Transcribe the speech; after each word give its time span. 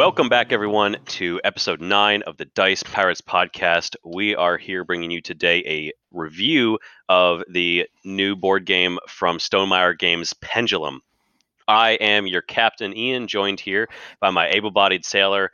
Welcome 0.00 0.30
back, 0.30 0.50
everyone, 0.50 0.96
to 1.08 1.42
episode 1.44 1.82
nine 1.82 2.22
of 2.22 2.38
the 2.38 2.46
Dice 2.46 2.82
Pirates 2.82 3.20
podcast. 3.20 3.96
We 4.02 4.34
are 4.34 4.56
here 4.56 4.82
bringing 4.82 5.10
you 5.10 5.20
today 5.20 5.62
a 5.66 5.92
review 6.10 6.78
of 7.10 7.42
the 7.50 7.86
new 8.02 8.34
board 8.34 8.64
game 8.64 8.98
from 9.06 9.36
Stonemaier 9.36 9.98
Games, 9.98 10.32
Pendulum. 10.40 11.02
I 11.68 11.98
am 12.00 12.26
your 12.26 12.40
captain, 12.40 12.96
Ian, 12.96 13.28
joined 13.28 13.60
here 13.60 13.90
by 14.20 14.30
my 14.30 14.48
able-bodied 14.48 15.04
sailor. 15.04 15.52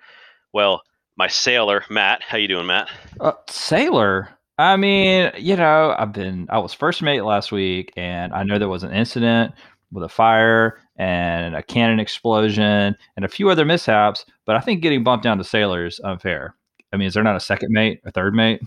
Well, 0.53 0.83
my 1.17 1.27
sailor, 1.27 1.83
Matt. 1.91 2.23
How 2.23 2.39
you 2.39 2.47
doing, 2.47 2.69
Matt? 2.69 2.89
Uh, 3.19 3.33
sailor. 3.49 4.29
I 4.59 4.77
mean, 4.77 5.33
you 5.37 5.57
know, 5.57 5.93
I've 5.99 6.13
been 6.13 6.47
I 6.51 6.61
was 6.61 6.73
first 6.73 7.03
mate 7.03 7.23
last 7.23 7.51
week, 7.51 7.93
and 7.97 8.33
I 8.33 8.45
know 8.45 8.61
there 8.61 8.69
was 8.69 8.85
an 8.85 8.93
incident 8.93 9.55
with 9.91 10.05
a 10.05 10.09
fire 10.09 10.79
and 10.99 11.55
a 11.55 11.63
cannon 11.63 12.01
explosion 12.01 12.97
and 13.17 13.25
a 13.25 13.29
few 13.29 13.51
other 13.51 13.65
mishaps. 13.65 14.25
But 14.45 14.57
I 14.57 14.61
think 14.61 14.83
getting 14.83 15.05
bumped 15.05 15.25
down 15.25 15.39
to 15.39 15.45
sailor 15.45 15.87
is 15.87 16.01
unfair. 16.03 16.55
I 16.93 16.97
mean, 16.97 17.09
is 17.09 17.15
there 17.15 17.23
not 17.23 17.37
a 17.37 17.41
second 17.41 17.71
mate, 17.73 18.01
a 18.05 18.11
third 18.11 18.35
mate? 18.35 18.63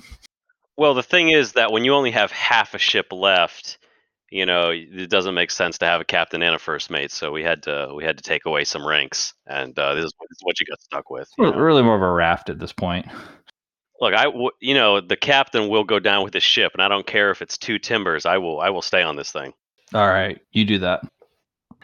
Well, 0.77 0.93
the 0.93 1.03
thing 1.03 1.29
is 1.29 1.53
that 1.53 1.71
when 1.71 1.83
you 1.83 1.93
only 1.93 2.11
have 2.11 2.31
half 2.31 2.73
a 2.73 2.77
ship 2.77 3.07
left, 3.11 3.77
you 4.31 4.45
know, 4.45 4.71
it 4.71 5.09
doesn't 5.09 5.33
make 5.33 5.51
sense 5.51 5.77
to 5.79 5.85
have 5.85 6.01
a 6.01 6.05
captain 6.05 6.41
and 6.41 6.55
a 6.55 6.59
first 6.59 6.89
mate. 6.89 7.11
So 7.11 7.31
we 7.31 7.43
had 7.43 7.63
to 7.63 7.91
we 7.95 8.03
had 8.03 8.17
to 8.17 8.23
take 8.23 8.45
away 8.45 8.63
some 8.63 8.85
ranks, 8.85 9.33
and 9.47 9.77
uh, 9.77 9.95
this, 9.95 10.05
is, 10.05 10.11
this, 10.11 10.37
is, 10.37 10.43
what 10.43 10.59
you 10.59 10.65
got 10.67 10.81
stuck 10.81 11.09
with. 11.09 11.29
We're 11.37 11.61
really 11.61 11.81
more 11.81 11.95
of 11.95 12.01
a 12.01 12.11
raft 12.11 12.49
at 12.49 12.59
this 12.59 12.71
point. 12.71 13.07
Look, 13.99 14.13
I 14.13 14.25
w- 14.25 14.51
you 14.61 14.73
know 14.73 15.01
the 15.01 15.17
captain 15.17 15.67
will 15.67 15.83
go 15.83 15.99
down 15.99 16.23
with 16.23 16.33
the 16.33 16.39
ship, 16.39 16.73
and 16.73 16.81
I 16.81 16.87
don't 16.87 17.07
care 17.07 17.31
if 17.31 17.41
it's 17.41 17.57
two 17.57 17.79
timbers. 17.79 18.25
I 18.25 18.37
will 18.37 18.59
I 18.59 18.69
will 18.69 18.81
stay 18.81 19.01
on 19.01 19.15
this 19.15 19.31
thing. 19.31 19.53
All 19.93 20.07
right, 20.07 20.39
you 20.51 20.63
do 20.63 20.79
that. 20.79 21.01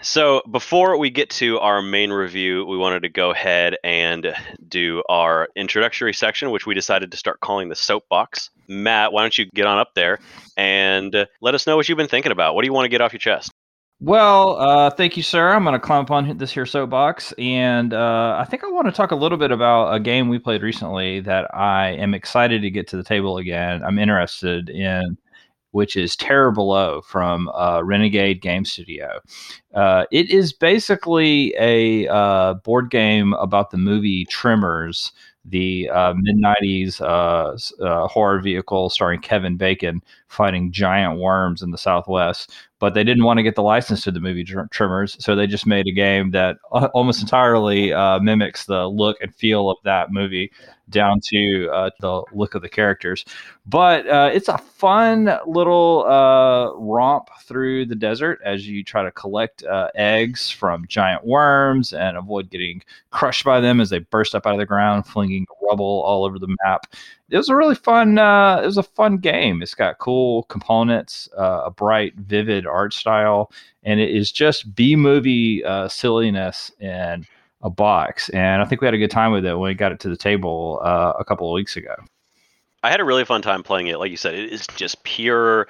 So 0.02 0.42
before 0.52 0.98
we 0.98 1.10
get 1.10 1.30
to 1.32 1.60
our 1.60 1.82
main 1.82 2.12
review, 2.12 2.66
we 2.66 2.78
wanted 2.78 3.02
to 3.04 3.10
go 3.10 3.32
ahead 3.32 3.78
and 3.84 4.36
do 4.68 5.04
our 5.10 5.50
introductory 5.56 6.14
section, 6.14 6.52
which 6.52 6.66
we 6.66 6.74
decided 6.74 7.12
to 7.12 7.18
start 7.18 7.40
calling 7.40 7.70
the 7.70 7.76
soapbox. 7.76 8.50
Matt, 8.68 9.14
why 9.14 9.22
don't 9.22 9.38
you 9.38 9.46
get 9.56 9.66
on 9.66 9.78
up 9.78 9.94
there 9.96 10.20
and 10.58 11.28
let 11.42 11.56
us 11.56 11.66
know 11.66 11.76
what 11.76 11.88
you've 11.90 11.98
been 11.98 12.08
thinking 12.08 12.32
about? 12.32 12.56
What 12.56 12.62
do 12.62 12.68
you 12.68 12.74
want 12.74 12.86
to 12.86 12.90
get 12.90 13.02
off 13.02 13.14
your 13.14 13.20
chest? 13.20 13.52
Well, 14.02 14.60
uh, 14.60 14.90
thank 14.90 15.16
you, 15.16 15.24
sir. 15.24 15.54
I'm 15.54 15.64
going 15.64 15.74
to 15.74 15.80
climb 15.80 16.02
up 16.02 16.12
on 16.12 16.38
this 16.38 16.52
here 16.52 16.66
soapbox, 16.66 17.32
and 17.38 17.94
uh, 17.94 18.36
I 18.38 18.44
think 18.44 18.66
I 18.66 18.68
want 18.68 18.88
to 18.88 18.92
talk 18.92 19.12
a 19.12 19.16
little 19.16 19.38
bit 19.38 19.52
about 19.52 19.94
a 19.94 20.02
game 20.02 20.28
we 20.28 20.38
played 20.38 20.62
recently 20.62 21.22
that 21.22 21.50
I 21.56 21.92
am 21.92 22.14
excited 22.14 22.62
to 22.62 22.70
get 22.70 22.90
to 22.90 22.98
the 22.98 23.06
table 23.06 23.38
again. 23.38 23.82
I'm 23.84 23.98
interested 23.98 24.70
in 24.70 25.18
which 25.76 25.98
is 25.98 26.16
Terror 26.16 26.52
Below 26.52 27.02
from 27.02 27.50
uh, 27.50 27.82
Renegade 27.84 28.42
Game 28.42 28.64
Studio. 28.64 29.20
Uh, 29.74 30.06
it 30.10 30.30
is 30.30 30.54
basically 30.54 31.54
a 31.60 32.08
uh, 32.08 32.54
board 32.54 32.90
game 32.90 33.34
about 33.34 33.72
the 33.72 33.78
movie 33.78 34.24
Tremors, 34.24 35.12
the 35.44 35.90
uh, 35.90 36.14
mid 36.16 36.38
90s 36.38 37.02
uh, 37.02 37.84
uh, 37.84 38.08
horror 38.08 38.40
vehicle 38.40 38.90
starring 38.90 39.20
Kevin 39.20 39.58
Bacon 39.58 40.02
fighting 40.30 40.72
giant 40.72 41.20
worms 41.20 41.62
in 41.62 41.72
the 41.72 41.78
Southwest. 41.78 42.54
But 42.80 42.94
they 42.94 43.04
didn't 43.04 43.26
want 43.26 43.40
to 43.40 43.44
get 43.44 43.56
the 43.56 43.62
license 43.62 44.02
to 44.06 44.12
the 44.12 44.22
movie 44.22 44.46
Tremors, 44.72 45.18
so 45.20 45.36
they 45.36 45.46
just 45.46 45.68
made 45.68 45.88
a 45.88 45.92
game 45.92 46.32
that 46.32 46.56
almost 46.94 47.22
entirely 47.22 47.90
mimics 48.22 48.66
the 48.66 48.88
look 48.88 49.18
and 49.20 49.36
feel 49.36 49.70
of 49.70 49.78
that 49.84 50.10
movie 50.10 50.54
down 50.90 51.20
to 51.20 51.70
uh, 51.72 51.90
the 52.00 52.24
look 52.34 52.56
of 52.56 52.62
the 52.62 52.70
characters. 52.70 53.26
But 53.66 54.08
uh, 54.08 54.30
it's 54.34 54.48
a 54.48 54.58
fun 54.58 55.30
little 55.48 56.06
uh, 56.06 56.74
romp 56.76 57.30
through 57.44 57.88
the 57.88 57.96
desert 57.96 58.40
as 58.46 58.68
you 58.68 58.84
try 58.84 59.04
to 59.04 59.12
collect 59.12 59.64
uh, 59.64 59.90
eggs 59.96 60.52
from 60.52 60.86
giant 60.88 61.26
worms 61.26 61.94
and 61.94 62.18
avoid 62.18 62.50
getting 62.50 62.84
crushed 63.10 63.44
by 63.44 63.60
them 63.60 63.82
as 63.82 63.90
they 63.90 64.00
burst 64.00 64.36
up 64.36 64.46
out 64.46 64.54
of 64.54 64.60
the 64.60 64.66
ground, 64.66 65.08
flinging 65.08 65.48
rubble 65.68 66.04
all 66.06 66.26
over 66.26 66.38
the 66.38 66.56
map. 66.66 66.94
It 67.30 67.38
was 67.38 67.50
a 67.50 67.56
really 67.56 67.76
fun. 67.76 68.20
Uh, 68.20 68.62
it 68.62 68.66
was 68.66 68.78
a 68.78 68.84
fun 68.84 69.18
game. 69.18 69.64
It's 69.64 69.74
got 69.74 69.98
cool 69.98 70.44
components, 70.44 71.28
uh, 71.36 71.64
a 71.66 71.72
bright, 71.72 72.14
vivid 72.16 72.68
art 72.68 72.94
style, 72.94 73.52
and 73.84 74.00
it 74.00 74.12
is 74.12 74.32
just 74.32 74.76
B 74.76 74.96
movie 74.96 75.64
silliness 75.88 76.72
and 76.80 77.26
a 77.62 77.70
box, 77.70 78.30
and 78.30 78.62
I 78.62 78.66
think 78.66 78.82
we 78.82 78.88
had 78.88 78.94
a 78.94 79.00
good 79.00 79.12
time 79.12 79.32
with 79.32 79.46
it 79.46 79.58
when 79.58 79.70
we 79.70 79.74
got 79.74 79.92
it 79.92 80.00
to 80.02 80.10
the 80.10 80.18
table 80.18 80.82
uh, 80.84 81.14
a 81.20 81.26
couple 81.26 81.50
of 81.50 81.54
weeks 81.54 81.76
ago. 81.76 81.96
I 82.84 82.92
had 82.92 83.00
a 83.00 83.06
really 83.06 83.26
fun 83.26 83.42
time 83.42 83.64
playing 83.64 83.88
it. 83.88 83.98
Like 83.98 84.12
you 84.12 84.18
said, 84.18 84.36
it 84.36 84.54
is 84.54 84.68
just 84.76 85.04
pure 85.04 85.68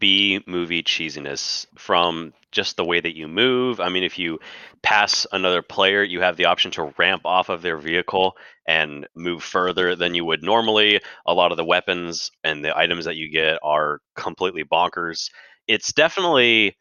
B 0.00 0.42
movie 0.48 0.82
cheesiness 0.82 1.64
from 1.78 2.32
just 2.50 2.76
the 2.76 2.84
way 2.84 2.98
that 2.98 3.16
you 3.16 3.28
move. 3.28 3.78
I 3.78 3.88
mean, 3.88 4.02
if 4.02 4.18
you 4.18 4.40
pass 4.82 5.28
another 5.30 5.62
player, 5.62 6.02
you 6.02 6.20
have 6.22 6.36
the 6.36 6.46
option 6.46 6.72
to 6.72 6.92
ramp 6.98 7.22
off 7.24 7.50
of 7.50 7.62
their 7.62 7.76
vehicle 7.76 8.36
and 8.66 9.06
move 9.14 9.44
further 9.44 9.94
than 9.94 10.16
you 10.16 10.24
would 10.24 10.42
normally. 10.42 11.00
A 11.24 11.34
lot 11.34 11.52
of 11.52 11.56
the 11.56 11.64
weapons 11.64 12.32
and 12.42 12.64
the 12.64 12.76
items 12.76 13.04
that 13.04 13.14
you 13.14 13.30
get 13.30 13.60
are 13.62 14.00
completely 14.16 14.64
bonkers. 14.64 15.30
It's 15.68 15.92
definitely 15.92 16.76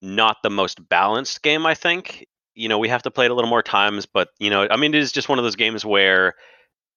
not 0.00 0.36
the 0.44 0.50
most 0.50 0.88
balanced 0.88 1.42
game, 1.42 1.66
I 1.66 1.74
think 1.74 2.24
you 2.58 2.68
know 2.68 2.78
we 2.78 2.88
have 2.88 3.02
to 3.02 3.10
play 3.10 3.24
it 3.24 3.30
a 3.30 3.34
little 3.34 3.50
more 3.50 3.62
times 3.62 4.04
but 4.06 4.28
you 4.38 4.50
know 4.50 4.66
i 4.70 4.76
mean 4.76 4.94
it 4.94 5.00
is 5.00 5.12
just 5.12 5.28
one 5.28 5.38
of 5.38 5.44
those 5.44 5.56
games 5.56 5.84
where 5.84 6.34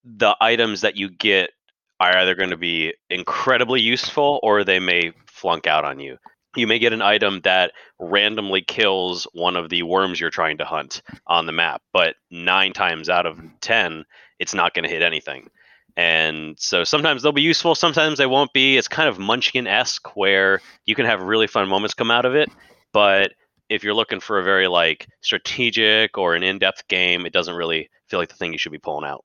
the 0.03 0.35
items 0.41 0.81
that 0.81 0.95
you 0.95 1.09
get 1.09 1.51
are 1.99 2.17
either 2.17 2.35
going 2.35 2.49
to 2.49 2.57
be 2.57 2.93
incredibly 3.09 3.79
useful 3.79 4.39
or 4.41 4.63
they 4.63 4.79
may 4.79 5.13
flunk 5.27 5.67
out 5.67 5.85
on 5.85 5.99
you. 5.99 6.17
You 6.55 6.65
may 6.65 6.79
get 6.79 6.93
an 6.93 7.01
item 7.01 7.41
that 7.41 7.73
randomly 7.99 8.61
kills 8.61 9.27
one 9.33 9.55
of 9.55 9.69
the 9.69 9.83
worms 9.83 10.19
you're 10.19 10.31
trying 10.31 10.57
to 10.57 10.65
hunt 10.65 11.01
on 11.27 11.45
the 11.45 11.51
map 11.51 11.81
but 11.93 12.15
nine 12.29 12.73
times 12.73 13.07
out 13.07 13.25
of 13.25 13.37
mm. 13.37 13.51
ten 13.61 14.03
it's 14.39 14.55
not 14.55 14.73
going 14.73 14.83
to 14.83 14.89
hit 14.89 15.03
anything. 15.03 15.49
And 15.95 16.57
so 16.59 16.83
sometimes 16.83 17.21
they'll 17.21 17.31
be 17.31 17.41
useful 17.41 17.75
sometimes 17.75 18.17
they 18.17 18.25
won't 18.25 18.51
be. 18.51 18.77
It's 18.77 18.87
kind 18.87 19.07
of 19.07 19.19
munchkin-esque 19.19 20.15
where 20.15 20.59
you 20.85 20.95
can 20.95 21.05
have 21.05 21.21
really 21.21 21.47
fun 21.47 21.69
moments 21.69 21.93
come 21.93 22.11
out 22.11 22.25
of 22.25 22.33
it 22.35 22.49
but 22.93 23.33
if 23.71 23.83
you're 23.83 23.93
looking 23.93 24.19
for 24.19 24.37
a 24.37 24.43
very 24.43 24.67
like 24.67 25.07
strategic 25.21 26.17
or 26.17 26.35
an 26.35 26.43
in-depth 26.43 26.87
game, 26.89 27.25
it 27.25 27.33
doesn't 27.33 27.55
really 27.55 27.89
feel 28.07 28.19
like 28.19 28.29
the 28.29 28.35
thing 28.35 28.51
you 28.51 28.57
should 28.57 28.71
be 28.71 28.77
pulling 28.77 29.09
out. 29.09 29.23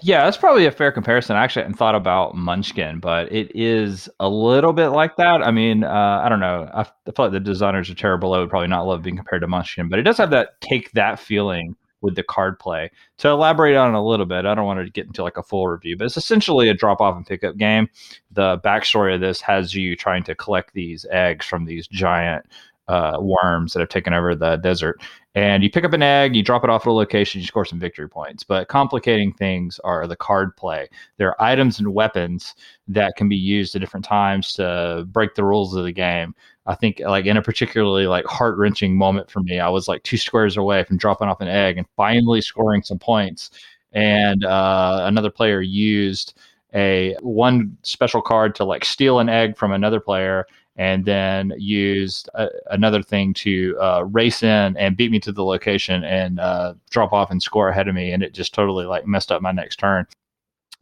Yeah, 0.00 0.24
that's 0.24 0.36
probably 0.36 0.66
a 0.66 0.70
fair 0.70 0.92
comparison. 0.92 1.34
I 1.34 1.42
actually 1.42 1.62
hadn't 1.62 1.78
thought 1.78 1.96
about 1.96 2.36
Munchkin, 2.36 3.00
but 3.00 3.32
it 3.32 3.50
is 3.54 4.08
a 4.20 4.28
little 4.28 4.72
bit 4.72 4.88
like 4.88 5.16
that. 5.16 5.42
I 5.42 5.50
mean, 5.50 5.82
uh, 5.82 6.22
I 6.22 6.28
don't 6.28 6.38
know. 6.38 6.70
I, 6.72 6.84
feel 6.84 6.92
like 7.18 7.32
the 7.32 7.40
designers 7.40 7.90
of 7.90 7.96
Terror 7.96 8.18
Below 8.18 8.40
would 8.40 8.50
probably 8.50 8.68
not 8.68 8.86
love 8.86 9.02
being 9.02 9.16
compared 9.16 9.40
to 9.40 9.48
Munchkin, 9.48 9.88
but 9.88 9.98
it 9.98 10.02
does 10.02 10.18
have 10.18 10.30
that 10.30 10.60
take 10.60 10.92
that 10.92 11.18
feeling 11.18 11.74
with 12.00 12.14
the 12.14 12.22
card 12.22 12.58
play. 12.58 12.90
To 13.18 13.28
elaborate 13.28 13.76
on 13.76 13.94
it 13.94 13.98
a 13.98 14.02
little 14.02 14.26
bit, 14.26 14.46
I 14.46 14.54
don't 14.54 14.66
want 14.66 14.84
to 14.84 14.90
get 14.90 15.06
into 15.06 15.24
like 15.24 15.36
a 15.36 15.42
full 15.42 15.66
review, 15.66 15.96
but 15.96 16.04
it's 16.04 16.16
essentially 16.16 16.68
a 16.68 16.74
drop 16.74 17.00
off 17.00 17.16
and 17.16 17.26
pickup 17.26 17.56
game. 17.56 17.88
The 18.30 18.58
backstory 18.58 19.14
of 19.14 19.20
this 19.20 19.40
has 19.40 19.74
you 19.74 19.96
trying 19.96 20.22
to 20.24 20.34
collect 20.34 20.74
these 20.74 21.06
eggs 21.10 21.44
from 21.44 21.64
these 21.64 21.88
giant 21.88 22.46
uh, 22.88 23.18
worms 23.20 23.72
that 23.72 23.80
have 23.80 23.88
taken 23.88 24.14
over 24.14 24.34
the 24.34 24.56
desert. 24.56 25.00
And 25.34 25.62
you 25.62 25.70
pick 25.70 25.84
up 25.84 25.92
an 25.92 26.02
egg, 26.02 26.34
you 26.34 26.42
drop 26.42 26.64
it 26.64 26.70
off 26.70 26.86
at 26.86 26.90
a 26.90 26.92
location, 26.92 27.40
you 27.40 27.46
score 27.46 27.64
some 27.64 27.78
victory 27.78 28.08
points. 28.08 28.42
But 28.42 28.68
complicating 28.68 29.32
things 29.32 29.78
are 29.84 30.06
the 30.06 30.16
card 30.16 30.56
play. 30.56 30.88
There 31.16 31.28
are 31.28 31.42
items 31.42 31.78
and 31.78 31.94
weapons 31.94 32.54
that 32.88 33.14
can 33.16 33.28
be 33.28 33.36
used 33.36 33.74
at 33.76 33.80
different 33.80 34.04
times 34.04 34.52
to 34.54 35.06
break 35.08 35.34
the 35.34 35.44
rules 35.44 35.74
of 35.74 35.84
the 35.84 35.92
game. 35.92 36.34
I 36.66 36.74
think 36.74 37.00
like 37.00 37.26
in 37.26 37.36
a 37.36 37.42
particularly 37.42 38.06
like 38.06 38.26
heart 38.26 38.58
wrenching 38.58 38.96
moment 38.96 39.30
for 39.30 39.40
me, 39.40 39.60
I 39.60 39.68
was 39.68 39.86
like 39.86 40.02
two 40.02 40.16
squares 40.16 40.56
away 40.56 40.82
from 40.84 40.98
dropping 40.98 41.28
off 41.28 41.40
an 41.40 41.48
egg 41.48 41.78
and 41.78 41.86
finally 41.96 42.40
scoring 42.40 42.82
some 42.82 42.98
points. 42.98 43.50
And 43.92 44.44
uh, 44.44 45.00
another 45.04 45.30
player 45.30 45.60
used 45.60 46.38
a 46.74 47.16
one 47.20 47.76
special 47.82 48.20
card 48.20 48.54
to 48.56 48.64
like 48.64 48.84
steal 48.84 49.18
an 49.20 49.28
egg 49.28 49.56
from 49.56 49.72
another 49.72 50.00
player 50.00 50.46
and 50.78 51.04
then 51.04 51.52
used 51.58 52.30
a, 52.34 52.48
another 52.70 53.02
thing 53.02 53.34
to 53.34 53.76
uh, 53.80 54.04
race 54.04 54.42
in 54.42 54.76
and 54.76 54.96
beat 54.96 55.10
me 55.10 55.18
to 55.20 55.32
the 55.32 55.44
location 55.44 56.04
and 56.04 56.38
uh, 56.38 56.74
drop 56.90 57.12
off 57.12 57.30
and 57.30 57.42
score 57.42 57.68
ahead 57.68 57.88
of 57.88 57.94
me, 57.94 58.12
and 58.12 58.22
it 58.22 58.32
just 58.32 58.54
totally 58.54 58.86
like 58.86 59.06
messed 59.06 59.30
up 59.30 59.42
my 59.42 59.52
next 59.52 59.76
turn. 59.76 60.06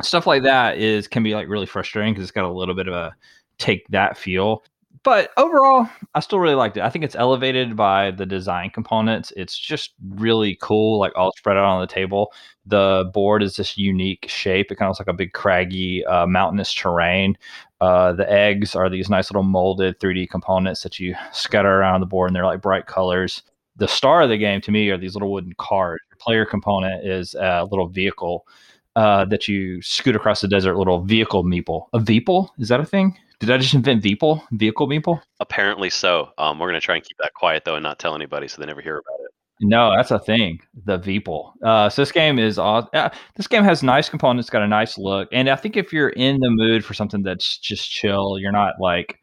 Stuff 0.03 0.27
like 0.27 0.43
that 0.43 0.77
is 0.77 1.09
can 1.09 1.23
be 1.23 1.35
like 1.35 1.49
really 1.49 1.67
frustrating 1.67 2.13
because 2.13 2.25
it's 2.25 2.33
got 2.33 2.45
a 2.45 2.53
little 2.53 2.75
bit 2.75 2.87
of 2.87 2.95
a 2.95 3.17
take 3.59 3.89
that 3.89 4.19
feel. 4.19 4.63
But 5.03 5.31
overall, 5.37 5.89
I 6.15 6.21
still 6.21 6.41
really 6.41 6.57
liked 6.57 6.77
it. 6.77 6.83
I 6.83 6.91
think 6.91 7.05
it's 7.05 7.15
elevated 7.15 7.77
by 7.77 8.11
the 8.11 8.27
design 8.27 8.71
components. 8.71 9.33
It's 9.37 9.57
just 9.57 9.95
really 10.05 10.59
cool, 10.61 10.99
like 10.99 11.13
all 11.17 11.33
spread 11.37 11.57
out 11.57 11.65
on 11.65 11.81
the 11.81 11.87
table. 11.87 12.33
The 12.69 13.11
board 13.15 13.43
is 13.43 13.57
this 13.57 13.79
unique 13.79 14.27
shape. 14.29 14.73
It 14.73 14.77
kind 14.77 14.89
of 14.89 14.91
looks 14.91 15.01
like 15.01 15.15
a 15.15 15.17
big 15.17 15.33
craggy 15.33 16.05
uh, 16.05 16.27
mountainous 16.27 16.73
terrain 16.73 17.37
uh, 17.81 18.13
the 18.13 18.31
eggs 18.31 18.75
are 18.75 18.89
these 18.89 19.11
nice 19.11 19.31
little 19.31 19.43
molded 19.43 19.99
3D 20.01 20.31
components 20.31 20.83
that 20.83 20.99
you 20.99 21.15
scatter 21.33 21.81
around 21.81 22.01
the 22.01 22.07
board, 22.07 22.31
and 22.31 22.37
they're 22.37 22.47
like 22.47 22.63
bright 22.63 22.87
colors. 22.87 23.43
The 23.77 23.89
star 23.89 24.23
of 24.23 24.31
the 24.31 24.39
game 24.39 24.61
to 24.63 24.71
me 24.71 24.89
are 24.89 24.97
these 24.97 25.15
little 25.15 25.31
wooden 25.31 25.53
cards. 25.59 26.03
Your 26.11 26.17
player 26.19 26.47
component 26.47 27.07
is 27.07 27.35
a 27.35 27.67
little 27.71 27.89
vehicle 27.89 28.47
uh, 28.95 29.27
that 29.27 29.47
you 29.47 29.83
scoot 29.83 30.17
across 30.17 30.41
the 30.41 30.49
desert. 30.49 30.77
Little 30.77 31.03
vehicle 31.03 31.45
meeple. 31.45 31.89
A 31.93 31.99
veeple 31.99 32.49
is 32.59 32.69
that 32.69 32.81
a 32.81 32.87
thing? 32.87 33.19
Did 33.39 33.51
I 33.51 33.59
just 33.59 33.75
invent 33.75 34.03
veeple? 34.03 34.43
Vehicle 34.53 34.89
meeple? 34.89 35.21
Apparently 35.41 35.91
so. 35.91 36.31
Um, 36.39 36.59
we're 36.59 36.69
gonna 36.69 36.81
try 36.81 36.95
and 36.95 37.05
keep 37.05 37.19
that 37.19 37.35
quiet 37.35 37.67
though, 37.67 37.75
and 37.75 37.83
not 37.83 37.99
tell 37.99 38.15
anybody, 38.15 38.49
so 38.49 38.63
they 38.63 38.67
never 38.67 38.81
hear 38.81 38.97
about 38.97 39.21
it. 39.21 39.26
No, 39.61 39.95
that's 39.97 40.11
a 40.11 40.19
thing. 40.19 40.61
The 40.85 40.99
Veeple. 40.99 41.53
Uh, 41.63 41.89
so 41.89 42.03
this 42.03 42.13
game 42.13 42.39
is 42.39 42.59
aw- 42.59 42.87
uh, 42.93 43.09
this 43.37 43.47
game 43.47 43.65
has 43.65 43.83
nice 43.83 44.09
components, 44.09 44.51
got 44.51 44.63
a 44.63 44.69
nice 44.69 44.99
look, 44.99 45.29
and 45.33 45.49
I 45.49 45.57
think 45.57 45.77
if 45.79 45.93
you're 45.95 46.11
in 46.11 46.41
the 46.41 46.51
mood 46.51 46.85
for 46.85 46.93
something 46.93 47.23
that's 47.23 47.57
just 47.59 47.91
chill, 47.91 48.39
you're 48.39 48.53
not 48.53 48.75
like 48.81 49.19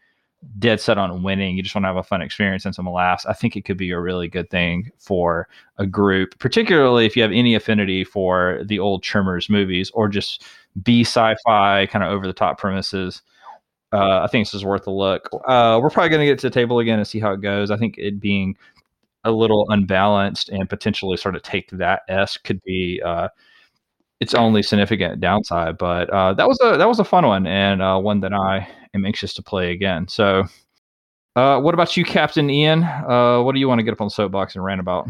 dead 0.59 0.81
set 0.81 0.97
on 0.97 1.23
winning. 1.23 1.55
You 1.55 1.63
just 1.63 1.75
want 1.75 1.83
to 1.83 1.87
have 1.87 1.97
a 1.97 2.03
fun 2.03 2.21
experience 2.21 2.65
and 2.65 2.75
some 2.75 2.89
laughs. 2.89 3.25
I 3.27 3.33
think 3.33 3.55
it 3.55 3.65
could 3.65 3.77
be 3.77 3.91
a 3.91 3.99
really 3.99 4.27
good 4.27 4.49
thing 4.49 4.91
for 4.99 5.47
a 5.77 5.85
group, 5.85 6.37
particularly 6.39 7.05
if 7.05 7.15
you 7.15 7.21
have 7.23 7.31
any 7.31 7.55
affinity 7.55 8.03
for 8.03 8.61
the 8.65 8.79
old 8.79 9.03
Tremors 9.03 9.49
movies 9.49 9.91
or 9.93 10.07
just 10.09 10.45
B 10.83 11.01
sci-fi 11.01 11.85
kind 11.87 12.03
of 12.03 12.11
over 12.11 12.27
the 12.27 12.33
top 12.33 12.57
premises. 12.59 13.21
Uh, 13.93 14.21
I 14.23 14.27
think 14.27 14.47
this 14.47 14.55
is 14.55 14.65
worth 14.65 14.87
a 14.87 14.91
look. 14.91 15.29
Uh, 15.47 15.79
we're 15.81 15.91
probably 15.91 16.09
going 16.09 16.21
to 16.21 16.25
get 16.25 16.39
to 16.39 16.49
the 16.49 16.53
table 16.53 16.79
again 16.79 16.97
and 16.97 17.07
see 17.07 17.19
how 17.19 17.31
it 17.33 17.41
goes. 17.41 17.69
I 17.69 17.77
think 17.77 17.95
it 17.99 18.19
being 18.19 18.57
a 19.23 19.31
little 19.31 19.65
unbalanced 19.69 20.49
and 20.49 20.69
potentially 20.69 21.17
sort 21.17 21.35
of 21.35 21.43
take 21.43 21.69
that 21.71 22.01
S 22.09 22.37
could 22.37 22.61
be 22.63 23.01
uh, 23.05 23.29
its 24.19 24.33
only 24.33 24.63
significant 24.63 25.19
downside. 25.19 25.77
But 25.77 26.09
uh, 26.09 26.33
that 26.33 26.47
was 26.47 26.59
a 26.61 26.77
that 26.77 26.87
was 26.87 26.99
a 26.99 27.03
fun 27.03 27.25
one 27.25 27.47
and 27.47 27.81
uh, 27.81 27.99
one 27.99 28.19
that 28.21 28.33
I 28.33 28.67
am 28.93 29.05
anxious 29.05 29.33
to 29.35 29.43
play 29.43 29.71
again. 29.71 30.07
So, 30.07 30.43
uh, 31.35 31.59
what 31.59 31.73
about 31.73 31.95
you, 31.97 32.05
Captain 32.05 32.49
Ian? 32.49 32.83
Uh, 32.83 33.41
what 33.41 33.53
do 33.53 33.59
you 33.59 33.67
want 33.67 33.79
to 33.79 33.83
get 33.83 33.93
up 33.93 34.01
on 34.01 34.07
the 34.07 34.11
soapbox 34.11 34.55
and 34.55 34.63
rant 34.63 34.79
about? 34.79 35.07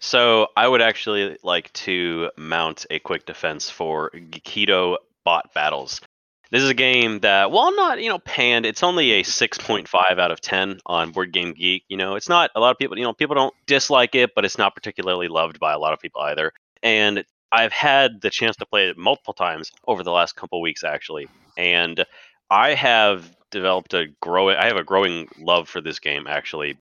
So 0.00 0.48
I 0.56 0.66
would 0.66 0.80
actually 0.80 1.36
like 1.42 1.70
to 1.74 2.30
mount 2.38 2.86
a 2.88 2.98
quick 2.98 3.26
defense 3.26 3.68
for 3.68 4.10
Gekido 4.14 4.96
bot 5.24 5.52
battles. 5.52 6.00
This 6.50 6.62
is 6.64 6.68
a 6.68 6.74
game 6.74 7.20
that, 7.20 7.52
while 7.52 7.74
not 7.74 8.02
you 8.02 8.08
know 8.08 8.18
panned, 8.18 8.66
it's 8.66 8.82
only 8.82 9.12
a 9.12 9.22
6.5 9.22 10.18
out 10.18 10.30
of 10.30 10.40
10 10.40 10.80
on 10.84 11.12
Board 11.12 11.32
Game 11.32 11.52
Geek. 11.52 11.84
You 11.88 11.96
know, 11.96 12.16
it's 12.16 12.28
not 12.28 12.50
a 12.56 12.60
lot 12.60 12.72
of 12.72 12.78
people. 12.78 12.98
You 12.98 13.04
know, 13.04 13.12
people 13.12 13.36
don't 13.36 13.54
dislike 13.66 14.14
it, 14.14 14.34
but 14.34 14.44
it's 14.44 14.58
not 14.58 14.74
particularly 14.74 15.28
loved 15.28 15.60
by 15.60 15.72
a 15.72 15.78
lot 15.78 15.92
of 15.92 16.00
people 16.00 16.22
either. 16.22 16.52
And 16.82 17.24
I've 17.52 17.72
had 17.72 18.20
the 18.20 18.30
chance 18.30 18.56
to 18.56 18.66
play 18.66 18.88
it 18.88 18.98
multiple 18.98 19.34
times 19.34 19.70
over 19.86 20.02
the 20.02 20.12
last 20.12 20.34
couple 20.34 20.60
weeks, 20.60 20.82
actually, 20.82 21.28
and 21.56 22.04
I 22.50 22.74
have 22.74 23.30
developed 23.52 23.94
a 23.94 24.06
growing. 24.20 24.56
I 24.56 24.66
have 24.66 24.76
a 24.76 24.84
growing 24.84 25.28
love 25.38 25.68
for 25.68 25.80
this 25.80 26.00
game, 26.00 26.26
actually. 26.26 26.78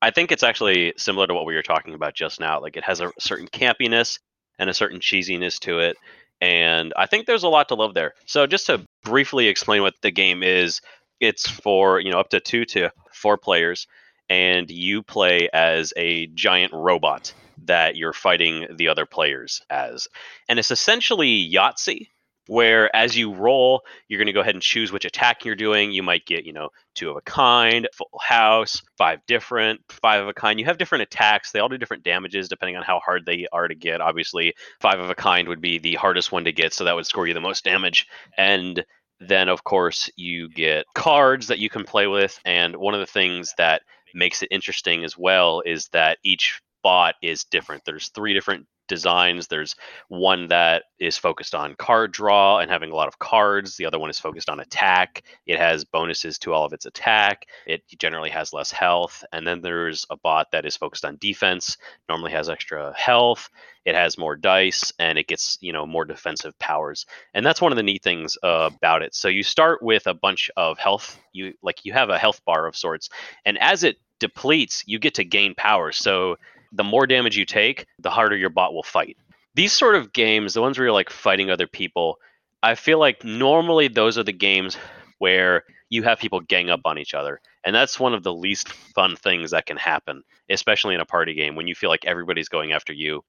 I 0.00 0.10
think 0.10 0.32
it's 0.32 0.42
actually 0.42 0.94
similar 0.96 1.28
to 1.28 1.34
what 1.34 1.46
we 1.46 1.54
were 1.54 1.62
talking 1.62 1.94
about 1.94 2.14
just 2.14 2.40
now. 2.40 2.60
Like 2.60 2.76
it 2.76 2.82
has 2.82 3.00
a 3.00 3.12
certain 3.20 3.46
campiness 3.46 4.18
and 4.58 4.68
a 4.68 4.74
certain 4.74 4.98
cheesiness 4.98 5.60
to 5.60 5.78
it 5.78 5.96
and 6.42 6.92
I 6.96 7.06
think 7.06 7.26
there's 7.26 7.44
a 7.44 7.48
lot 7.48 7.68
to 7.68 7.76
love 7.76 7.94
there. 7.94 8.14
So 8.26 8.48
just 8.48 8.66
to 8.66 8.84
briefly 9.04 9.46
explain 9.46 9.80
what 9.80 9.94
the 10.02 10.10
game 10.10 10.42
is, 10.42 10.80
it's 11.20 11.48
for 11.48 12.00
you 12.00 12.10
know 12.10 12.18
up 12.18 12.30
to 12.30 12.40
two 12.40 12.64
to 12.66 12.90
four 13.12 13.38
players, 13.38 13.86
and 14.28 14.68
you 14.68 15.02
play 15.02 15.48
as 15.52 15.94
a 15.96 16.26
giant 16.34 16.72
robot 16.74 17.32
that 17.64 17.96
you're 17.96 18.12
fighting 18.12 18.66
the 18.74 18.88
other 18.88 19.06
players 19.06 19.62
as, 19.70 20.08
and 20.48 20.58
it's 20.58 20.72
essentially 20.72 21.48
Yahtzee 21.50 22.08
where 22.48 22.94
as 22.94 23.16
you 23.16 23.34
roll, 23.34 23.82
you're 24.08 24.18
going 24.18 24.26
to 24.26 24.32
go 24.32 24.40
ahead 24.40 24.54
and 24.54 24.62
choose 24.62 24.90
which 24.92 25.04
attack 25.04 25.44
you're 25.44 25.54
doing. 25.54 25.92
You 25.92 26.02
might 26.02 26.26
get, 26.26 26.44
you 26.44 26.52
know, 26.52 26.70
two 26.94 27.10
of 27.10 27.16
a 27.16 27.20
kind, 27.22 27.88
full 27.94 28.10
house, 28.20 28.82
five 28.98 29.20
different, 29.26 29.80
five 29.88 30.22
of 30.22 30.28
a 30.28 30.34
kind. 30.34 30.58
You 30.58 30.66
have 30.66 30.78
different 30.78 31.02
attacks. 31.02 31.52
They 31.52 31.60
all 31.60 31.68
do 31.68 31.78
different 31.78 32.02
damages 32.02 32.48
depending 32.48 32.76
on 32.76 32.82
how 32.82 33.00
hard 33.00 33.24
they 33.24 33.46
are 33.52 33.68
to 33.68 33.74
get. 33.74 34.00
Obviously, 34.00 34.54
five 34.80 35.00
of 35.00 35.10
a 35.10 35.14
kind 35.14 35.48
would 35.48 35.60
be 35.60 35.78
the 35.78 35.94
hardest 35.94 36.32
one 36.32 36.44
to 36.44 36.52
get, 36.52 36.72
so 36.72 36.84
that 36.84 36.94
would 36.94 37.06
score 37.06 37.26
you 37.26 37.34
the 37.34 37.40
most 37.40 37.64
damage. 37.64 38.06
And 38.36 38.84
then, 39.20 39.48
of 39.48 39.62
course, 39.62 40.10
you 40.16 40.48
get 40.48 40.86
cards 40.94 41.46
that 41.46 41.60
you 41.60 41.70
can 41.70 41.84
play 41.84 42.06
with. 42.06 42.38
And 42.44 42.76
one 42.76 42.94
of 42.94 43.00
the 43.00 43.06
things 43.06 43.54
that 43.56 43.82
makes 44.14 44.42
it 44.42 44.48
interesting 44.50 45.04
as 45.04 45.16
well 45.16 45.62
is 45.64 45.88
that 45.92 46.18
each 46.24 46.60
bot 46.82 47.14
is 47.22 47.44
different. 47.44 47.84
There's 47.84 48.08
three 48.08 48.34
different 48.34 48.66
designs. 48.88 49.46
There's 49.46 49.74
one 50.08 50.48
that 50.48 50.84
is 50.98 51.16
focused 51.16 51.54
on 51.54 51.74
card 51.76 52.12
draw 52.12 52.58
and 52.58 52.70
having 52.70 52.90
a 52.90 52.94
lot 52.94 53.08
of 53.08 53.18
cards. 53.18 53.76
The 53.76 53.86
other 53.86 53.98
one 53.98 54.10
is 54.10 54.18
focused 54.18 54.50
on 54.50 54.60
attack. 54.60 55.22
It 55.46 55.58
has 55.58 55.84
bonuses 55.84 56.38
to 56.40 56.52
all 56.52 56.66
of 56.66 56.74
its 56.74 56.84
attack. 56.84 57.46
It 57.66 57.82
generally 57.98 58.28
has 58.30 58.52
less 58.52 58.70
health. 58.70 59.24
And 59.32 59.46
then 59.46 59.62
there's 59.62 60.04
a 60.10 60.16
bot 60.16 60.50
that 60.52 60.66
is 60.66 60.76
focused 60.76 61.06
on 61.06 61.16
defense, 61.20 61.78
normally 62.08 62.32
has 62.32 62.50
extra 62.50 62.92
health. 62.94 63.48
It 63.84 63.94
has 63.94 64.18
more 64.18 64.36
dice 64.36 64.92
and 64.98 65.16
it 65.18 65.26
gets, 65.26 65.56
you 65.60 65.72
know, 65.72 65.86
more 65.86 66.04
defensive 66.04 66.58
powers. 66.58 67.06
And 67.32 67.46
that's 67.46 67.62
one 67.62 67.72
of 67.72 67.76
the 67.76 67.82
neat 67.82 68.02
things 68.02 68.36
uh, 68.42 68.70
about 68.76 69.02
it. 69.02 69.14
So 69.14 69.28
you 69.28 69.42
start 69.42 69.82
with 69.82 70.06
a 70.06 70.14
bunch 70.14 70.50
of 70.56 70.78
health. 70.78 71.18
You 71.32 71.54
like 71.62 71.84
you 71.84 71.94
have 71.94 72.10
a 72.10 72.18
health 72.18 72.44
bar 72.44 72.66
of 72.66 72.76
sorts. 72.76 73.08
And 73.44 73.58
as 73.58 73.84
it 73.84 73.96
depletes, 74.18 74.84
you 74.86 74.98
get 74.98 75.14
to 75.14 75.24
gain 75.24 75.54
power. 75.56 75.92
So 75.92 76.36
the 76.72 76.84
more 76.84 77.06
damage 77.06 77.36
you 77.36 77.44
take, 77.44 77.86
the 77.98 78.10
harder 78.10 78.36
your 78.36 78.50
bot 78.50 78.72
will 78.72 78.82
fight. 78.82 79.16
These 79.54 79.72
sort 79.72 79.94
of 79.94 80.12
games, 80.12 80.54
the 80.54 80.62
ones 80.62 80.78
where 80.78 80.86
you're 80.86 80.94
like 80.94 81.10
fighting 81.10 81.50
other 81.50 81.66
people, 81.66 82.18
I 82.62 82.74
feel 82.74 82.98
like 82.98 83.24
normally 83.24 83.88
those 83.88 84.16
are 84.16 84.22
the 84.22 84.32
games 84.32 84.76
where 85.18 85.64
you 85.90 86.02
have 86.02 86.18
people 86.18 86.40
gang 86.40 86.70
up 86.70 86.80
on 86.84 86.98
each 86.98 87.12
other. 87.12 87.40
And 87.64 87.74
that's 87.74 88.00
one 88.00 88.14
of 88.14 88.22
the 88.22 88.32
least 88.32 88.68
fun 88.68 89.14
things 89.14 89.50
that 89.50 89.66
can 89.66 89.76
happen, 89.76 90.22
especially 90.48 90.94
in 90.94 91.00
a 91.00 91.06
party 91.06 91.34
game 91.34 91.54
when 91.54 91.66
you 91.66 91.74
feel 91.74 91.90
like 91.90 92.06
everybody's 92.06 92.48
going 92.48 92.72
after 92.72 92.92
you. 92.92 93.22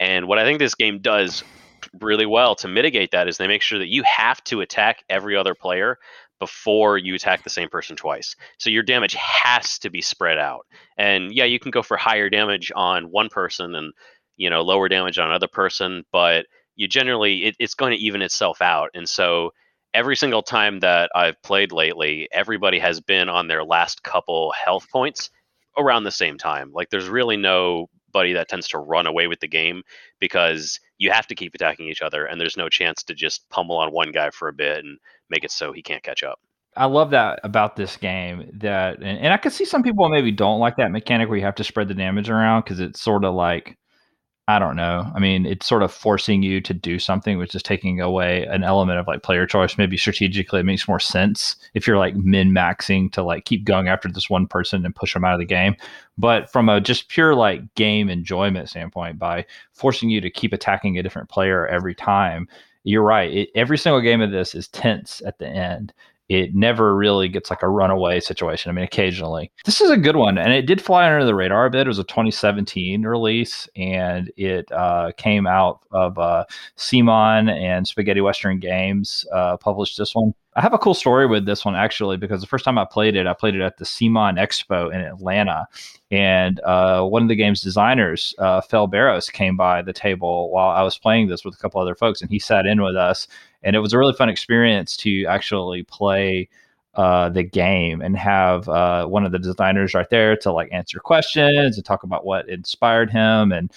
And 0.00 0.26
what 0.26 0.38
I 0.38 0.44
think 0.44 0.58
this 0.58 0.74
game 0.74 0.98
does 1.00 1.44
really 2.00 2.26
well 2.26 2.54
to 2.56 2.68
mitigate 2.68 3.12
that 3.12 3.28
is 3.28 3.36
they 3.36 3.46
make 3.46 3.62
sure 3.62 3.78
that 3.78 3.88
you 3.88 4.02
have 4.02 4.42
to 4.44 4.60
attack 4.60 5.04
every 5.08 5.36
other 5.36 5.54
player 5.54 5.98
before 6.40 6.98
you 6.98 7.14
attack 7.14 7.44
the 7.44 7.50
same 7.50 7.68
person 7.68 7.94
twice. 7.94 8.34
So 8.58 8.70
your 8.70 8.82
damage 8.82 9.14
has 9.14 9.78
to 9.80 9.90
be 9.90 10.00
spread 10.00 10.38
out. 10.38 10.66
And 10.96 11.32
yeah, 11.32 11.44
you 11.44 11.60
can 11.60 11.70
go 11.70 11.82
for 11.82 11.96
higher 11.96 12.28
damage 12.28 12.72
on 12.74 13.04
one 13.04 13.28
person 13.28 13.76
and 13.76 13.92
you 14.36 14.50
know 14.50 14.62
lower 14.62 14.88
damage 14.88 15.18
on 15.18 15.28
another 15.28 15.48
person, 15.48 16.04
but 16.10 16.46
you 16.74 16.88
generally 16.88 17.44
it, 17.44 17.56
it's 17.60 17.74
going 17.74 17.92
to 17.92 18.02
even 18.02 18.22
itself 18.22 18.60
out. 18.60 18.90
And 18.94 19.08
so 19.08 19.52
every 19.94 20.16
single 20.16 20.42
time 20.42 20.80
that 20.80 21.10
I've 21.14 21.40
played 21.42 21.72
lately, 21.72 22.28
everybody 22.32 22.78
has 22.78 23.00
been 23.00 23.28
on 23.28 23.46
their 23.46 23.64
last 23.64 24.02
couple 24.02 24.52
health 24.52 24.88
points 24.90 25.30
around 25.78 26.04
the 26.04 26.10
same 26.10 26.38
time. 26.38 26.72
Like 26.72 26.90
there's 26.90 27.08
really 27.08 27.36
nobody 27.36 28.32
that 28.32 28.48
tends 28.48 28.68
to 28.68 28.78
run 28.78 29.06
away 29.06 29.26
with 29.26 29.40
the 29.40 29.48
game 29.48 29.82
because 30.20 30.80
you 30.98 31.10
have 31.10 31.26
to 31.28 31.34
keep 31.34 31.54
attacking 31.54 31.88
each 31.88 32.02
other 32.02 32.24
and 32.24 32.40
there's 32.40 32.56
no 32.56 32.68
chance 32.68 33.02
to 33.04 33.14
just 33.14 33.48
pummel 33.50 33.76
on 33.76 33.92
one 33.92 34.12
guy 34.12 34.30
for 34.30 34.48
a 34.48 34.52
bit 34.52 34.84
and 34.84 34.98
make 35.30 35.44
it 35.44 35.50
so 35.50 35.72
he 35.72 35.82
can't 35.82 36.02
catch 36.02 36.22
up. 36.22 36.40
I 36.76 36.86
love 36.86 37.10
that 37.10 37.40
about 37.42 37.76
this 37.76 37.96
game 37.96 38.48
that 38.54 38.98
and, 38.98 39.18
and 39.18 39.32
I 39.32 39.36
could 39.36 39.52
see 39.52 39.64
some 39.64 39.82
people 39.82 40.08
maybe 40.08 40.30
don't 40.30 40.60
like 40.60 40.76
that 40.76 40.92
mechanic 40.92 41.28
where 41.28 41.36
you 41.36 41.44
have 41.44 41.56
to 41.56 41.64
spread 41.64 41.88
the 41.88 41.94
damage 41.94 42.30
around 42.30 42.62
because 42.62 42.78
it's 42.78 43.00
sort 43.00 43.24
of 43.24 43.34
like 43.34 43.76
I 44.50 44.58
don't 44.58 44.74
know. 44.74 45.08
I 45.14 45.20
mean, 45.20 45.46
it's 45.46 45.66
sort 45.66 45.84
of 45.84 45.92
forcing 45.92 46.42
you 46.42 46.60
to 46.62 46.74
do 46.74 46.98
something, 46.98 47.38
which 47.38 47.54
is 47.54 47.62
taking 47.62 48.00
away 48.00 48.46
an 48.46 48.64
element 48.64 48.98
of 48.98 49.06
like 49.06 49.22
player 49.22 49.46
choice. 49.46 49.78
Maybe 49.78 49.96
strategically, 49.96 50.58
it 50.58 50.64
makes 50.64 50.88
more 50.88 50.98
sense 50.98 51.54
if 51.74 51.86
you're 51.86 51.98
like 51.98 52.16
min 52.16 52.50
maxing 52.50 53.12
to 53.12 53.22
like 53.22 53.44
keep 53.44 53.62
going 53.64 53.86
after 53.86 54.08
this 54.08 54.28
one 54.28 54.48
person 54.48 54.84
and 54.84 54.94
push 54.94 55.14
them 55.14 55.24
out 55.24 55.34
of 55.34 55.38
the 55.38 55.46
game. 55.46 55.76
But 56.18 56.50
from 56.50 56.68
a 56.68 56.80
just 56.80 57.08
pure 57.08 57.36
like 57.36 57.74
game 57.76 58.08
enjoyment 58.08 58.68
standpoint, 58.68 59.20
by 59.20 59.46
forcing 59.72 60.10
you 60.10 60.20
to 60.20 60.30
keep 60.30 60.52
attacking 60.52 60.98
a 60.98 61.02
different 61.02 61.28
player 61.28 61.68
every 61.68 61.94
time, 61.94 62.48
you're 62.84 63.02
right. 63.02 63.30
It, 63.32 63.50
every 63.54 63.78
single 63.78 64.00
game 64.00 64.20
of 64.20 64.30
this 64.30 64.54
is 64.54 64.68
tense 64.68 65.22
at 65.26 65.38
the 65.38 65.48
end 65.48 65.92
it 66.30 66.54
never 66.54 66.94
really 66.94 67.28
gets 67.28 67.50
like 67.50 67.60
a 67.60 67.68
runaway 67.68 68.20
situation. 68.20 68.70
I 68.70 68.72
mean, 68.72 68.84
occasionally. 68.84 69.50
This 69.64 69.80
is 69.80 69.90
a 69.90 69.96
good 69.96 70.14
one, 70.14 70.38
and 70.38 70.52
it 70.52 70.62
did 70.62 70.80
fly 70.80 71.04
under 71.04 71.24
the 71.24 71.34
radar 71.34 71.66
a 71.66 71.70
bit. 71.70 71.86
It 71.86 71.88
was 71.88 71.98
a 71.98 72.04
2017 72.04 73.02
release, 73.02 73.68
and 73.74 74.30
it 74.36 74.70
uh, 74.70 75.10
came 75.16 75.48
out 75.48 75.80
of 75.90 76.16
uh, 76.20 76.44
CMON 76.76 77.50
and 77.50 77.86
Spaghetti 77.86 78.20
Western 78.20 78.60
Games 78.60 79.26
uh, 79.34 79.56
published 79.56 79.98
this 79.98 80.14
one. 80.14 80.32
I 80.54 80.60
have 80.60 80.72
a 80.72 80.78
cool 80.78 80.94
story 80.94 81.26
with 81.26 81.46
this 81.46 81.64
one 81.64 81.76
actually 81.76 82.16
because 82.16 82.40
the 82.40 82.46
first 82.46 82.64
time 82.64 82.76
I 82.76 82.84
played 82.84 83.14
it, 83.16 83.26
I 83.26 83.34
played 83.34 83.54
it 83.54 83.60
at 83.60 83.78
the 83.78 83.84
CMON 83.84 84.38
Expo 84.38 84.92
in 84.92 85.00
Atlanta, 85.00 85.66
and 86.12 86.60
uh, 86.60 87.04
one 87.04 87.22
of 87.22 87.28
the 87.28 87.36
game's 87.36 87.60
designers, 87.60 88.36
uh, 88.38 88.60
Fel 88.60 88.86
Barros, 88.86 89.30
came 89.30 89.56
by 89.56 89.82
the 89.82 89.92
table 89.92 90.50
while 90.50 90.70
I 90.70 90.82
was 90.82 90.96
playing 90.96 91.26
this 91.26 91.44
with 91.44 91.54
a 91.54 91.58
couple 91.58 91.80
other 91.80 91.96
folks, 91.96 92.20
and 92.20 92.30
he 92.30 92.38
sat 92.38 92.66
in 92.66 92.82
with 92.82 92.94
us, 92.94 93.26
and 93.62 93.76
it 93.76 93.80
was 93.80 93.92
a 93.92 93.98
really 93.98 94.14
fun 94.14 94.28
experience 94.28 94.96
to 94.98 95.24
actually 95.26 95.82
play 95.84 96.48
uh, 96.94 97.28
the 97.28 97.42
game 97.42 98.00
and 98.00 98.16
have 98.16 98.68
uh, 98.68 99.06
one 99.06 99.24
of 99.24 99.32
the 99.32 99.38
designers 99.38 99.94
right 99.94 100.10
there 100.10 100.36
to 100.36 100.52
like 100.52 100.68
answer 100.72 100.98
questions 100.98 101.76
and 101.76 101.84
talk 101.84 102.02
about 102.02 102.24
what 102.24 102.48
inspired 102.48 103.10
him 103.10 103.52
and 103.52 103.72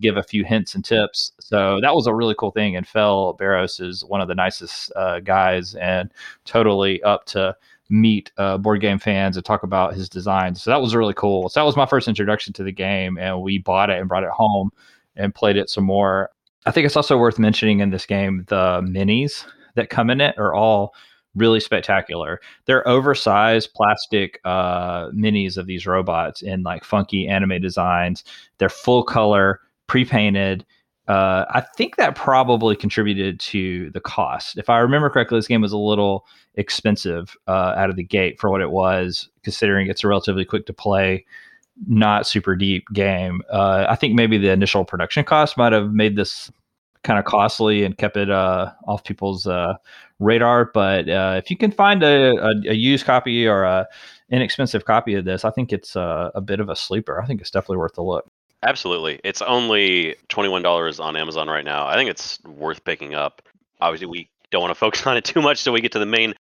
give 0.00 0.16
a 0.16 0.22
few 0.22 0.44
hints 0.44 0.74
and 0.74 0.84
tips. 0.84 1.32
So 1.40 1.80
that 1.80 1.94
was 1.94 2.06
a 2.06 2.14
really 2.14 2.34
cool 2.38 2.50
thing. 2.50 2.76
And 2.76 2.86
Fel 2.86 3.32
Barros 3.32 3.80
is 3.80 4.04
one 4.04 4.20
of 4.20 4.28
the 4.28 4.34
nicest 4.34 4.92
uh, 4.96 5.20
guys 5.20 5.74
and 5.76 6.12
totally 6.44 7.02
up 7.02 7.24
to 7.26 7.56
meet 7.90 8.30
uh, 8.36 8.58
board 8.58 8.80
game 8.80 8.98
fans 8.98 9.36
and 9.36 9.44
talk 9.44 9.62
about 9.62 9.94
his 9.94 10.08
designs. 10.08 10.62
So 10.62 10.70
that 10.70 10.80
was 10.80 10.94
really 10.94 11.14
cool. 11.14 11.48
So 11.48 11.60
that 11.60 11.66
was 11.66 11.76
my 11.76 11.86
first 11.86 12.06
introduction 12.06 12.52
to 12.54 12.62
the 12.62 12.72
game, 12.72 13.18
and 13.18 13.40
we 13.40 13.58
bought 13.58 13.90
it 13.90 13.98
and 13.98 14.08
brought 14.08 14.24
it 14.24 14.30
home 14.30 14.70
and 15.16 15.34
played 15.34 15.56
it 15.56 15.70
some 15.70 15.84
more. 15.84 16.30
I 16.68 16.70
think 16.70 16.84
it's 16.84 16.96
also 16.96 17.16
worth 17.16 17.38
mentioning 17.38 17.80
in 17.80 17.88
this 17.88 18.04
game 18.04 18.44
the 18.48 18.82
minis 18.82 19.46
that 19.74 19.88
come 19.88 20.10
in 20.10 20.20
it 20.20 20.36
are 20.36 20.54
all 20.54 20.92
really 21.34 21.60
spectacular. 21.60 22.42
They're 22.66 22.86
oversized 22.86 23.72
plastic 23.72 24.38
uh, 24.44 25.08
minis 25.08 25.56
of 25.56 25.66
these 25.66 25.86
robots 25.86 26.42
in 26.42 26.64
like 26.64 26.84
funky 26.84 27.26
anime 27.26 27.62
designs. 27.62 28.22
They're 28.58 28.68
full 28.68 29.02
color, 29.02 29.60
pre 29.86 30.04
painted. 30.04 30.66
Uh, 31.06 31.46
I 31.48 31.62
think 31.62 31.96
that 31.96 32.14
probably 32.14 32.76
contributed 32.76 33.40
to 33.40 33.88
the 33.92 34.00
cost. 34.00 34.58
If 34.58 34.68
I 34.68 34.76
remember 34.80 35.08
correctly, 35.08 35.38
this 35.38 35.48
game 35.48 35.62
was 35.62 35.72
a 35.72 35.78
little 35.78 36.26
expensive 36.56 37.34
uh, 37.46 37.72
out 37.78 37.88
of 37.88 37.96
the 37.96 38.04
gate 38.04 38.38
for 38.38 38.50
what 38.50 38.60
it 38.60 38.72
was, 38.72 39.30
considering 39.42 39.88
it's 39.88 40.04
a 40.04 40.08
relatively 40.08 40.44
quick 40.44 40.66
to 40.66 40.74
play, 40.74 41.24
not 41.86 42.26
super 42.26 42.56
deep 42.56 42.84
game. 42.92 43.42
Uh, 43.50 43.86
I 43.88 43.94
think 43.94 44.14
maybe 44.14 44.38
the 44.38 44.50
initial 44.50 44.84
production 44.84 45.24
cost 45.24 45.56
might 45.56 45.72
have 45.72 45.92
made 45.92 46.16
this 46.16 46.50
kind 47.04 47.18
of 47.18 47.24
costly 47.24 47.84
and 47.84 47.96
kept 47.96 48.16
it 48.16 48.30
uh, 48.30 48.72
off 48.86 49.04
people's 49.04 49.46
uh, 49.46 49.74
radar. 50.18 50.70
But 50.72 51.08
uh, 51.08 51.40
if 51.42 51.50
you 51.50 51.56
can 51.56 51.70
find 51.70 52.02
a, 52.02 52.36
a, 52.36 52.50
a, 52.70 52.74
used 52.74 53.06
copy 53.06 53.46
or 53.46 53.62
a 53.62 53.86
inexpensive 54.30 54.84
copy 54.84 55.14
of 55.14 55.24
this, 55.24 55.44
I 55.44 55.50
think 55.50 55.72
it's 55.72 55.96
a, 55.96 56.32
a 56.34 56.40
bit 56.40 56.60
of 56.60 56.68
a 56.68 56.76
sleeper. 56.76 57.20
I 57.20 57.26
think 57.26 57.40
it's 57.40 57.50
definitely 57.50 57.78
worth 57.78 57.98
a 57.98 58.02
look. 58.02 58.28
Absolutely. 58.62 59.20
It's 59.22 59.40
only 59.42 60.16
$21 60.28 61.02
on 61.02 61.16
Amazon 61.16 61.48
right 61.48 61.64
now. 61.64 61.86
I 61.86 61.94
think 61.94 62.10
it's 62.10 62.42
worth 62.44 62.84
picking 62.84 63.14
up. 63.14 63.42
Obviously, 63.80 64.08
we 64.08 64.28
don't 64.50 64.62
want 64.62 64.72
to 64.72 64.78
focus 64.78 65.06
on 65.06 65.16
it 65.16 65.24
too 65.24 65.40
much 65.40 65.58
so 65.58 65.72
we 65.72 65.80
get 65.80 65.92
to 65.92 65.98
the 65.98 66.06
main, 66.06 66.34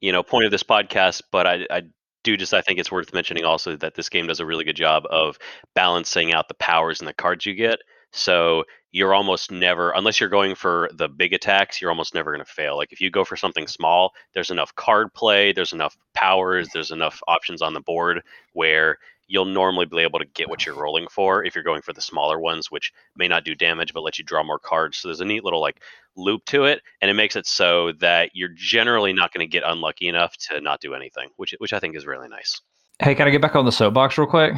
you 0.00 0.12
know, 0.12 0.22
point 0.22 0.46
of 0.46 0.50
this 0.50 0.62
podcast, 0.62 1.22
but 1.30 1.46
I, 1.46 1.66
I 1.70 1.82
do 2.28 2.36
just 2.36 2.54
I 2.54 2.60
think 2.60 2.78
it's 2.78 2.92
worth 2.92 3.12
mentioning 3.12 3.44
also 3.44 3.76
that 3.76 3.94
this 3.94 4.08
game 4.08 4.26
does 4.26 4.40
a 4.40 4.46
really 4.46 4.64
good 4.64 4.76
job 4.76 5.04
of 5.10 5.38
balancing 5.74 6.32
out 6.32 6.48
the 6.48 6.54
powers 6.54 7.00
and 7.00 7.08
the 7.08 7.14
cards 7.14 7.46
you 7.46 7.54
get. 7.54 7.78
So 8.12 8.64
you're 8.90 9.14
almost 9.14 9.50
never, 9.50 9.90
unless 9.90 10.18
you're 10.18 10.28
going 10.30 10.54
for 10.54 10.88
the 10.94 11.08
big 11.08 11.32
attacks, 11.32 11.80
you're 11.80 11.90
almost 11.90 12.14
never 12.14 12.32
going 12.32 12.44
to 12.44 12.50
fail. 12.50 12.76
Like 12.76 12.92
if 12.92 13.00
you 13.00 13.10
go 13.10 13.24
for 13.24 13.36
something 13.36 13.66
small, 13.66 14.12
there's 14.32 14.50
enough 14.50 14.74
card 14.74 15.12
play, 15.12 15.52
there's 15.52 15.72
enough 15.74 15.96
powers, 16.14 16.68
there's 16.72 16.90
enough 16.90 17.20
options 17.28 17.60
on 17.60 17.74
the 17.74 17.80
board 17.80 18.22
where 18.54 18.96
you'll 19.28 19.44
normally 19.44 19.86
be 19.86 19.98
able 19.98 20.18
to 20.18 20.24
get 20.24 20.48
what 20.48 20.66
you're 20.66 20.74
rolling 20.74 21.06
for 21.08 21.44
if 21.44 21.54
you're 21.54 21.64
going 21.64 21.82
for 21.82 21.92
the 21.92 22.00
smaller 22.00 22.38
ones, 22.40 22.70
which 22.70 22.92
may 23.16 23.28
not 23.28 23.44
do 23.44 23.54
damage 23.54 23.94
but 23.94 24.02
let 24.02 24.18
you 24.18 24.24
draw 24.24 24.42
more 24.42 24.58
cards. 24.58 24.98
So 24.98 25.08
there's 25.08 25.20
a 25.20 25.24
neat 25.24 25.44
little 25.44 25.60
like 25.60 25.82
loop 26.16 26.44
to 26.46 26.64
it, 26.64 26.82
and 27.00 27.10
it 27.10 27.14
makes 27.14 27.36
it 27.36 27.46
so 27.46 27.92
that 28.00 28.30
you're 28.34 28.50
generally 28.54 29.12
not 29.12 29.32
going 29.32 29.46
to 29.46 29.50
get 29.50 29.62
unlucky 29.64 30.08
enough 30.08 30.36
to 30.48 30.60
not 30.60 30.80
do 30.80 30.94
anything, 30.94 31.28
which 31.36 31.54
which 31.58 31.72
I 31.72 31.78
think 31.78 31.96
is 31.96 32.06
really 32.06 32.28
nice. 32.28 32.60
Hey, 33.00 33.14
can 33.14 33.28
I 33.28 33.30
get 33.30 33.40
back 33.40 33.54
on 33.54 33.64
the 33.64 33.72
soapbox 33.72 34.18
real 34.18 34.26
quick? 34.26 34.54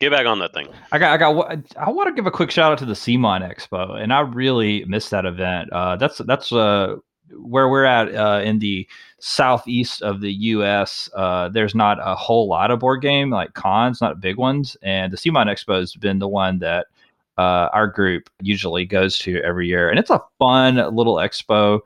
Get 0.00 0.10
back 0.10 0.26
on 0.26 0.38
that 0.40 0.52
thing. 0.52 0.68
I 0.90 0.98
got, 0.98 1.12
I 1.12 1.16
got. 1.18 1.76
I 1.76 1.90
want 1.90 2.08
to 2.08 2.14
give 2.14 2.26
a 2.26 2.30
quick 2.30 2.50
shout 2.50 2.72
out 2.72 2.78
to 2.78 2.84
the 2.84 2.94
CMON 2.94 3.48
Expo, 3.48 4.00
and 4.00 4.12
I 4.12 4.20
really 4.20 4.84
missed 4.86 5.10
that 5.10 5.24
event. 5.24 5.70
Uh, 5.72 5.96
that's 5.96 6.18
that's 6.18 6.50
uh, 6.52 6.96
where 7.32 7.68
we're 7.68 7.84
at 7.84 8.14
uh, 8.14 8.40
in 8.42 8.58
the 8.58 8.86
southeast 9.18 10.02
of 10.02 10.20
the 10.20 10.32
U.S. 10.32 11.08
Uh, 11.14 11.48
there's 11.48 11.74
not 11.74 11.98
a 12.00 12.14
whole 12.14 12.48
lot 12.48 12.70
of 12.70 12.80
board 12.80 13.02
game 13.02 13.30
like 13.30 13.54
cons, 13.54 14.00
not 14.00 14.20
big 14.20 14.36
ones, 14.36 14.76
and 14.82 15.12
the 15.12 15.16
CMON 15.16 15.46
Expo 15.46 15.78
has 15.78 15.94
been 15.94 16.18
the 16.18 16.28
one 16.28 16.58
that 16.58 16.86
uh, 17.38 17.68
our 17.72 17.86
group 17.86 18.30
usually 18.40 18.84
goes 18.84 19.18
to 19.18 19.40
every 19.42 19.66
year, 19.66 19.88
and 19.88 19.98
it's 19.98 20.10
a 20.10 20.22
fun 20.38 20.76
little 20.94 21.16
expo. 21.16 21.80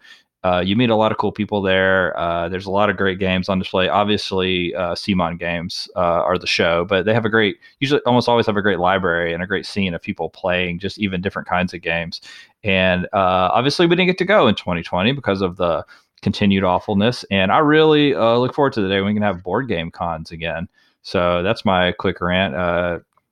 Uh, 0.45 0.63
you 0.65 0.77
meet 0.77 0.89
a 0.89 0.95
lot 0.95 1.11
of 1.11 1.19
cool 1.19 1.33
people 1.33 1.61
there. 1.61 2.17
Uh, 2.19 2.49
there's 2.49 2.67
a 2.67 2.71
lot 2.71 2.89
of 2.89 2.97
great 2.97 3.19
games 3.19 3.49
on 3.49 3.59
display. 3.59 3.89
Obviously, 3.89 4.75
uh, 4.75 4.95
CMON 4.95 5.39
games 5.39 5.89
uh, 5.97 6.01
are 6.01 6.39
the 6.39 6.47
show, 6.47 6.85
but 6.85 7.05
they 7.05 7.13
have 7.13 7.25
a 7.25 7.29
great, 7.29 7.57
usually 7.81 8.01
almost 8.07 8.29
always 8.29 8.47
have 8.47 8.57
a 8.57 8.63
great 8.63 8.79
library 8.79 9.35
and 9.35 9.43
a 9.43 9.47
great 9.47 9.67
scene 9.67 9.95
of 9.95 10.03
people 10.03 10.31
playing 10.31 10.79
just 10.79 10.99
even 10.99 11.21
different 11.21 11.49
kinds 11.49 11.75
of 11.75 11.83
games. 11.83 12.21
And 12.63 13.07
uh, 13.07 13.51
obviously, 13.53 13.87
we 13.87 13.97
didn't 13.97 14.07
get 14.07 14.19
to 14.19 14.25
go 14.25 14.47
in 14.47 14.55
2020 14.55 15.13
because 15.13 15.43
of 15.43 15.57
the 15.57 15.85
continued 16.23 16.63
awfulness. 16.63 17.25
And 17.31 17.51
I 17.51 17.59
really 17.59 18.15
uh, 18.15 18.37
look 18.37 18.55
forward 18.55 18.73
to 18.75 18.81
the 18.81 18.89
day 18.89 19.01
when 19.01 19.07
we 19.07 19.15
can 19.15 19.23
have 19.23 19.43
board 19.43 19.67
game 19.67 19.91
cons 19.91 20.31
again. 20.31 20.69
So 21.03 21.43
that's 21.43 21.65
my 21.65 21.93
quick 21.93 22.21
rant. 22.21 22.55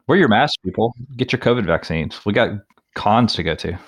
Wear 0.09 0.19
your 0.19 0.29
masks, 0.29 0.57
people. 0.65 0.95
Get 1.17 1.33
your 1.33 1.41
COVID 1.41 1.67
vaccines. 1.67 2.25
We 2.25 2.33
got 2.33 2.51
cons 2.95 3.35
to 3.35 3.43
go 3.43 3.55
to. 3.57 3.79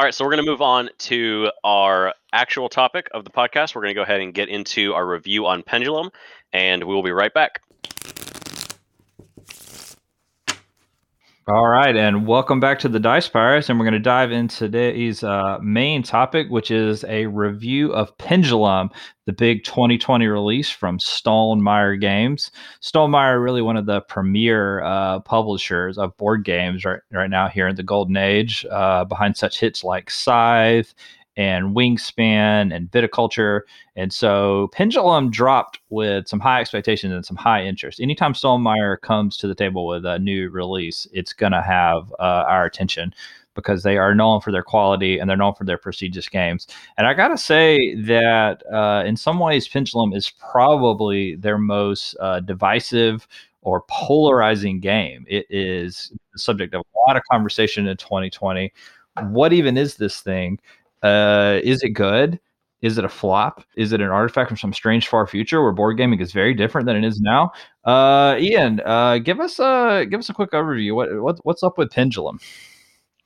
All 0.00 0.04
right, 0.04 0.14
so 0.14 0.24
we're 0.24 0.30
going 0.30 0.44
to 0.44 0.48
move 0.48 0.62
on 0.62 0.90
to 0.98 1.50
our 1.64 2.14
actual 2.32 2.68
topic 2.68 3.08
of 3.12 3.24
the 3.24 3.30
podcast. 3.30 3.74
We're 3.74 3.82
going 3.82 3.90
to 3.90 3.98
go 3.98 4.02
ahead 4.02 4.20
and 4.20 4.32
get 4.32 4.48
into 4.48 4.94
our 4.94 5.04
review 5.04 5.46
on 5.46 5.64
Pendulum, 5.64 6.10
and 6.52 6.84
we 6.84 6.94
will 6.94 7.02
be 7.02 7.10
right 7.10 7.34
back. 7.34 7.62
All 11.48 11.66
right, 11.66 11.96
and 11.96 12.26
welcome 12.26 12.60
back 12.60 12.78
to 12.80 12.90
the 12.90 13.00
Dice 13.00 13.26
Pirates, 13.26 13.70
and 13.70 13.78
we're 13.78 13.86
going 13.86 13.94
to 13.94 13.98
dive 14.00 14.30
into 14.32 14.54
today's 14.54 15.24
uh, 15.24 15.58
main 15.62 16.02
topic, 16.02 16.48
which 16.50 16.70
is 16.70 17.04
a 17.04 17.24
review 17.24 17.90
of 17.94 18.14
Pendulum, 18.18 18.90
the 19.24 19.32
big 19.32 19.64
2020 19.64 20.26
release 20.26 20.68
from 20.68 20.98
Stonemaier 20.98 21.98
Games. 21.98 22.50
Stonemaier, 22.82 23.42
really 23.42 23.62
one 23.62 23.78
of 23.78 23.86
the 23.86 24.02
premier 24.02 24.82
uh, 24.82 25.20
publishers 25.20 25.96
of 25.96 26.14
board 26.18 26.44
games 26.44 26.84
right 26.84 27.00
right 27.12 27.30
now 27.30 27.48
here 27.48 27.66
in 27.66 27.76
the 27.76 27.82
golden 27.82 28.18
age, 28.18 28.66
uh, 28.70 29.06
behind 29.06 29.38
such 29.38 29.58
hits 29.58 29.82
like 29.82 30.10
Scythe 30.10 30.92
and 31.38 31.74
Wingspan 31.74 32.74
and 32.74 32.90
Viticulture. 32.90 33.60
And 33.94 34.12
so 34.12 34.68
Pendulum 34.72 35.30
dropped 35.30 35.78
with 35.88 36.26
some 36.26 36.40
high 36.40 36.60
expectations 36.60 37.14
and 37.14 37.24
some 37.24 37.36
high 37.36 37.64
interest. 37.64 38.00
Anytime 38.00 38.34
Stonemaier 38.34 39.00
comes 39.00 39.36
to 39.38 39.46
the 39.46 39.54
table 39.54 39.86
with 39.86 40.04
a 40.04 40.18
new 40.18 40.50
release, 40.50 41.06
it's 41.12 41.32
going 41.32 41.52
to 41.52 41.62
have 41.62 42.12
uh, 42.18 42.44
our 42.48 42.64
attention 42.64 43.14
because 43.54 43.84
they 43.84 43.96
are 43.96 44.14
known 44.14 44.40
for 44.40 44.50
their 44.50 44.62
quality 44.64 45.18
and 45.18 45.30
they're 45.30 45.36
known 45.36 45.54
for 45.54 45.64
their 45.64 45.78
prestigious 45.78 46.28
games. 46.28 46.66
And 46.96 47.06
I 47.06 47.14
got 47.14 47.28
to 47.28 47.38
say 47.38 47.94
that 48.02 48.62
uh, 48.72 49.04
in 49.06 49.16
some 49.16 49.38
ways, 49.38 49.68
Pendulum 49.68 50.12
is 50.12 50.30
probably 50.30 51.36
their 51.36 51.58
most 51.58 52.16
uh, 52.20 52.40
divisive 52.40 53.28
or 53.62 53.84
polarizing 53.88 54.80
game. 54.80 55.24
It 55.28 55.46
is 55.50 56.12
the 56.32 56.38
subject 56.38 56.74
of 56.74 56.82
a 56.82 57.08
lot 57.08 57.16
of 57.16 57.22
conversation 57.30 57.86
in 57.86 57.96
2020. 57.96 58.72
What 59.30 59.52
even 59.52 59.76
is 59.76 59.96
this 59.96 60.20
thing? 60.20 60.58
Uh, 61.02 61.60
is 61.62 61.82
it 61.82 61.90
good? 61.90 62.40
Is 62.80 62.96
it 62.96 63.04
a 63.04 63.08
flop? 63.08 63.64
Is 63.76 63.92
it 63.92 64.00
an 64.00 64.08
artifact 64.08 64.48
from 64.48 64.56
some 64.56 64.72
strange 64.72 65.08
far 65.08 65.26
future 65.26 65.62
where 65.62 65.72
board 65.72 65.96
gaming 65.96 66.20
is 66.20 66.32
very 66.32 66.54
different 66.54 66.86
than 66.86 66.96
it 66.96 67.04
is 67.04 67.20
now? 67.20 67.50
Uh, 67.84 68.36
Ian, 68.38 68.80
uh, 68.84 69.18
give 69.18 69.40
us 69.40 69.58
a 69.58 70.06
give 70.08 70.20
us 70.20 70.28
a 70.28 70.34
quick 70.34 70.52
overview. 70.52 70.94
What, 70.94 71.20
what 71.20 71.38
what's 71.42 71.62
up 71.62 71.76
with 71.76 71.90
Pendulum? 71.90 72.38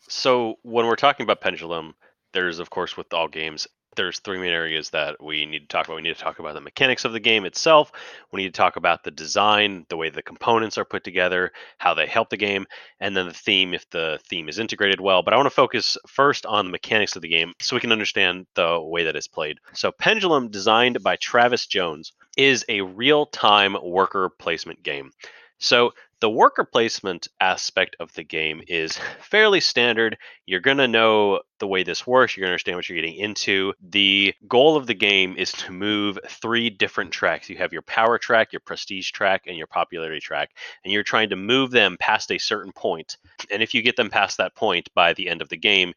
So 0.08 0.56
when 0.62 0.86
we're 0.86 0.96
talking 0.96 1.24
about 1.24 1.42
Pendulum, 1.42 1.94
there's 2.32 2.58
of 2.58 2.70
course 2.70 2.96
with 2.96 3.12
all 3.12 3.28
games 3.28 3.66
there's 3.96 4.18
three 4.18 4.38
main 4.38 4.52
areas 4.52 4.90
that 4.90 5.22
we 5.22 5.46
need 5.46 5.60
to 5.60 5.66
talk 5.66 5.86
about. 5.86 5.96
We 5.96 6.02
need 6.02 6.16
to 6.16 6.22
talk 6.22 6.38
about 6.38 6.54
the 6.54 6.60
mechanics 6.60 7.04
of 7.04 7.12
the 7.12 7.20
game 7.20 7.44
itself. 7.44 7.92
We 8.32 8.42
need 8.42 8.54
to 8.54 8.58
talk 8.58 8.76
about 8.76 9.04
the 9.04 9.10
design, 9.10 9.86
the 9.88 9.96
way 9.96 10.10
the 10.10 10.22
components 10.22 10.78
are 10.78 10.84
put 10.84 11.04
together, 11.04 11.52
how 11.78 11.94
they 11.94 12.06
help 12.06 12.30
the 12.30 12.36
game, 12.36 12.66
and 13.00 13.16
then 13.16 13.26
the 13.26 13.34
theme 13.34 13.74
if 13.74 13.88
the 13.90 14.18
theme 14.28 14.48
is 14.48 14.58
integrated 14.58 15.00
well. 15.00 15.22
But 15.22 15.34
I 15.34 15.36
want 15.36 15.46
to 15.46 15.50
focus 15.50 15.96
first 16.06 16.46
on 16.46 16.66
the 16.66 16.72
mechanics 16.72 17.16
of 17.16 17.22
the 17.22 17.28
game 17.28 17.52
so 17.60 17.76
we 17.76 17.80
can 17.80 17.92
understand 17.92 18.46
the 18.54 18.80
way 18.80 19.04
that 19.04 19.16
it's 19.16 19.28
played. 19.28 19.58
So, 19.74 19.92
Pendulum, 19.92 20.50
designed 20.50 21.02
by 21.02 21.16
Travis 21.16 21.66
Jones, 21.66 22.12
is 22.36 22.64
a 22.68 22.80
real 22.80 23.26
time 23.26 23.76
worker 23.82 24.30
placement 24.30 24.82
game. 24.82 25.10
So 25.58 25.92
the 26.22 26.30
worker 26.30 26.62
placement 26.62 27.26
aspect 27.40 27.96
of 27.98 28.12
the 28.12 28.22
game 28.22 28.62
is 28.68 28.96
fairly 29.20 29.58
standard. 29.58 30.16
You're 30.46 30.60
going 30.60 30.76
to 30.76 30.86
know 30.86 31.40
the 31.58 31.66
way 31.66 31.82
this 31.82 32.06
works. 32.06 32.36
You're 32.36 32.42
going 32.42 32.50
to 32.50 32.52
understand 32.52 32.76
what 32.76 32.88
you're 32.88 33.00
getting 33.00 33.16
into. 33.16 33.72
The 33.90 34.32
goal 34.46 34.76
of 34.76 34.86
the 34.86 34.94
game 34.94 35.34
is 35.36 35.50
to 35.50 35.72
move 35.72 36.20
three 36.28 36.70
different 36.70 37.10
tracks. 37.10 37.50
You 37.50 37.56
have 37.56 37.72
your 37.72 37.82
power 37.82 38.18
track, 38.18 38.52
your 38.52 38.60
prestige 38.60 39.10
track, 39.10 39.42
and 39.48 39.56
your 39.56 39.66
popularity 39.66 40.20
track. 40.20 40.50
And 40.84 40.92
you're 40.92 41.02
trying 41.02 41.30
to 41.30 41.36
move 41.36 41.72
them 41.72 41.96
past 41.98 42.30
a 42.30 42.38
certain 42.38 42.70
point. 42.70 43.16
And 43.50 43.60
if 43.60 43.74
you 43.74 43.82
get 43.82 43.96
them 43.96 44.08
past 44.08 44.36
that 44.36 44.54
point 44.54 44.88
by 44.94 45.14
the 45.14 45.28
end 45.28 45.42
of 45.42 45.48
the 45.48 45.58
game, 45.58 45.92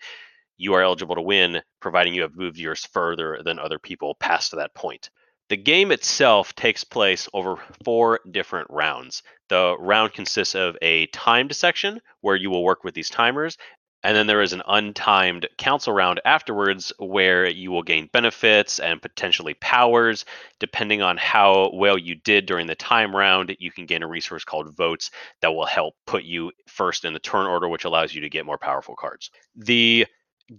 you 0.57 0.73
are 0.73 0.81
eligible 0.81 1.13
to 1.13 1.21
win, 1.21 1.61
providing 1.79 2.15
you 2.15 2.23
have 2.23 2.35
moved 2.35 2.57
yours 2.57 2.83
further 2.83 3.41
than 3.45 3.59
other 3.59 3.77
people 3.77 4.15
past 4.15 4.55
that 4.55 4.73
point. 4.73 5.11
The 5.49 5.57
game 5.57 5.91
itself 5.91 6.55
takes 6.55 6.83
place 6.83 7.29
over 7.33 7.57
four 7.83 8.19
different 8.29 8.67
rounds. 8.71 9.21
The 9.49 9.75
round 9.79 10.13
consists 10.13 10.55
of 10.55 10.75
a 10.81 11.05
timed 11.07 11.55
section 11.55 12.01
where 12.21 12.35
you 12.35 12.49
will 12.49 12.63
work 12.63 12.83
with 12.83 12.95
these 12.95 13.11
timers, 13.11 13.57
and 14.03 14.15
then 14.15 14.27
there 14.27 14.41
is 14.41 14.53
an 14.53 14.63
untimed 14.67 15.47
council 15.57 15.93
round 15.93 16.19
afterwards 16.25 16.93
where 16.99 17.47
you 17.47 17.71
will 17.71 17.83
gain 17.83 18.09
benefits 18.11 18.79
and 18.79 19.01
potentially 19.01 19.55
powers. 19.55 20.25
Depending 20.59 21.01
on 21.01 21.17
how 21.17 21.71
well 21.73 21.97
you 21.97 22.15
did 22.15 22.45
during 22.45 22.67
the 22.67 22.75
time 22.75 23.15
round, 23.15 23.55
you 23.59 23.71
can 23.71 23.85
gain 23.85 24.03
a 24.03 24.07
resource 24.07 24.43
called 24.43 24.75
votes 24.75 25.11
that 25.41 25.53
will 25.53 25.65
help 25.65 25.95
put 26.07 26.23
you 26.23 26.51
first 26.67 27.05
in 27.05 27.13
the 27.13 27.19
turn 27.19 27.45
order, 27.45 27.67
which 27.67 27.85
allows 27.85 28.13
you 28.13 28.21
to 28.21 28.29
get 28.29 28.45
more 28.45 28.57
powerful 28.57 28.95
cards. 28.95 29.31
The 29.55 30.05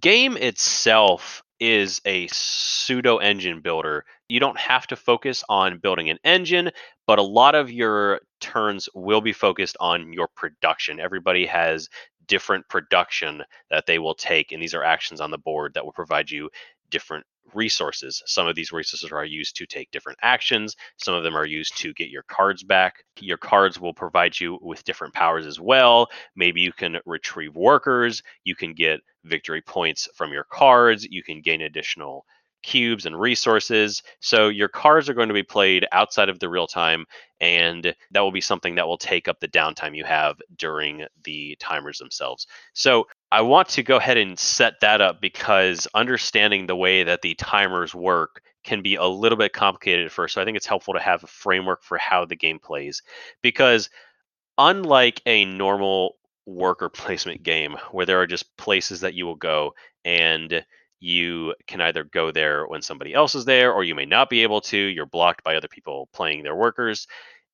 game 0.01 0.37
itself 0.37 1.43
is 1.61 2.01
a 2.05 2.27
pseudo 2.29 3.19
engine 3.19 3.61
builder. 3.61 4.05
You 4.29 4.41
don't 4.41 4.59
have 4.59 4.87
to 4.89 4.97
focus 4.97 5.43
on 5.49 5.79
building 5.79 6.11
an 6.11 6.19
engine, 6.25 6.71
but 7.07 7.19
a 7.19 7.23
lot 7.23 7.55
of 7.55 7.71
your 7.71 8.21
turns 8.41 8.89
will 8.95 9.21
be 9.21 9.33
focused 9.33 9.77
on 9.81 10.13
your 10.13 10.29
production. 10.29 11.01
Everybody 11.01 11.47
has 11.47 11.89
different 12.27 12.69
production 12.69 13.43
that 13.71 13.87
they 13.87 13.99
will 13.99 14.15
take, 14.15 14.53
and 14.53 14.63
these 14.63 14.75
are 14.75 14.85
actions 14.85 15.21
on 15.21 15.31
the 15.31 15.39
board 15.39 15.75
that 15.75 15.85
will 15.85 15.93
provide 15.93 16.31
you 16.31 16.51
different 16.91 17.25
resources. 17.55 18.23
Some 18.27 18.47
of 18.47 18.55
these 18.55 18.73
resources 18.73 19.11
are 19.13 19.25
used 19.25 19.57
to 19.57 19.67
take 19.67 19.91
different 19.91 20.19
actions, 20.23 20.77
some 20.97 21.15
of 21.15 21.23
them 21.23 21.37
are 21.37 21.47
used 21.47 21.77
to 21.79 21.95
get 21.95 22.11
your 22.11 22.25
cards 22.25 22.63
back. 22.63 23.03
Your 23.21 23.39
cards 23.39 23.81
will 23.81 23.95
provide 23.95 24.39
you 24.39 24.59
with 24.63 24.85
different 24.85 25.15
powers 25.15 25.47
as 25.47 25.61
well. 25.61 26.09
Maybe 26.35 26.61
you 26.61 26.73
can 26.73 26.99
retrieve 27.07 27.57
workers, 27.57 28.23
you 28.45 28.55
can 28.55 28.75
get 28.75 29.01
victory 29.25 29.63
points 29.63 30.09
from 30.15 30.33
your 30.33 30.45
cards, 30.45 31.07
you 31.11 31.23
can 31.23 31.41
gain 31.41 31.63
additional 31.63 32.25
cubes 32.67 33.07
and 33.07 33.19
resources. 33.19 34.03
So 34.19 34.49
your 34.49 34.69
cards 34.69 35.09
are 35.09 35.15
going 35.15 35.29
to 35.29 35.35
be 35.35 35.45
played 35.45 35.87
outside 35.93 36.29
of 36.29 36.41
the 36.41 36.49
real 36.49 36.67
time, 36.67 37.07
and 37.41 37.95
that 38.11 38.21
will 38.21 38.33
be 38.33 38.41
something 38.41 38.75
that 38.75 38.89
will 38.89 38.99
take 38.99 39.29
up 39.29 39.39
the 39.39 39.49
downtime 39.49 39.97
you 39.97 40.05
have 40.05 40.37
during 40.59 41.07
the 41.25 41.57
timers 41.61 41.99
themselves. 41.99 42.49
So 42.75 43.07
I 43.31 43.43
want 43.43 43.69
to 43.71 43.85
go 43.85 43.97
ahead 43.97 44.17
and 44.17 44.37
set 44.37 44.81
that 44.81 45.01
up 45.01 45.21
because 45.21 45.87
understanding 45.95 46.67
the 46.67 46.77
way 46.77 47.05
that 47.05 47.23
the 47.23 47.37
timers 47.37 47.95
work 47.95 48.43
can 48.65 48.83
be 48.83 48.97
a 48.97 49.05
little 49.05 49.39
bit 49.39 49.53
complicated 49.53 50.07
at 50.07 50.13
first. 50.13 50.35
So 50.35 50.43
I 50.43 50.45
think 50.45 50.57
it's 50.57 50.67
helpful 50.67 50.95
to 50.95 51.01
have 51.01 51.23
a 51.23 51.29
framework 51.29 51.85
for 51.85 51.99
how 51.99 52.25
the 52.25 52.35
game 52.35 52.59
plays 52.59 53.01
because 53.43 53.91
unlike 54.59 55.23
a 55.25 55.45
normal 55.45 56.17
worker 56.47 56.89
placement 56.93 57.45
game 57.45 57.77
where 57.93 58.07
there 58.07 58.21
are 58.21 58.27
just 58.27 58.57
places 58.57 59.03
that 59.03 59.15
you 59.15 59.25
will 59.25 59.37
go 59.37 59.73
and 60.05 60.65
you 61.01 61.55
can 61.67 61.81
either 61.81 62.05
go 62.05 62.31
there 62.31 62.67
when 62.67 62.83
somebody 62.83 63.13
else 63.13 63.35
is 63.35 63.45
there 63.45 63.73
or 63.73 63.85
you 63.85 63.95
may 63.95 64.07
not 64.07 64.31
be 64.31 64.43
able 64.43 64.61
to 64.61 64.77
you're 64.77 65.07
blocked 65.07 65.45
by 65.45 65.57
other 65.57 65.69
people 65.69 66.09
playing 66.13 66.43
their 66.43 66.57
workers. 66.57 67.07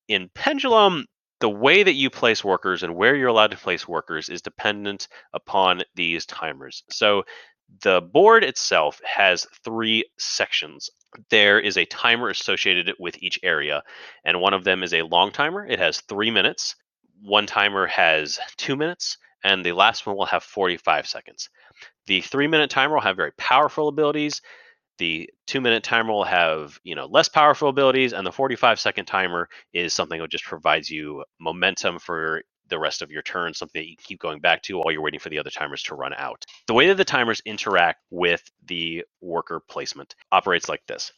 In 0.07 0.29
pendulum 0.33 1.05
the 1.39 1.49
way 1.49 1.83
that 1.83 1.95
you 1.95 2.09
place 2.09 2.41
workers 2.41 2.83
and 2.83 2.95
where 2.95 3.15
you're 3.15 3.27
allowed 3.27 3.51
to 3.51 3.57
place 3.57 3.85
workers 3.85 4.29
is 4.29 4.41
dependent 4.41 5.09
upon 5.33 5.81
these 5.93 6.25
timers. 6.25 6.83
So 6.89 7.23
the 7.81 7.99
board 8.01 8.45
itself 8.45 9.01
has 9.03 9.45
three 9.63 10.05
sections. 10.17 10.89
There 11.29 11.59
is 11.59 11.77
a 11.77 11.85
timer 11.85 12.29
associated 12.29 12.93
with 12.97 13.21
each 13.21 13.39
area 13.43 13.83
and 14.23 14.39
one 14.39 14.53
of 14.53 14.63
them 14.63 14.83
is 14.83 14.93
a 14.93 15.01
long 15.01 15.31
timer. 15.31 15.65
It 15.65 15.79
has 15.79 15.99
three 16.01 16.31
minutes. 16.31 16.75
One 17.21 17.45
timer 17.45 17.87
has 17.87 18.39
two 18.55 18.77
minutes 18.77 19.17
and 19.43 19.65
the 19.65 19.73
last 19.73 20.05
one 20.05 20.15
will 20.15 20.25
have 20.25 20.43
45 20.43 21.07
seconds 21.07 21.49
the 22.07 22.21
three 22.21 22.47
minute 22.47 22.69
timer 22.69 22.95
will 22.95 23.01
have 23.01 23.17
very 23.17 23.33
powerful 23.33 23.87
abilities. 23.87 24.41
The 24.99 25.29
two 25.47 25.61
minute 25.61 25.83
timer 25.83 26.11
will 26.13 26.25
have 26.25 26.79
you 26.83 26.95
know 26.95 27.07
less 27.07 27.29
powerful 27.29 27.69
abilities, 27.69 28.13
and 28.13 28.25
the 28.27 28.31
45 28.31 28.79
second 28.79 29.05
timer 29.05 29.49
is 29.73 29.93
something 29.93 30.19
that 30.21 30.31
just 30.31 30.45
provides 30.45 30.89
you 30.89 31.23
momentum 31.39 31.99
for 31.99 32.43
the 32.69 32.79
rest 32.79 33.01
of 33.01 33.11
your 33.11 33.21
turn, 33.23 33.53
something 33.53 33.81
that 33.81 33.89
you 33.89 33.97
keep 33.97 34.19
going 34.19 34.39
back 34.39 34.61
to 34.63 34.77
while 34.77 34.91
you're 34.91 35.01
waiting 35.01 35.19
for 35.19 35.29
the 35.29 35.39
other 35.39 35.49
timers 35.51 35.83
to 35.83 35.95
run 35.95 36.13
out. 36.17 36.45
The 36.67 36.73
way 36.73 36.87
that 36.87 36.97
the 36.97 37.05
timers 37.05 37.41
interact 37.45 38.01
with 38.11 38.43
the 38.67 39.05
worker 39.21 39.61
placement 39.69 40.15
operates 40.31 40.69
like 40.69 40.85
this. 40.87 41.11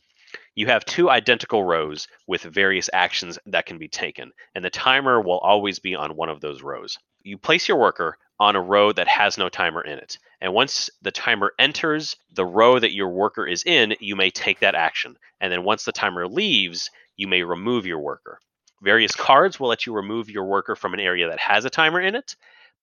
You 0.56 0.68
have 0.68 0.86
two 0.86 1.10
identical 1.10 1.63
rows 1.63 2.08
with 2.27 2.42
various 2.44 2.89
actions 2.94 3.39
that 3.48 3.65
can 3.65 3.77
be 3.77 3.88
taken, 3.88 4.32
and 4.56 4.65
the 4.65 4.70
timer 4.70 5.22
will 5.22 5.39
always 5.39 5.80
be 5.80 5.96
on 5.96 6.15
one 6.15 6.30
of 6.30 6.42
those 6.42 6.62
rows. 6.62 6.98
You 7.24 7.38
place 7.38 7.68
your 7.70 7.77
worker 7.77 8.18
on 8.39 8.56
a 8.56 8.62
row 8.62 8.92
that 8.92 9.08
has 9.08 9.38
no 9.38 9.50
timer 9.50 9.82
in 9.82 9.98
it. 10.00 10.18
And 10.46 10.54
once 10.54 10.92
the 11.02 11.10
timer 11.10 11.54
enters 11.58 12.18
the 12.32 12.46
row 12.46 12.78
that 12.78 12.94
your 12.94 13.10
worker 13.10 13.48
is 13.48 13.64
in, 13.64 13.96
you 14.00 14.16
may 14.16 14.30
take 14.30 14.60
that 14.60 14.75
action. 14.75 15.18
And 15.42 15.52
then 15.52 15.64
once 15.64 15.86
the 15.86 15.92
timer 15.92 16.28
leaves, 16.28 16.92
you 17.18 17.28
may 17.28 17.42
remove 17.42 17.88
your 17.88 17.98
worker. 17.98 18.38
Various 18.84 19.16
cards 19.16 19.60
will 19.60 19.70
let 19.70 19.88
you 19.88 19.94
remove 19.96 20.30
your 20.30 20.46
worker 20.46 20.75
from 20.75 20.94
an 20.94 21.00
area 21.00 21.28
that 21.30 21.40
has 21.40 21.66
a 21.66 21.72
timer 21.72 22.00
in 22.00 22.14
it. 22.14 22.36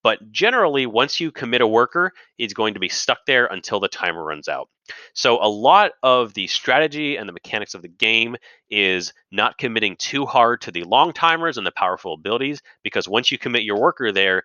But 0.02 0.32
generally, 0.32 0.86
once 0.86 1.20
you 1.20 1.30
commit 1.30 1.60
a 1.60 1.66
worker, 1.68 2.10
it's 2.36 2.52
going 2.52 2.74
to 2.74 2.80
be 2.80 2.88
stuck 2.88 3.18
there 3.28 3.46
until 3.46 3.78
the 3.78 3.86
timer 3.86 4.24
runs 4.24 4.48
out. 4.48 4.68
So, 5.14 5.38
a 5.40 5.46
lot 5.46 5.92
of 6.02 6.34
the 6.34 6.48
strategy 6.48 7.14
and 7.14 7.28
the 7.28 7.32
mechanics 7.32 7.74
of 7.74 7.82
the 7.82 7.88
game 7.88 8.34
is 8.70 9.12
not 9.30 9.56
committing 9.56 9.94
too 10.00 10.26
hard 10.26 10.62
to 10.62 10.72
the 10.72 10.82
long 10.82 11.12
timers 11.12 11.58
and 11.58 11.66
the 11.66 11.70
powerful 11.70 12.14
abilities, 12.14 12.60
because 12.82 13.06
once 13.06 13.30
you 13.30 13.38
commit 13.38 13.62
your 13.62 13.78
worker 13.78 14.10
there, 14.10 14.42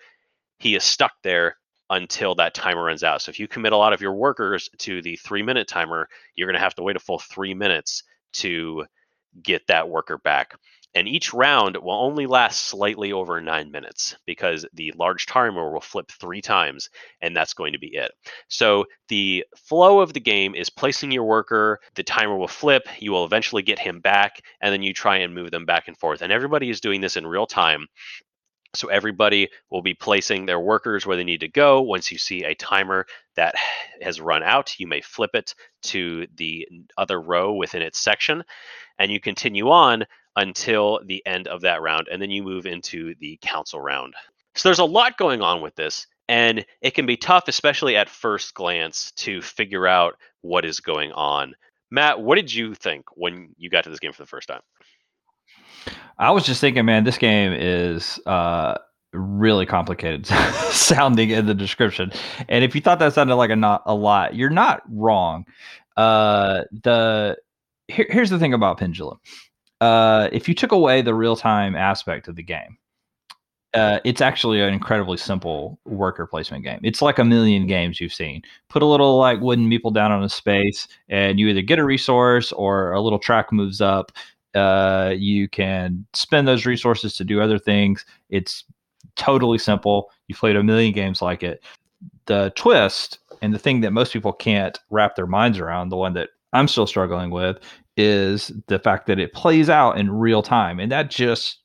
he 0.60 0.75
is 0.75 0.84
stuck 0.84 1.13
there 1.23 1.56
until 1.89 2.36
that 2.36 2.54
timer 2.54 2.84
runs 2.84 3.04
out. 3.04 3.21
So 3.21 3.30
if 3.30 3.39
you 3.39 3.47
commit 3.47 3.73
a 3.73 3.78
lot 3.78 3.93
of 3.93 4.02
your 4.02 4.13
workers 4.13 4.69
to 4.80 5.02
the 5.02 5.15
three 5.17 5.43
minute 5.43 5.67
timer, 5.67 6.10
you're 6.36 6.47
going 6.47 6.60
to 6.60 6.63
have 6.63 6.76
to 6.76 6.84
wait 6.84 6.95
a 6.95 7.00
full 7.00 7.19
three 7.19 7.54
minutes 7.54 8.04
to 8.34 8.86
get 9.41 9.65
that 9.67 9.89
worker 9.89 10.17
back. 10.17 10.56
And 10.95 11.08
each 11.08 11.34
round 11.34 11.78
will 11.78 11.93
only 11.93 12.26
last 12.26 12.63
slightly 12.63 13.12
over 13.12 13.39
nine 13.39 13.69
minutes 13.71 14.15
because 14.26 14.65
the 14.73 14.91
large 14.97 15.28
timer 15.28 15.71
will 15.71 15.82
flip 15.82 16.12
three 16.12 16.41
times, 16.41 16.89
and 17.21 17.36
that's 17.36 17.54
going 17.54 17.73
to 17.73 17.80
be 17.80 17.93
it. 17.93 18.12
So 18.47 18.86
the 19.08 19.45
flow 19.56 20.00
of 20.00 20.13
the 20.13 20.19
game 20.19 20.56
is 20.56 20.71
placing 20.71 21.12
your 21.12 21.26
worker, 21.26 21.80
the 21.95 22.04
timer 22.04 22.36
will 22.36 22.47
flip, 22.47 22.88
you 23.00 23.12
will 23.12 23.26
eventually 23.26 23.62
get 23.62 23.78
him 23.78 24.00
back, 24.00 24.41
and 24.60 24.73
then 24.73 24.82
you 24.82 24.91
try 24.91 25.17
and 25.17 25.36
move 25.36 25.52
them 25.52 25.65
back 25.65 25.88
and 25.88 25.97
forth. 25.97 26.23
And 26.23 26.34
everybody 26.34 26.69
is 26.69 26.82
doing 26.82 27.02
this 27.02 27.17
in 27.17 27.28
real 27.28 27.45
time 27.45 27.88
so 28.75 28.88
everybody 28.89 29.49
will 29.69 29.82
be 29.82 29.93
placing 29.93 30.45
their 30.45 30.60
workers 30.60 31.06
where 31.06 31.17
they 31.17 31.23
need 31.23 31.41
to 31.41 31.47
go. 31.47 31.82
Once 31.82 32.12
you 32.12 32.17
see 32.17 32.43
a 32.43 32.56
timer 32.56 33.06
that 33.36 33.56
has 34.01 34.21
run 34.21 34.43
out, 34.43 34.80
you 34.80 34.88
may 34.88 35.01
flip 35.01 35.32
it 35.34 35.56
to 35.84 36.27
the 36.36 36.67
other 36.97 37.21
row 37.21 37.53
within 37.53 37.82
its 37.82 37.99
section, 37.99 38.43
and 38.99 39.12
you 39.12 39.19
continue 39.19 39.69
on 39.69 40.06
until 40.36 40.99
the 41.06 41.25
end 41.25 41.47
of 41.47 41.62
that 41.62 41.82
round, 41.82 42.08
and 42.12 42.21
then 42.21 42.30
you 42.30 42.43
move 42.43 42.65
into 42.65 43.15
the 43.19 43.39
council 43.41 43.82
round. 43.82 44.13
So 44.56 44.69
there's 44.69 44.80
a 44.80 44.86
lot 44.86 45.17
going 45.17 45.41
on 45.41 45.62
with 45.62 45.75
this, 45.75 46.08
and 46.27 46.65
it 46.82 46.93
can 46.93 47.06
be 47.06 47.17
tough, 47.17 47.47
especially 47.47 47.95
at 47.95 48.10
first 48.10 48.53
glance, 48.53 49.12
to 49.13 49.41
figure 49.41 49.88
out 49.88 50.15
what 50.41 50.65
is 50.65 50.80
going 50.80 51.12
on. 51.12 51.56
Matt, 51.89 52.21
what 52.21 52.36
did 52.36 52.53
you 52.53 52.73
think 52.73 53.06
when 53.13 53.53
you 53.58 53.69
got 53.69 53.84
to 53.86 53.89
this 53.89 53.99
game 53.99 54.12
for 54.12 54.21
the 54.21 54.27
first 54.27 54.47
time? 54.47 54.62
I 56.19 56.32
was 56.32 56.45
just 56.45 56.62
thinking, 56.62 56.86
man, 56.86 57.04
this 57.04 57.17
game 57.17 57.54
is 57.54 58.19
uh, 58.26 58.78
really 59.13 59.65
complicated 59.65 60.26
sounding 60.71 61.30
in 61.30 61.45
the 61.45 61.54
description. 61.54 62.12
And 62.50 62.63
if 62.63 62.76
you 62.76 62.82
thought 62.82 63.00
that 63.00 63.13
sounded 63.13 63.36
like 63.36 63.50
a 63.50 63.56
not 63.56 63.84
a 63.86 63.95
lot, 63.95 64.36
you're 64.36 64.50
not 64.50 64.82
wrong. 64.89 65.45
Uh, 65.95 66.63
the 66.84 67.38
here, 67.88 68.08
here's 68.10 68.30
the 68.30 68.39
thing 68.39 68.54
about 68.54 68.78
Pendulum. 68.78 69.19
Uh, 69.80 70.30
if 70.32 70.47
you 70.47 70.56
took 70.56 70.71
away 70.71 71.02
the 71.02 71.13
real 71.13 71.36
time 71.36 71.76
aspect 71.76 72.28
of 72.28 72.36
the 72.36 72.43
game, 72.43 72.78
uh, 73.73 74.00
it's 74.04 74.21
actually 74.21 74.62
an 74.62 74.73
incredibly 74.73 75.17
simple 75.17 75.80
worker 75.86 76.26
placement 76.26 76.63
game. 76.63 76.80
It's 76.84 77.02
like 77.02 77.19
a 77.19 77.23
million 77.23 77.67
games 77.67 78.00
you've 78.00 78.13
seen. 78.13 78.41
Put 78.69 78.82
a 78.82 78.86
little 78.86 79.17
like 79.17 79.39
wooden 79.39 79.69
meeple 79.69 79.93
down 79.93 80.12
on 80.12 80.23
a 80.23 80.30
space, 80.30 80.88
and 81.10 81.39
you 81.39 81.47
either 81.47 81.62
get 81.62 81.80
a 81.80 81.84
resource 81.84 82.52
or 82.52 82.91
a 82.91 83.02
little 83.02 83.19
track 83.19 83.52
moves 83.52 83.82
up. 83.82 84.12
Uh, 84.55 85.13
you 85.15 85.47
can 85.47 86.05
spend 86.13 86.47
those 86.47 86.65
resources 86.65 87.15
to 87.15 87.23
do 87.23 87.41
other 87.41 87.60
things. 87.60 88.05
It's 88.29 88.63
totally 89.15 89.57
simple. 89.57 90.10
You've 90.27 90.39
played 90.39 90.55
a 90.55 90.63
million 90.63 90.93
games 90.93 91.21
like 91.21 91.43
it. 91.43 91.63
The 92.25 92.51
twist 92.55 93.19
and 93.41 93.53
the 93.53 93.60
thing 93.60 93.81
that 93.81 93.91
most 93.91 94.13
people 94.13 94.33
can't 94.33 94.79
wrap 94.89 95.15
their 95.15 95.27
minds 95.27 95.60
around, 95.60 95.89
the 95.89 95.97
one 95.97 96.13
that 96.13 96.29
I'm 96.53 96.67
still 96.67 96.88
struggling 96.88 97.29
with, 97.29 97.57
is 97.97 98.51
the 98.67 98.79
fact 98.79 99.07
that 99.07 99.19
it 99.19 99.33
plays 99.33 99.69
out 99.69 99.97
in 99.97 100.12
real 100.12 100.41
time. 100.41 100.79
And 100.79 100.91
that 100.91 101.10
just 101.10 101.60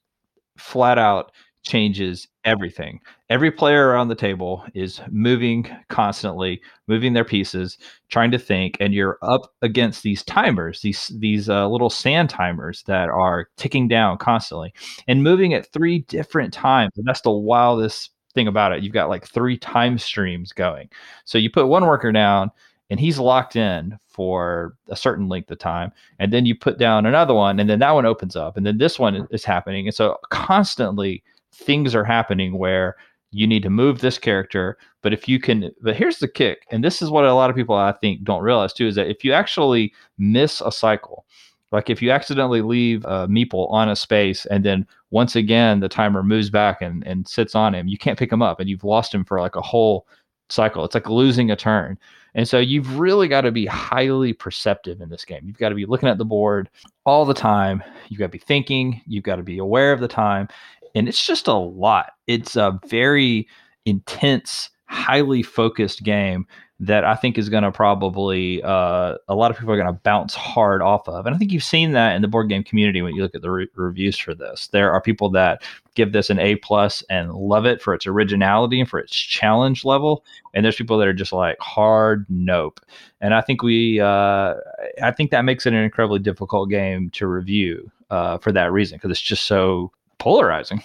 flat 0.57 0.99
out 0.99 1.33
changes 1.63 2.29
everything. 2.45 3.01
Every 3.31 3.51
player 3.51 3.89
around 3.89 4.09
the 4.09 4.15
table 4.15 4.65
is 4.75 5.01
moving 5.11 5.69
constantly, 5.89 6.61
moving 6.89 7.13
their 7.13 7.25
pieces, 7.25 7.79
trying 8.09 8.31
to 8.33 8.39
think, 8.39 8.77
and 8.81 8.93
you're 8.93 9.19
up 9.23 9.53
against 9.63 10.03
these 10.03 10.23
timers, 10.25 10.81
these 10.81 11.13
these 11.19 11.49
uh, 11.49 11.69
little 11.69 11.91
sand 11.91 12.31
timers 12.31 12.83
that 12.87 13.09
are 13.09 13.49
ticking 13.57 13.89
down 13.89 14.19
constantly 14.19 14.73
and 15.07 15.23
moving 15.23 15.55
at 15.55 15.73
three 15.73 16.01
different 16.01 16.53
times. 16.53 16.93
And 16.97 17.07
that's 17.07 17.21
the 17.23 17.31
wildest 17.31 18.11
thing 18.35 18.49
about 18.49 18.73
it. 18.73 18.83
You've 18.83 18.93
got 18.93 19.09
like 19.09 19.27
three 19.27 19.57
time 19.57 19.99
streams 19.99 20.53
going. 20.53 20.89
So 21.25 21.39
you 21.39 21.51
put 21.51 21.69
one 21.69 21.87
worker 21.87 22.13
down 22.13 22.51
and 22.91 22.99
he's 22.99 23.19
locked 23.19 23.57
in 23.57 23.99
for 24.07 24.75
a 24.89 24.97
certain 24.97 25.29
length 25.29 25.51
of 25.51 25.59
time 25.59 25.93
and 26.19 26.33
then 26.33 26.45
you 26.45 26.55
put 26.55 26.79
down 26.79 27.07
another 27.07 27.33
one 27.33 27.59
and 27.59 27.71
then 27.71 27.79
that 27.79 27.93
one 27.93 28.05
opens 28.05 28.37
up 28.37 28.57
and 28.57 28.67
then 28.67 28.77
this 28.77 28.99
one 28.99 29.27
is 29.31 29.45
happening 29.45 29.87
and 29.87 29.95
so 29.95 30.19
constantly 30.31 31.23
things 31.55 31.95
are 31.95 32.05
happening 32.05 32.59
where 32.59 32.97
you 33.31 33.47
need 33.47 33.63
to 33.63 33.71
move 33.71 34.01
this 34.01 34.19
character 34.19 34.77
but 35.03 35.13
if 35.13 35.29
you 35.29 35.39
can 35.39 35.71
but 35.83 35.97
here's 35.97 36.19
the 36.19 36.29
kick 36.29 36.67
and 36.71 36.85
this 36.85 37.01
is 37.01 37.11
what 37.11 37.25
a 37.25 37.35
lot 37.35 37.51
of 37.51 37.57
people 37.57 37.75
i 37.75 37.93
think 37.93 38.23
don't 38.25 38.43
realize 38.43 38.73
too 38.73 38.87
is 38.87 38.95
that 38.95 39.09
if 39.09 39.25
you 39.25 39.33
actually 39.33 39.93
miss 40.19 40.61
a 40.61 40.73
cycle 40.73 41.25
like 41.71 41.89
if 41.89 42.03
you 42.03 42.11
accidentally 42.11 42.61
leave 42.61 43.05
a 43.07 43.27
meeple 43.29 43.71
on 43.71 43.89
a 43.89 43.97
space 43.97 44.45
and 44.47 44.65
then 44.65 44.87
once 45.11 45.35
again 45.37 45.81
the 45.81 45.89
timer 45.89 46.23
moves 46.23 46.51
back 46.51 46.83
and, 46.83 47.07
and 47.07 47.27
sits 47.27 47.55
on 47.55 47.75
him 47.75 47.89
you 47.89 47.97
can't 47.97 48.19
pick 48.19 48.31
him 48.31 48.43
up 48.43 48.61
and 48.61 48.69
you've 48.69 48.85
lost 48.85 49.15
him 49.15 49.25
for 49.25 49.41
like 49.41 49.57
a 49.57 49.63
whole 49.63 50.07
cycle. 50.53 50.85
It's 50.85 50.95
like 50.95 51.09
losing 51.09 51.51
a 51.51 51.57
turn. 51.57 51.99
And 52.35 52.49
so 52.49 52.59
you've 52.59 52.99
really 52.99 53.29
got 53.29 53.43
to 53.43 53.51
be 53.51 53.67
highly 53.67 54.33
perceptive 54.33 55.01
in 55.01 55.11
this 55.11 55.25
game. 55.25 55.43
You've 55.45 55.59
got 55.59 55.71
to 55.71 55.75
be 55.75 55.87
looking 55.87 56.09
at 56.09 56.19
the 56.19 56.25
board 56.25 56.71
all 57.05 57.25
the 57.25 57.35
time. 57.35 57.83
You've 58.09 58.19
got 58.19 58.27
to 58.27 58.33
be 58.33 58.39
thinking. 58.39 59.03
You've 59.07 59.25
got 59.25 59.37
to 59.37 59.43
be 59.43 59.59
aware 59.59 59.93
of 59.93 60.01
the 60.01 60.09
time 60.09 60.49
and 60.95 61.09
it's 61.09 61.25
just 61.25 61.49
a 61.49 61.55
lot. 61.55 62.13
It's 62.27 62.57
a 62.57 62.79
very 62.87 63.49
intense, 63.85 64.71
highly 64.87 65.43
focused 65.43 66.03
game 66.03 66.47
that 66.83 67.05
I 67.05 67.15
think 67.15 67.39
is 67.39 67.49
going 67.49 67.63
to 67.63 67.71
probably 67.71 68.61
uh, 68.65 69.17
a 69.29 69.37
lot 69.37 69.53
of 69.53 69.57
people 69.57 69.73
are 69.73 69.77
going 69.77 69.95
to 69.95 70.01
bounce 70.03 70.35
hard 70.35 70.83
off 70.83 71.09
of. 71.09 71.27
And 71.27 71.35
I 71.35 71.39
think 71.39 71.53
you've 71.53 71.63
seen 71.63 71.93
that 71.93 72.17
in 72.17 72.23
the 72.23 72.29
board 72.29 72.49
game 72.49 72.65
community 72.65 73.01
when 73.01 73.15
you 73.15 73.23
look 73.23 73.37
at 73.37 73.43
the 73.43 73.53
re- 73.53 73.69
reviews 73.77 74.19
for 74.19 74.35
this. 74.35 74.67
There 74.67 74.91
are 74.91 75.01
people 75.01 75.31
that 75.31 75.63
give 75.95 76.13
this 76.13 76.29
an 76.29 76.41
A 76.41 76.57
plus 76.57 77.05
and 77.09 77.33
love 77.35 77.67
it 77.67 77.81
for 77.81 77.95
its 77.95 78.05
originality 78.05 78.81
and 78.81 78.91
for 78.91 78.99
its 78.99 79.15
challenge 79.15 79.85
level, 79.85 80.25
and 80.55 80.65
there's 80.65 80.75
people 80.75 80.99
that 80.99 81.07
are 81.07 81.13
just 81.13 81.33
like 81.33 81.57
hard 81.61 82.27
nope. 82.29 82.81
And 83.21 83.33
I 83.33 83.43
think 83.43 83.63
we, 83.63 84.01
uh, 84.01 84.55
I 85.01 85.13
think 85.17 85.31
that 85.31 85.45
makes 85.45 85.67
it 85.67 85.75
an 85.75 85.85
incredibly 85.85 86.19
difficult 86.19 86.69
game 86.69 87.11
to 87.11 87.29
review 87.29 87.93
uh, 88.11 88.39
for 88.39 88.51
that 88.51 88.73
reason 88.73 88.97
because 88.97 89.13
it's 89.13 89.21
just 89.21 89.45
so 89.45 89.93
polarizing. 90.23 90.81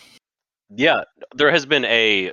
Yeah, 0.72 1.04
there 1.36 1.52
has 1.52 1.68
been 1.68 1.86
a 1.86 2.32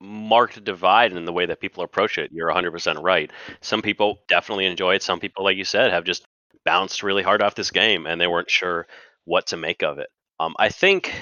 marked 0.00 0.64
divide 0.64 1.12
in 1.12 1.26
the 1.26 1.32
way 1.32 1.44
that 1.44 1.60
people 1.60 1.84
approach 1.84 2.16
it. 2.16 2.30
You're 2.32 2.48
100% 2.48 3.02
right. 3.02 3.30
Some 3.60 3.82
people 3.82 4.20
definitely 4.28 4.64
enjoy 4.64 4.94
it. 4.94 5.02
Some 5.02 5.20
people, 5.20 5.44
like 5.44 5.58
you 5.58 5.66
said, 5.66 5.90
have 5.90 6.04
just 6.04 6.24
bounced 6.64 7.02
really 7.02 7.22
hard 7.22 7.42
off 7.42 7.54
this 7.54 7.70
game 7.70 8.06
and 8.06 8.18
they 8.18 8.26
weren't 8.26 8.50
sure 8.50 8.86
what 9.26 9.48
to 9.48 9.58
make 9.58 9.82
of 9.82 9.98
it. 9.98 10.08
Um, 10.40 10.54
I 10.58 10.70
think 10.70 11.14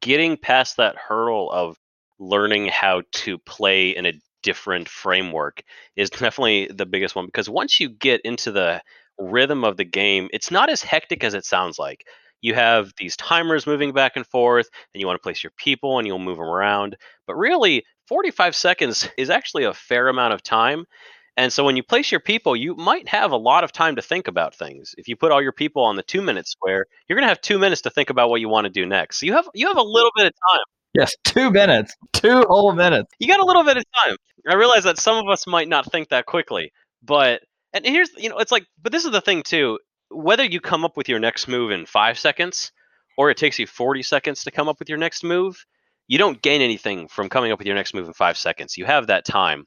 getting 0.00 0.36
past 0.36 0.78
that 0.78 0.96
hurdle 0.96 1.48
of 1.52 1.78
learning 2.18 2.66
how 2.66 3.02
to 3.12 3.38
play 3.38 3.90
in 3.90 4.04
a 4.04 4.20
different 4.42 4.88
framework 4.88 5.62
is 5.94 6.10
definitely 6.10 6.68
the 6.74 6.86
biggest 6.86 7.14
one 7.14 7.26
because 7.26 7.48
once 7.48 7.78
you 7.78 7.88
get 7.88 8.20
into 8.22 8.50
the 8.50 8.82
rhythm 9.20 9.62
of 9.62 9.76
the 9.76 9.84
game, 9.84 10.28
it's 10.32 10.50
not 10.50 10.70
as 10.70 10.82
hectic 10.82 11.22
as 11.22 11.34
it 11.34 11.44
sounds 11.44 11.78
like 11.78 12.04
you 12.46 12.54
have 12.54 12.92
these 12.96 13.16
timers 13.16 13.66
moving 13.66 13.92
back 13.92 14.12
and 14.14 14.26
forth, 14.26 14.68
and 14.94 15.00
you 15.00 15.06
want 15.06 15.16
to 15.18 15.22
place 15.22 15.42
your 15.42 15.52
people 15.56 15.98
and 15.98 16.06
you'll 16.06 16.20
move 16.20 16.38
them 16.38 16.46
around. 16.46 16.96
But 17.26 17.34
really, 17.34 17.84
45 18.08 18.54
seconds 18.54 19.08
is 19.18 19.30
actually 19.30 19.64
a 19.64 19.74
fair 19.74 20.08
amount 20.08 20.32
of 20.32 20.42
time. 20.42 20.84
And 21.36 21.52
so 21.52 21.64
when 21.64 21.76
you 21.76 21.82
place 21.82 22.10
your 22.10 22.20
people, 22.20 22.56
you 22.56 22.74
might 22.76 23.08
have 23.08 23.32
a 23.32 23.36
lot 23.36 23.64
of 23.64 23.72
time 23.72 23.96
to 23.96 24.02
think 24.02 24.26
about 24.26 24.54
things. 24.54 24.94
If 24.96 25.06
you 25.06 25.16
put 25.16 25.32
all 25.32 25.42
your 25.42 25.52
people 25.52 25.82
on 25.82 25.96
the 25.96 26.02
two 26.02 26.22
minute 26.22 26.46
square, 26.46 26.86
you're 27.08 27.18
gonna 27.18 27.28
have 27.28 27.40
two 27.42 27.58
minutes 27.58 27.82
to 27.82 27.90
think 27.90 28.08
about 28.08 28.30
what 28.30 28.40
you 28.40 28.48
want 28.48 28.64
to 28.64 28.70
do 28.70 28.86
next. 28.86 29.20
So 29.20 29.26
you 29.26 29.34
have 29.34 29.48
you 29.52 29.66
have 29.66 29.76
a 29.76 29.82
little 29.82 30.12
bit 30.16 30.26
of 30.28 30.32
time. 30.32 30.64
Yes, 30.94 31.14
two 31.24 31.50
minutes, 31.50 31.94
two 32.14 32.42
whole 32.48 32.72
minutes. 32.72 33.12
You 33.18 33.28
got 33.28 33.40
a 33.40 33.44
little 33.44 33.64
bit 33.64 33.76
of 33.76 33.84
time. 34.04 34.16
I 34.48 34.54
realize 34.54 34.84
that 34.84 34.96
some 34.98 35.18
of 35.18 35.30
us 35.30 35.46
might 35.46 35.68
not 35.68 35.90
think 35.92 36.08
that 36.08 36.24
quickly, 36.24 36.72
but 37.02 37.42
and 37.74 37.84
here's 37.84 38.08
you 38.16 38.30
know 38.30 38.38
it's 38.38 38.52
like, 38.52 38.64
but 38.82 38.92
this 38.92 39.04
is 39.04 39.10
the 39.10 39.20
thing 39.20 39.42
too 39.42 39.78
whether 40.10 40.44
you 40.44 40.60
come 40.60 40.84
up 40.84 40.96
with 40.96 41.08
your 41.08 41.18
next 41.18 41.48
move 41.48 41.70
in 41.70 41.86
five 41.86 42.18
seconds 42.18 42.72
or 43.16 43.30
it 43.30 43.36
takes 43.36 43.58
you 43.58 43.66
40 43.66 44.02
seconds 44.02 44.44
to 44.44 44.50
come 44.50 44.68
up 44.68 44.78
with 44.78 44.88
your 44.88 44.98
next 44.98 45.24
move, 45.24 45.64
you 46.08 46.18
don't 46.18 46.42
gain 46.42 46.60
anything 46.60 47.08
from 47.08 47.28
coming 47.28 47.52
up 47.52 47.58
with 47.58 47.66
your 47.66 47.76
next 47.76 47.94
move 47.94 48.06
in 48.06 48.12
five 48.12 48.36
seconds. 48.36 48.76
You 48.76 48.84
have 48.84 49.08
that 49.08 49.24
time. 49.24 49.66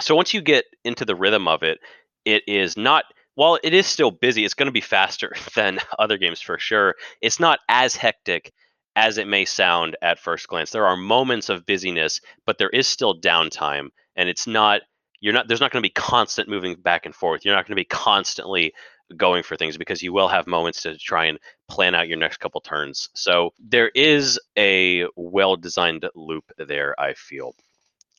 So 0.00 0.14
once 0.14 0.34
you 0.34 0.40
get 0.40 0.64
into 0.84 1.04
the 1.04 1.16
rhythm 1.16 1.48
of 1.48 1.62
it, 1.62 1.78
it 2.24 2.42
is 2.46 2.76
not, 2.76 3.04
while 3.34 3.58
it 3.62 3.74
is 3.74 3.86
still 3.86 4.10
busy, 4.10 4.44
it's 4.44 4.54
going 4.54 4.66
to 4.66 4.72
be 4.72 4.80
faster 4.80 5.34
than 5.54 5.78
other 5.98 6.18
games 6.18 6.40
for 6.40 6.58
sure. 6.58 6.94
It's 7.20 7.40
not 7.40 7.60
as 7.68 7.94
hectic 7.94 8.52
as 8.96 9.18
it 9.18 9.28
may 9.28 9.44
sound 9.44 9.96
at 10.02 10.18
first 10.18 10.48
glance. 10.48 10.70
There 10.70 10.86
are 10.86 10.96
moments 10.96 11.48
of 11.48 11.64
busyness, 11.66 12.20
but 12.46 12.58
there 12.58 12.70
is 12.70 12.86
still 12.88 13.20
downtime. 13.20 13.88
And 14.16 14.28
it's 14.28 14.48
not, 14.48 14.80
you're 15.20 15.32
not, 15.32 15.48
there's 15.48 15.60
not 15.60 15.70
going 15.70 15.82
to 15.82 15.86
be 15.86 15.92
constant 15.92 16.48
moving 16.48 16.74
back 16.76 17.06
and 17.06 17.14
forth. 17.14 17.44
You're 17.44 17.54
not 17.54 17.66
going 17.66 17.76
to 17.76 17.80
be 17.80 17.84
constantly 17.84 18.72
going 19.16 19.42
for 19.42 19.56
things 19.56 19.76
because 19.76 20.02
you 20.02 20.12
will 20.12 20.28
have 20.28 20.46
moments 20.46 20.82
to 20.82 20.96
try 20.96 21.26
and 21.26 21.38
plan 21.68 21.94
out 21.94 22.08
your 22.08 22.18
next 22.18 22.38
couple 22.38 22.60
turns. 22.60 23.08
So 23.14 23.50
there 23.58 23.90
is 23.94 24.38
a 24.56 25.06
well 25.16 25.56
designed 25.56 26.06
loop 26.14 26.44
there, 26.58 26.98
I 27.00 27.14
feel. 27.14 27.54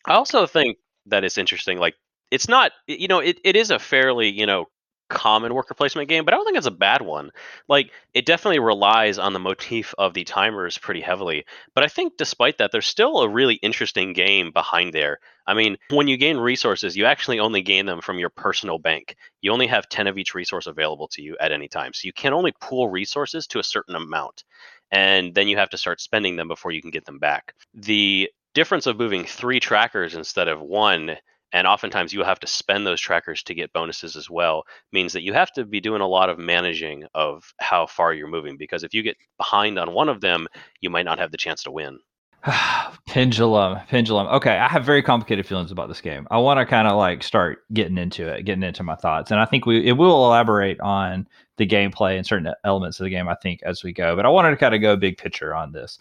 I 0.06 0.14
also 0.14 0.46
think 0.46 0.78
that 1.06 1.24
it's 1.24 1.38
interesting. 1.38 1.78
Like, 1.78 1.96
it's 2.32 2.48
not, 2.48 2.72
you 2.88 3.08
know, 3.08 3.20
it, 3.20 3.40
it 3.44 3.56
is 3.56 3.72
a 3.72 3.80
fairly, 3.80 4.30
you 4.30 4.46
know, 4.46 4.66
common 5.10 5.54
worker 5.54 5.74
placement 5.74 6.08
game, 6.08 6.26
but 6.26 6.34
I 6.34 6.38
don't 6.38 6.46
think 6.46 6.58
it's 6.58 6.66
a 6.66 6.72
bad 6.72 7.02
one. 7.02 7.32
Like 7.68 7.92
it 8.14 8.26
definitely 8.26 8.60
relies 8.60 9.20
on 9.20 9.34
the 9.34 9.40
motif 9.40 9.94
of 9.98 10.14
the 10.14 10.24
timers 10.24 10.78
pretty 10.78 11.02
heavily, 11.02 11.46
but 11.76 11.84
I 11.84 11.88
think 11.88 12.14
despite 12.18 12.58
that 12.60 12.72
there's 12.72 12.86
still 12.86 13.20
a 13.20 13.30
really 13.30 13.56
interesting 13.56 14.14
game 14.14 14.52
behind 14.52 14.94
there. 14.94 15.20
I 15.48 15.56
mean, 15.56 15.78
when 15.90 16.08
you 16.08 16.16
gain 16.16 16.38
resources, 16.38 16.96
you 16.96 17.06
actually 17.06 17.40
only 17.40 17.64
gain 17.64 17.88
them 17.88 18.02
from 18.02 18.20
your 18.20 18.30
personal 18.30 18.78
bank. 18.78 19.16
You 19.42 19.52
only 19.52 19.66
have 19.68 19.90
10 19.90 20.06
of 20.06 20.18
each 20.18 20.36
resource 20.36 20.68
available 20.68 21.08
to 21.10 21.24
you 21.24 21.36
at 21.40 21.52
any 21.52 21.68
time. 21.68 21.92
So 21.94 22.06
you 22.06 22.14
can 22.14 22.34
only 22.34 22.54
pool 22.62 22.88
resources 22.88 23.48
to 23.48 23.60
a 23.60 23.64
certain 23.64 23.96
amount. 23.96 24.44
And 24.92 25.34
then 25.34 25.48
you 25.48 25.58
have 25.58 25.72
to 25.72 25.78
start 25.78 26.02
spending 26.02 26.36
them 26.36 26.48
before 26.48 26.72
you 26.72 26.82
can 26.82 26.92
get 26.92 27.06
them 27.06 27.18
back. 27.18 27.56
The 27.74 28.30
difference 28.54 28.86
of 28.88 28.98
moving 28.98 29.24
three 29.24 29.60
trackers 29.60 30.16
instead 30.16 30.48
of 30.48 30.62
one 30.62 31.18
and 31.52 31.68
oftentimes 31.68 32.14
you 32.14 32.24
have 32.24 32.40
to 32.40 32.48
spend 32.48 32.86
those 32.86 33.02
trackers 33.02 33.44
to 33.44 33.54
get 33.54 33.74
bonuses 33.74 34.16
as 34.16 34.30
well 34.30 34.64
means 34.92 35.14
that 35.14 35.24
you 35.24 35.34
have 35.34 35.52
to 35.52 35.66
be 35.66 35.80
doing 35.80 36.02
a 36.02 36.08
lot 36.08 36.30
of 36.30 36.38
managing 36.38 37.06
of 37.14 37.54
how 37.60 37.86
far 37.86 38.14
you're 38.14 38.28
moving 38.28 38.58
because 38.58 38.84
if 38.84 38.94
you 38.94 39.04
get 39.04 39.18
behind 39.38 39.80
on 39.80 39.94
one 39.94 40.10
of 40.10 40.22
them 40.22 40.48
you 40.82 40.90
might 40.90 41.06
not 41.06 41.20
have 41.20 41.32
the 41.32 41.38
chance 41.38 41.64
to 41.64 41.72
win. 41.72 42.00
Pendulum 43.08 43.80
pendulum. 43.90 44.28
Okay 44.28 44.58
i 44.58 44.68
have 44.68 44.86
very 44.86 45.02
complicated 45.02 45.46
feelings 45.46 45.72
about 45.72 45.90
this 45.90 46.00
game. 46.00 46.28
I 46.32 46.38
want 46.38 46.60
to 46.60 46.66
kind 46.66 46.88
of 46.88 46.96
like 46.96 47.24
start 47.24 47.60
getting 47.74 47.98
into 47.98 48.28
it 48.28 48.44
getting 48.44 48.64
into 48.64 48.84
my 48.84 48.96
thoughts 48.96 49.32
and 49.32 49.40
i 49.40 49.46
think 49.46 49.66
we 49.66 49.86
it 49.86 49.94
will 49.94 50.26
elaborate 50.26 50.80
on 50.80 51.28
the 51.58 51.68
gameplay 51.68 52.16
and 52.16 52.26
certain 52.26 52.54
elements 52.64 53.00
of 53.00 53.04
the 53.04 53.10
game 53.10 53.28
i 53.28 53.36
think 53.36 53.62
as 53.64 53.84
we 53.84 53.92
go 53.92 54.16
but 54.16 54.26
i 54.26 54.30
wanted 54.30 54.52
to 54.52 54.58
kind 54.58 54.74
of 54.74 54.80
go 54.80 54.96
big 54.96 55.18
picture 55.18 55.54
on 55.54 55.74
this 55.74 56.00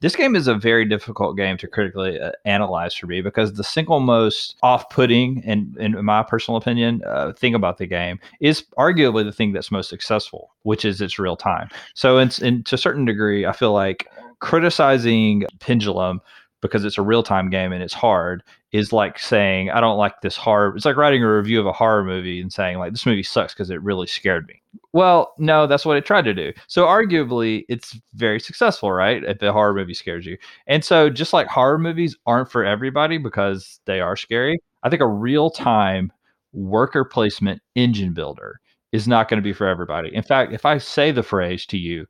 this 0.00 0.16
game 0.16 0.36
is 0.36 0.46
a 0.46 0.54
very 0.54 0.84
difficult 0.84 1.36
game 1.36 1.56
to 1.58 1.66
critically 1.66 2.20
uh, 2.20 2.32
analyze 2.44 2.94
for 2.94 3.06
me 3.06 3.22
because 3.22 3.54
the 3.54 3.64
single 3.64 4.00
most 4.00 4.56
off-putting, 4.62 5.42
and 5.46 5.76
in 5.78 6.04
my 6.04 6.22
personal 6.22 6.56
opinion, 6.56 7.02
uh, 7.06 7.32
thing 7.32 7.54
about 7.54 7.78
the 7.78 7.86
game 7.86 8.18
is 8.40 8.64
arguably 8.78 9.24
the 9.24 9.32
thing 9.32 9.52
that's 9.52 9.70
most 9.70 9.88
successful, 9.88 10.52
which 10.62 10.84
is 10.84 11.00
its 11.00 11.18
real 11.18 11.36
time. 11.36 11.68
So, 11.94 12.18
in, 12.18 12.30
in 12.42 12.62
to 12.64 12.74
a 12.74 12.78
certain 12.78 13.04
degree, 13.04 13.46
I 13.46 13.52
feel 13.52 13.72
like 13.72 14.08
criticizing 14.40 15.44
Pendulum 15.60 16.20
because 16.64 16.82
it's 16.82 16.96
a 16.96 17.02
real 17.02 17.22
time 17.22 17.50
game 17.50 17.72
and 17.72 17.82
it's 17.82 17.92
hard 17.92 18.42
is 18.72 18.90
like 18.90 19.18
saying 19.18 19.68
I 19.68 19.82
don't 19.82 19.98
like 19.98 20.22
this 20.22 20.34
horror. 20.34 20.74
It's 20.74 20.86
like 20.86 20.96
writing 20.96 21.22
a 21.22 21.30
review 21.30 21.60
of 21.60 21.66
a 21.66 21.72
horror 21.72 22.02
movie 22.02 22.40
and 22.40 22.50
saying 22.50 22.78
like 22.78 22.90
this 22.90 23.04
movie 23.04 23.22
sucks 23.22 23.52
because 23.52 23.68
it 23.68 23.82
really 23.82 24.06
scared 24.06 24.46
me. 24.48 24.62
Well, 24.94 25.34
no, 25.36 25.66
that's 25.66 25.84
what 25.84 25.98
it 25.98 26.06
tried 26.06 26.24
to 26.24 26.32
do. 26.32 26.54
So 26.66 26.86
arguably, 26.86 27.66
it's 27.68 28.00
very 28.14 28.40
successful, 28.40 28.90
right? 28.90 29.22
If 29.22 29.42
a 29.42 29.52
horror 29.52 29.74
movie 29.74 29.92
scares 29.92 30.24
you, 30.24 30.38
and 30.66 30.82
so 30.82 31.10
just 31.10 31.34
like 31.34 31.48
horror 31.48 31.76
movies 31.76 32.16
aren't 32.24 32.50
for 32.50 32.64
everybody 32.64 33.18
because 33.18 33.78
they 33.84 34.00
are 34.00 34.16
scary. 34.16 34.58
I 34.84 34.88
think 34.88 35.02
a 35.02 35.06
real 35.06 35.50
time 35.50 36.10
worker 36.54 37.04
placement 37.04 37.60
engine 37.74 38.14
builder 38.14 38.58
is 38.92 39.06
not 39.06 39.28
going 39.28 39.36
to 39.36 39.44
be 39.44 39.52
for 39.52 39.66
everybody. 39.66 40.14
In 40.14 40.22
fact, 40.22 40.54
if 40.54 40.64
I 40.64 40.78
say 40.78 41.12
the 41.12 41.22
phrase 41.22 41.66
to 41.66 41.76
you, 41.76 42.06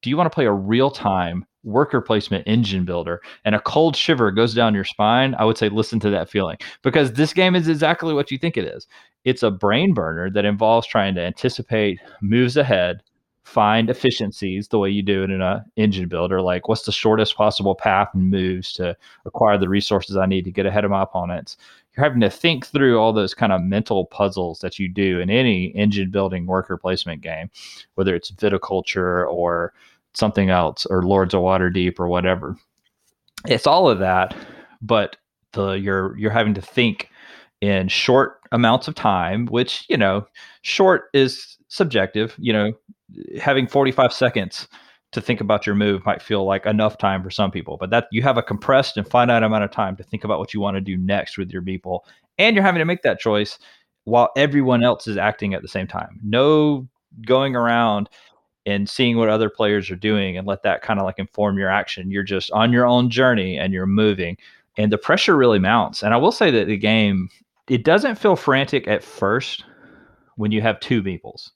do 0.00 0.08
you 0.08 0.16
want 0.16 0.32
to 0.32 0.34
play 0.34 0.46
a 0.46 0.52
real 0.52 0.90
time 0.90 1.44
worker 1.64 2.00
placement 2.00 2.46
engine 2.46 2.84
builder 2.84 3.20
and 3.44 3.54
a 3.54 3.60
cold 3.60 3.96
shiver 3.96 4.30
goes 4.30 4.54
down 4.54 4.74
your 4.74 4.84
spine, 4.84 5.34
I 5.38 5.44
would 5.44 5.58
say 5.58 5.68
listen 5.68 6.00
to 6.00 6.10
that 6.10 6.28
feeling 6.28 6.58
because 6.82 7.12
this 7.12 7.32
game 7.32 7.54
is 7.54 7.68
exactly 7.68 8.14
what 8.14 8.30
you 8.30 8.38
think 8.38 8.56
it 8.56 8.64
is. 8.64 8.86
It's 9.24 9.42
a 9.42 9.50
brain 9.50 9.94
burner 9.94 10.30
that 10.30 10.44
involves 10.44 10.86
trying 10.86 11.14
to 11.14 11.20
anticipate 11.20 12.00
moves 12.20 12.56
ahead, 12.56 13.02
find 13.44 13.90
efficiencies 13.90 14.68
the 14.68 14.78
way 14.78 14.88
you 14.88 15.02
do 15.02 15.24
it 15.24 15.30
in 15.30 15.40
a 15.40 15.64
engine 15.76 16.08
builder 16.08 16.40
like 16.40 16.68
what's 16.68 16.84
the 16.84 16.92
shortest 16.92 17.36
possible 17.36 17.74
path 17.74 18.08
and 18.14 18.30
moves 18.30 18.72
to 18.72 18.96
acquire 19.26 19.58
the 19.58 19.68
resources 19.68 20.16
I 20.16 20.26
need 20.26 20.44
to 20.44 20.52
get 20.52 20.66
ahead 20.66 20.84
of 20.84 20.90
my 20.90 21.02
opponents. 21.02 21.56
You're 21.94 22.04
having 22.04 22.20
to 22.20 22.30
think 22.30 22.66
through 22.66 22.98
all 22.98 23.12
those 23.12 23.34
kind 23.34 23.52
of 23.52 23.60
mental 23.60 24.06
puzzles 24.06 24.60
that 24.60 24.78
you 24.78 24.88
do 24.88 25.20
in 25.20 25.28
any 25.28 25.66
engine 25.76 26.10
building 26.10 26.46
worker 26.46 26.78
placement 26.78 27.20
game, 27.20 27.50
whether 27.96 28.14
it's 28.14 28.30
viticulture 28.30 29.28
or 29.28 29.74
something 30.14 30.50
else 30.50 30.86
or 30.86 31.02
Lords 31.02 31.34
of 31.34 31.40
Waterdeep 31.40 31.98
or 31.98 32.08
whatever. 32.08 32.56
It's 33.46 33.66
all 33.66 33.88
of 33.88 33.98
that, 33.98 34.36
but 34.80 35.16
the 35.52 35.72
you're 35.72 36.16
you're 36.16 36.30
having 36.30 36.54
to 36.54 36.62
think 36.62 37.08
in 37.60 37.88
short 37.88 38.40
amounts 38.50 38.88
of 38.88 38.94
time, 38.94 39.46
which 39.46 39.84
you 39.88 39.96
know, 39.96 40.26
short 40.62 41.04
is 41.12 41.56
subjective. 41.68 42.34
You 42.38 42.52
know, 42.52 42.72
having 43.40 43.66
45 43.66 44.12
seconds 44.12 44.68
to 45.12 45.20
think 45.20 45.40
about 45.40 45.66
your 45.66 45.74
move 45.74 46.04
might 46.06 46.22
feel 46.22 46.44
like 46.44 46.64
enough 46.64 46.96
time 46.96 47.22
for 47.22 47.30
some 47.30 47.50
people, 47.50 47.76
but 47.78 47.90
that 47.90 48.06
you 48.10 48.22
have 48.22 48.38
a 48.38 48.42
compressed 48.42 48.96
and 48.96 49.06
finite 49.06 49.42
amount 49.42 49.64
of 49.64 49.70
time 49.70 49.94
to 49.96 50.02
think 50.02 50.24
about 50.24 50.38
what 50.38 50.54
you 50.54 50.60
want 50.60 50.76
to 50.76 50.80
do 50.80 50.96
next 50.96 51.36
with 51.36 51.50
your 51.50 51.62
people, 51.62 52.04
and 52.38 52.56
you're 52.56 52.64
having 52.64 52.78
to 52.78 52.84
make 52.84 53.02
that 53.02 53.20
choice 53.20 53.58
while 54.04 54.30
everyone 54.36 54.82
else 54.82 55.06
is 55.06 55.16
acting 55.16 55.54
at 55.54 55.62
the 55.62 55.68
same 55.68 55.86
time. 55.86 56.18
No 56.22 56.88
going 57.26 57.54
around 57.54 58.08
and 58.66 58.88
seeing 58.88 59.16
what 59.16 59.28
other 59.28 59.50
players 59.50 59.90
are 59.90 59.96
doing 59.96 60.36
and 60.36 60.46
let 60.46 60.62
that 60.62 60.82
kind 60.82 61.00
of 61.00 61.04
like 61.04 61.18
inform 61.18 61.58
your 61.58 61.68
action. 61.68 62.10
You're 62.10 62.22
just 62.22 62.50
on 62.52 62.72
your 62.72 62.86
own 62.86 63.10
journey 63.10 63.58
and 63.58 63.72
you're 63.72 63.86
moving. 63.86 64.36
And 64.76 64.92
the 64.92 64.98
pressure 64.98 65.36
really 65.36 65.58
mounts. 65.58 66.02
And 66.02 66.14
I 66.14 66.16
will 66.16 66.32
say 66.32 66.50
that 66.50 66.66
the 66.66 66.76
game, 66.76 67.28
it 67.68 67.84
doesn't 67.84 68.16
feel 68.16 68.36
frantic 68.36 68.86
at 68.88 69.02
first 69.02 69.64
when 70.36 70.52
you 70.52 70.62
have 70.62 70.80
two 70.80 71.02
meeples. 71.02 71.50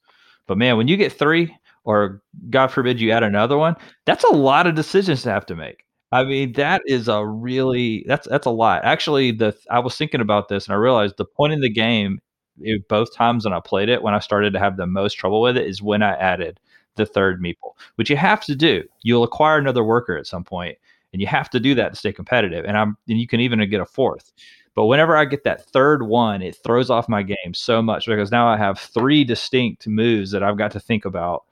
But 0.46 0.58
man, 0.58 0.76
when 0.76 0.88
you 0.88 0.96
get 0.96 1.12
three, 1.12 1.56
or 1.84 2.20
God 2.50 2.68
forbid 2.68 3.00
you 3.00 3.12
add 3.12 3.22
another 3.22 3.56
one, 3.56 3.76
that's 4.04 4.24
a 4.24 4.34
lot 4.34 4.66
of 4.66 4.74
decisions 4.74 5.22
to 5.22 5.30
have 5.30 5.46
to 5.46 5.56
make. 5.56 5.84
I 6.12 6.24
mean, 6.24 6.52
that 6.52 6.82
is 6.86 7.08
a 7.08 7.24
really 7.26 8.04
that's 8.06 8.28
that's 8.28 8.46
a 8.46 8.50
lot. 8.50 8.84
Actually, 8.84 9.32
the 9.32 9.56
I 9.70 9.78
was 9.78 9.96
thinking 9.96 10.20
about 10.20 10.48
this 10.48 10.66
and 10.66 10.74
I 10.74 10.76
realized 10.76 11.16
the 11.16 11.24
point 11.24 11.52
in 11.52 11.60
the 11.60 11.70
game, 11.70 12.20
it, 12.60 12.88
both 12.88 13.14
times 13.14 13.44
when 13.44 13.52
I 13.52 13.60
played 13.60 13.88
it, 13.88 14.02
when 14.02 14.14
I 14.14 14.18
started 14.20 14.52
to 14.52 14.58
have 14.58 14.76
the 14.76 14.86
most 14.86 15.14
trouble 15.14 15.40
with 15.40 15.56
it, 15.56 15.66
is 15.66 15.82
when 15.82 16.02
I 16.02 16.14
added 16.14 16.60
the 16.96 17.06
third 17.06 17.42
meeple, 17.42 17.72
which 17.96 18.10
you 18.10 18.16
have 18.16 18.44
to 18.44 18.54
do. 18.54 18.84
You'll 19.02 19.24
acquire 19.24 19.58
another 19.58 19.84
worker 19.84 20.16
at 20.16 20.26
some 20.26 20.44
point, 20.44 20.76
and 21.12 21.20
you 21.20 21.28
have 21.28 21.50
to 21.50 21.60
do 21.60 21.74
that 21.76 21.90
to 21.90 21.96
stay 21.96 22.12
competitive. 22.12 22.64
And 22.64 22.76
I'm 22.76 22.96
and 23.08 23.18
you 23.20 23.26
can 23.26 23.40
even 23.40 23.68
get 23.70 23.80
a 23.80 23.86
fourth. 23.86 24.32
But 24.74 24.86
whenever 24.86 25.16
I 25.16 25.24
get 25.24 25.44
that 25.44 25.64
third 25.66 26.02
one, 26.02 26.42
it 26.42 26.56
throws 26.62 26.90
off 26.90 27.08
my 27.08 27.22
game 27.22 27.54
so 27.54 27.80
much 27.80 28.06
because 28.06 28.30
now 28.30 28.46
I 28.46 28.58
have 28.58 28.78
three 28.78 29.24
distinct 29.24 29.86
moves 29.88 30.30
that 30.32 30.42
I've 30.42 30.58
got 30.58 30.70
to 30.72 30.80
think 30.80 31.06
about 31.06 31.44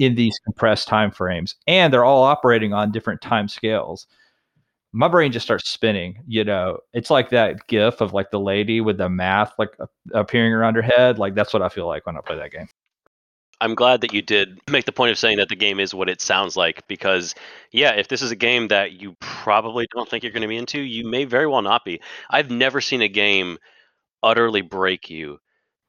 in 0.00 0.14
these 0.14 0.38
compressed 0.44 0.88
time 0.88 1.10
frames 1.10 1.56
and 1.66 1.92
they're 1.92 2.06
all 2.06 2.22
operating 2.22 2.72
on 2.72 2.90
different 2.90 3.20
time 3.20 3.46
scales 3.46 4.06
my 4.92 5.06
brain 5.06 5.30
just 5.30 5.44
starts 5.44 5.68
spinning 5.68 6.18
you 6.26 6.42
know 6.42 6.78
it's 6.94 7.10
like 7.10 7.28
that 7.28 7.66
gif 7.66 8.00
of 8.00 8.14
like 8.14 8.30
the 8.30 8.40
lady 8.40 8.80
with 8.80 8.96
the 8.96 9.10
math 9.10 9.52
like 9.58 9.68
appearing 10.12 10.54
around 10.54 10.74
her 10.74 10.80
head 10.82 11.18
like 11.18 11.34
that's 11.34 11.52
what 11.52 11.60
i 11.60 11.68
feel 11.68 11.86
like 11.86 12.06
when 12.06 12.16
i 12.16 12.20
play 12.22 12.34
that 12.34 12.50
game 12.50 12.66
i'm 13.60 13.74
glad 13.74 14.00
that 14.00 14.12
you 14.12 14.22
did 14.22 14.58
make 14.70 14.84
the 14.84 14.92
point 14.92 15.10
of 15.10 15.18
saying 15.18 15.38
that 15.38 15.48
the 15.48 15.56
game 15.56 15.80
is 15.80 15.94
what 15.94 16.08
it 16.08 16.20
sounds 16.20 16.56
like 16.56 16.86
because 16.88 17.34
yeah 17.72 17.92
if 17.92 18.08
this 18.08 18.22
is 18.22 18.30
a 18.30 18.36
game 18.36 18.68
that 18.68 18.92
you 18.92 19.16
probably 19.20 19.86
don't 19.94 20.08
think 20.08 20.22
you're 20.22 20.32
going 20.32 20.42
to 20.42 20.48
be 20.48 20.56
into 20.56 20.80
you 20.80 21.08
may 21.08 21.24
very 21.24 21.46
well 21.46 21.62
not 21.62 21.84
be 21.84 22.00
i've 22.30 22.50
never 22.50 22.80
seen 22.80 23.02
a 23.02 23.08
game 23.08 23.58
utterly 24.22 24.62
break 24.62 25.10
you 25.10 25.38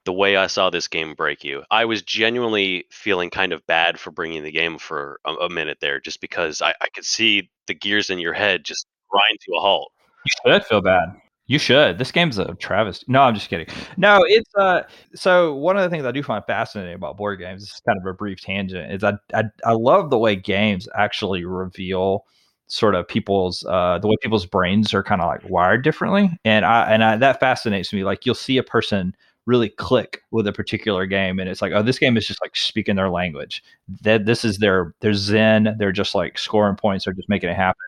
the 0.05 0.13
way 0.13 0.35
I 0.35 0.47
saw 0.47 0.69
this 0.69 0.87
game 0.87 1.13
break 1.13 1.43
you. 1.43 1.63
I 1.69 1.85
was 1.85 2.01
genuinely 2.01 2.85
feeling 2.89 3.29
kind 3.29 3.53
of 3.53 3.65
bad 3.67 3.99
for 3.99 4.11
bringing 4.11 4.43
the 4.43 4.51
game 4.51 4.77
for 4.77 5.19
a, 5.25 5.33
a 5.33 5.49
minute 5.49 5.77
there, 5.79 5.99
just 5.99 6.21
because 6.21 6.61
I, 6.61 6.73
I, 6.81 6.87
could 6.93 7.05
see 7.05 7.51
the 7.67 7.75
gears 7.75 8.09
in 8.09 8.17
your 8.17 8.33
head 8.33 8.63
just 8.63 8.87
grind 9.09 9.37
to 9.41 9.55
a 9.57 9.59
halt. 9.59 9.91
You 10.25 10.53
should 10.53 10.65
feel 10.65 10.81
bad. 10.81 11.21
You 11.51 11.59
should. 11.59 11.97
This 11.97 12.13
game's 12.13 12.37
a 12.37 12.55
travesty. 12.55 13.05
No, 13.09 13.23
I'm 13.23 13.35
just 13.35 13.49
kidding. 13.49 13.67
No, 13.97 14.23
it's 14.25 14.49
uh. 14.55 14.83
So 15.13 15.53
one 15.53 15.75
of 15.75 15.83
the 15.83 15.89
things 15.89 16.05
I 16.05 16.13
do 16.13 16.23
find 16.23 16.41
fascinating 16.45 16.95
about 16.95 17.17
board 17.17 17.39
games, 17.39 17.61
this 17.61 17.73
is 17.73 17.81
kind 17.85 17.99
of 17.99 18.05
a 18.05 18.13
brief 18.13 18.39
tangent, 18.39 18.89
is 18.93 19.03
I 19.03 19.15
I, 19.33 19.43
I 19.65 19.73
love 19.73 20.11
the 20.11 20.17
way 20.17 20.37
games 20.37 20.87
actually 20.95 21.43
reveal 21.43 22.23
sort 22.67 22.95
of 22.95 23.05
people's 23.05 23.65
uh 23.65 23.99
the 23.99 24.07
way 24.07 24.15
people's 24.21 24.45
brains 24.45 24.93
are 24.93 25.03
kind 25.03 25.19
of 25.19 25.27
like 25.27 25.41
wired 25.49 25.83
differently, 25.83 26.29
and 26.45 26.63
I 26.63 26.89
and 26.89 27.03
I, 27.03 27.17
that 27.17 27.41
fascinates 27.41 27.91
me. 27.91 28.05
Like 28.05 28.25
you'll 28.25 28.33
see 28.33 28.55
a 28.57 28.63
person 28.63 29.13
really 29.45 29.67
click 29.67 30.21
with 30.31 30.47
a 30.47 30.53
particular 30.53 31.05
game 31.05 31.37
and 31.39 31.49
it's 31.49 31.61
like 31.63 31.73
oh 31.73 31.81
this 31.81 31.97
game 31.99 32.15
is 32.15 32.27
just 32.27 32.39
like 32.43 32.55
speaking 32.55 32.95
their 32.95 33.09
language 33.09 33.63
that 34.01 34.25
this 34.25 34.45
is 34.45 34.59
their 34.59 34.93
their 35.01 35.15
zen 35.15 35.75
they're 35.79 35.91
just 35.91 36.13
like 36.13 36.37
scoring 36.37 36.75
points 36.75 37.05
they're 37.05 37.13
just 37.15 37.27
making 37.27 37.49
it 37.49 37.55
happen 37.55 37.81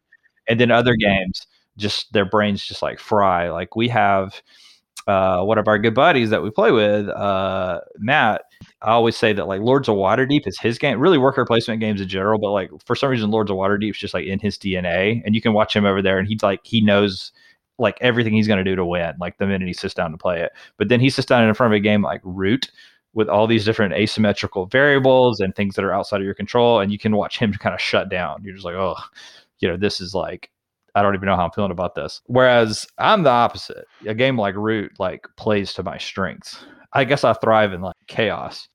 and 0.49 0.59
then 0.59 0.71
other 0.71 0.95
games 0.95 1.45
just 1.77 2.11
their 2.13 2.25
brains 2.25 2.63
just 2.65 2.81
like 2.81 2.99
fry 2.99 3.49
like 3.49 3.75
we 3.75 3.87
have 3.87 4.41
uh, 5.07 5.43
one 5.43 5.57
of 5.57 5.67
our 5.67 5.77
good 5.77 5.93
buddies 5.93 6.29
that 6.29 6.41
we 6.41 6.49
play 6.49 6.71
with, 6.71 7.09
uh, 7.09 7.81
Matt, 7.97 8.43
I 8.81 8.91
always 8.91 9.17
say 9.17 9.33
that 9.33 9.47
like 9.47 9.61
Lords 9.61 9.89
of 9.89 9.95
Waterdeep 9.95 10.47
is 10.47 10.57
his 10.59 10.77
game. 10.77 10.99
Really, 10.99 11.17
worker 11.17 11.45
placement 11.45 11.81
games 11.81 11.99
in 11.99 12.07
general, 12.07 12.39
but 12.39 12.51
like 12.51 12.71
for 12.85 12.95
some 12.95 13.09
reason, 13.09 13.29
Lords 13.31 13.51
of 13.51 13.57
Waterdeep 13.57 13.91
is 13.91 13.97
just 13.97 14.13
like 14.13 14.25
in 14.25 14.39
his 14.39 14.57
DNA, 14.57 15.21
and 15.25 15.35
you 15.35 15.41
can 15.41 15.53
watch 15.53 15.75
him 15.75 15.85
over 15.85 16.01
there, 16.01 16.19
and 16.19 16.27
he's 16.27 16.41
like 16.43 16.61
he 16.63 16.79
knows 16.79 17.31
like 17.79 17.97
everything 18.01 18.33
he's 18.33 18.47
going 18.47 18.63
to 18.63 18.69
do 18.69 18.75
to 18.75 18.85
win, 18.85 19.13
like 19.19 19.37
the 19.37 19.47
minute 19.47 19.67
he 19.67 19.73
sits 19.73 19.93
down 19.93 20.11
to 20.11 20.17
play 20.17 20.41
it. 20.41 20.51
But 20.77 20.89
then 20.89 20.99
he 20.99 21.09
sits 21.09 21.25
down 21.25 21.47
in 21.47 21.53
front 21.53 21.73
of 21.73 21.77
a 21.77 21.81
game 21.81 22.01
like 22.01 22.21
Root 22.23 22.71
with 23.13 23.27
all 23.29 23.45
these 23.45 23.65
different 23.65 23.93
asymmetrical 23.93 24.67
variables 24.67 25.39
and 25.39 25.55
things 25.55 25.75
that 25.75 25.85
are 25.85 25.93
outside 25.93 26.21
of 26.21 26.25
your 26.25 26.33
control, 26.33 26.79
and 26.79 26.91
you 26.91 26.99
can 26.99 27.15
watch 27.15 27.39
him 27.39 27.51
kind 27.59 27.75
of 27.75 27.81
shut 27.81 28.09
down. 28.09 28.41
You're 28.43 28.55
just 28.55 28.65
like, 28.65 28.75
oh, 28.75 28.95
you 29.59 29.67
know, 29.67 29.77
this 29.77 29.99
is 29.99 30.13
like 30.13 30.49
I 30.95 31.01
don't 31.01 31.15
even 31.15 31.25
know 31.25 31.35
how 31.35 31.45
I'm 31.45 31.51
feeling 31.51 31.71
about 31.71 31.95
this. 31.95 32.21
Whereas 32.27 32.87
I'm 32.97 33.23
the 33.23 33.29
opposite. 33.29 33.85
A 34.05 34.13
game 34.13 34.37
like 34.37 34.55
Root 34.55 34.91
like 34.99 35.27
plays 35.37 35.73
to 35.73 35.83
my 35.83 35.97
strengths. 35.97 36.65
I 36.93 37.03
guess 37.03 37.23
I 37.23 37.33
thrive 37.33 37.73
in 37.73 37.81
like 37.81 37.95
chaos. 38.07 38.67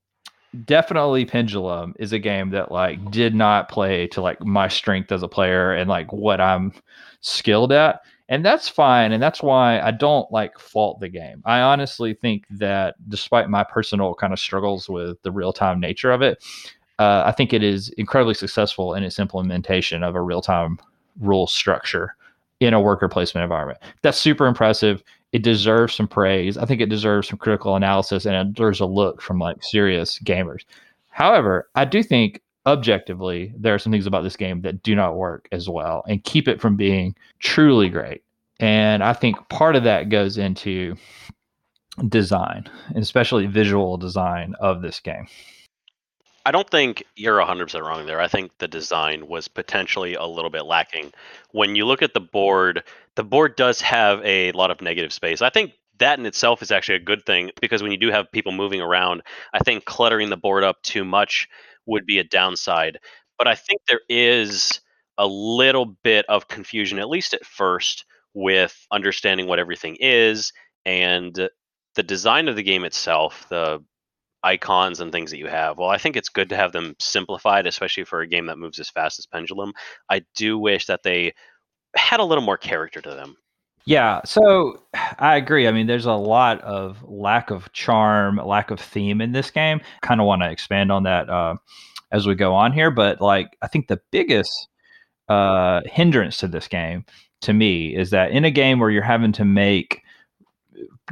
Definitely 0.64 1.26
Pendulum 1.26 1.94
is 1.98 2.12
a 2.12 2.18
game 2.18 2.50
that 2.50 2.72
like 2.72 3.10
did 3.10 3.34
not 3.34 3.68
play 3.68 4.06
to 4.08 4.20
like 4.20 4.40
my 4.44 4.68
strength 4.68 5.12
as 5.12 5.22
a 5.22 5.28
player 5.28 5.72
and 5.72 5.88
like 5.88 6.12
what 6.12 6.40
I'm 6.40 6.72
skilled 7.20 7.72
at 7.72 8.00
and 8.28 8.44
that's 8.44 8.68
fine 8.68 9.12
and 9.12 9.22
that's 9.22 9.42
why 9.42 9.80
i 9.80 9.90
don't 9.90 10.30
like 10.30 10.58
fault 10.58 11.00
the 11.00 11.08
game 11.08 11.42
i 11.44 11.60
honestly 11.60 12.14
think 12.14 12.44
that 12.50 12.94
despite 13.08 13.48
my 13.48 13.64
personal 13.64 14.14
kind 14.14 14.32
of 14.32 14.38
struggles 14.38 14.88
with 14.88 15.20
the 15.22 15.32
real-time 15.32 15.80
nature 15.80 16.10
of 16.12 16.22
it 16.22 16.44
uh, 16.98 17.22
i 17.26 17.32
think 17.32 17.52
it 17.52 17.62
is 17.62 17.88
incredibly 17.90 18.34
successful 18.34 18.94
in 18.94 19.02
its 19.02 19.18
implementation 19.18 20.02
of 20.02 20.14
a 20.14 20.20
real-time 20.20 20.78
rule 21.20 21.46
structure 21.46 22.14
in 22.60 22.74
a 22.74 22.80
worker 22.80 23.08
placement 23.08 23.42
environment 23.42 23.78
that's 24.02 24.18
super 24.18 24.46
impressive 24.46 25.02
it 25.32 25.42
deserves 25.42 25.94
some 25.94 26.08
praise 26.08 26.56
i 26.56 26.64
think 26.64 26.80
it 26.80 26.88
deserves 26.88 27.28
some 27.28 27.38
critical 27.38 27.76
analysis 27.76 28.26
and 28.26 28.34
it 28.34 28.54
deserves 28.54 28.80
a 28.80 28.86
look 28.86 29.22
from 29.22 29.38
like 29.38 29.62
serious 29.62 30.18
gamers 30.20 30.64
however 31.10 31.68
i 31.74 31.84
do 31.84 32.02
think 32.02 32.42
objectively, 32.68 33.52
there 33.56 33.74
are 33.74 33.78
some 33.78 33.90
things 33.90 34.06
about 34.06 34.22
this 34.22 34.36
game 34.36 34.60
that 34.60 34.82
do 34.82 34.94
not 34.94 35.16
work 35.16 35.48
as 35.52 35.68
well 35.68 36.04
and 36.06 36.22
keep 36.24 36.46
it 36.46 36.60
from 36.60 36.76
being 36.76 37.14
truly 37.40 37.88
great. 37.88 38.22
And 38.60 39.02
I 39.02 39.14
think 39.14 39.36
part 39.48 39.74
of 39.74 39.84
that 39.84 40.10
goes 40.10 40.36
into 40.36 40.94
design, 42.08 42.68
especially 42.94 43.46
visual 43.46 43.96
design 43.96 44.54
of 44.60 44.82
this 44.82 45.00
game. 45.00 45.26
I 46.48 46.50
don't 46.50 46.70
think 46.70 47.04
you're 47.14 47.36
100% 47.40 47.82
wrong 47.82 48.06
there. 48.06 48.22
I 48.22 48.26
think 48.26 48.52
the 48.56 48.68
design 48.68 49.28
was 49.28 49.48
potentially 49.48 50.14
a 50.14 50.24
little 50.24 50.48
bit 50.48 50.64
lacking. 50.64 51.12
When 51.50 51.76
you 51.76 51.84
look 51.84 52.00
at 52.00 52.14
the 52.14 52.20
board, 52.20 52.84
the 53.16 53.22
board 53.22 53.54
does 53.54 53.82
have 53.82 54.24
a 54.24 54.52
lot 54.52 54.70
of 54.70 54.80
negative 54.80 55.12
space. 55.12 55.42
I 55.42 55.50
think 55.50 55.72
that 55.98 56.18
in 56.18 56.24
itself 56.24 56.62
is 56.62 56.70
actually 56.72 56.94
a 56.94 57.00
good 57.00 57.26
thing 57.26 57.50
because 57.60 57.82
when 57.82 57.92
you 57.92 57.98
do 57.98 58.10
have 58.10 58.32
people 58.32 58.52
moving 58.52 58.80
around, 58.80 59.24
I 59.52 59.58
think 59.58 59.84
cluttering 59.84 60.30
the 60.30 60.38
board 60.38 60.64
up 60.64 60.80
too 60.82 61.04
much 61.04 61.46
would 61.84 62.06
be 62.06 62.18
a 62.18 62.24
downside. 62.24 62.98
But 63.36 63.46
I 63.46 63.54
think 63.54 63.82
there 63.86 64.00
is 64.08 64.80
a 65.18 65.26
little 65.26 65.98
bit 66.02 66.24
of 66.30 66.48
confusion, 66.48 66.98
at 66.98 67.10
least 67.10 67.34
at 67.34 67.44
first, 67.44 68.06
with 68.32 68.86
understanding 68.90 69.48
what 69.48 69.58
everything 69.58 69.98
is 70.00 70.54
and 70.86 71.50
the 71.94 72.02
design 72.02 72.48
of 72.48 72.56
the 72.56 72.62
game 72.62 72.84
itself, 72.84 73.44
the 73.50 73.84
icons 74.42 75.00
and 75.00 75.12
things 75.12 75.30
that 75.30 75.38
you 75.38 75.46
have. 75.46 75.78
Well, 75.78 75.90
I 75.90 75.98
think 75.98 76.16
it's 76.16 76.28
good 76.28 76.48
to 76.50 76.56
have 76.56 76.72
them 76.72 76.94
simplified, 76.98 77.66
especially 77.66 78.04
for 78.04 78.20
a 78.20 78.26
game 78.26 78.46
that 78.46 78.58
moves 78.58 78.78
as 78.78 78.90
fast 78.90 79.18
as 79.18 79.26
Pendulum. 79.26 79.72
I 80.10 80.22
do 80.36 80.58
wish 80.58 80.86
that 80.86 81.02
they 81.02 81.32
had 81.96 82.20
a 82.20 82.24
little 82.24 82.44
more 82.44 82.56
character 82.56 83.00
to 83.00 83.10
them. 83.10 83.36
Yeah, 83.84 84.20
so 84.24 84.82
I 85.18 85.36
agree. 85.36 85.66
I 85.66 85.72
mean, 85.72 85.86
there's 85.86 86.04
a 86.04 86.12
lot 86.12 86.60
of 86.60 87.02
lack 87.04 87.50
of 87.50 87.72
charm, 87.72 88.36
lack 88.36 88.70
of 88.70 88.78
theme 88.78 89.22
in 89.22 89.32
this 89.32 89.50
game. 89.50 89.80
Kind 90.02 90.20
of 90.20 90.26
want 90.26 90.42
to 90.42 90.50
expand 90.50 90.92
on 90.92 91.04
that 91.04 91.30
uh, 91.30 91.54
as 92.12 92.26
we 92.26 92.34
go 92.34 92.54
on 92.54 92.72
here, 92.72 92.90
but 92.90 93.20
like 93.20 93.56
I 93.62 93.66
think 93.66 93.88
the 93.88 94.00
biggest 94.10 94.68
uh, 95.28 95.80
hindrance 95.86 96.36
to 96.38 96.48
this 96.48 96.68
game, 96.68 97.06
to 97.42 97.54
me, 97.54 97.96
is 97.96 98.10
that 98.10 98.30
in 98.30 98.44
a 98.44 98.50
game 98.50 98.78
where 98.78 98.90
you're 98.90 99.02
having 99.02 99.32
to 99.32 99.44
make 99.46 100.02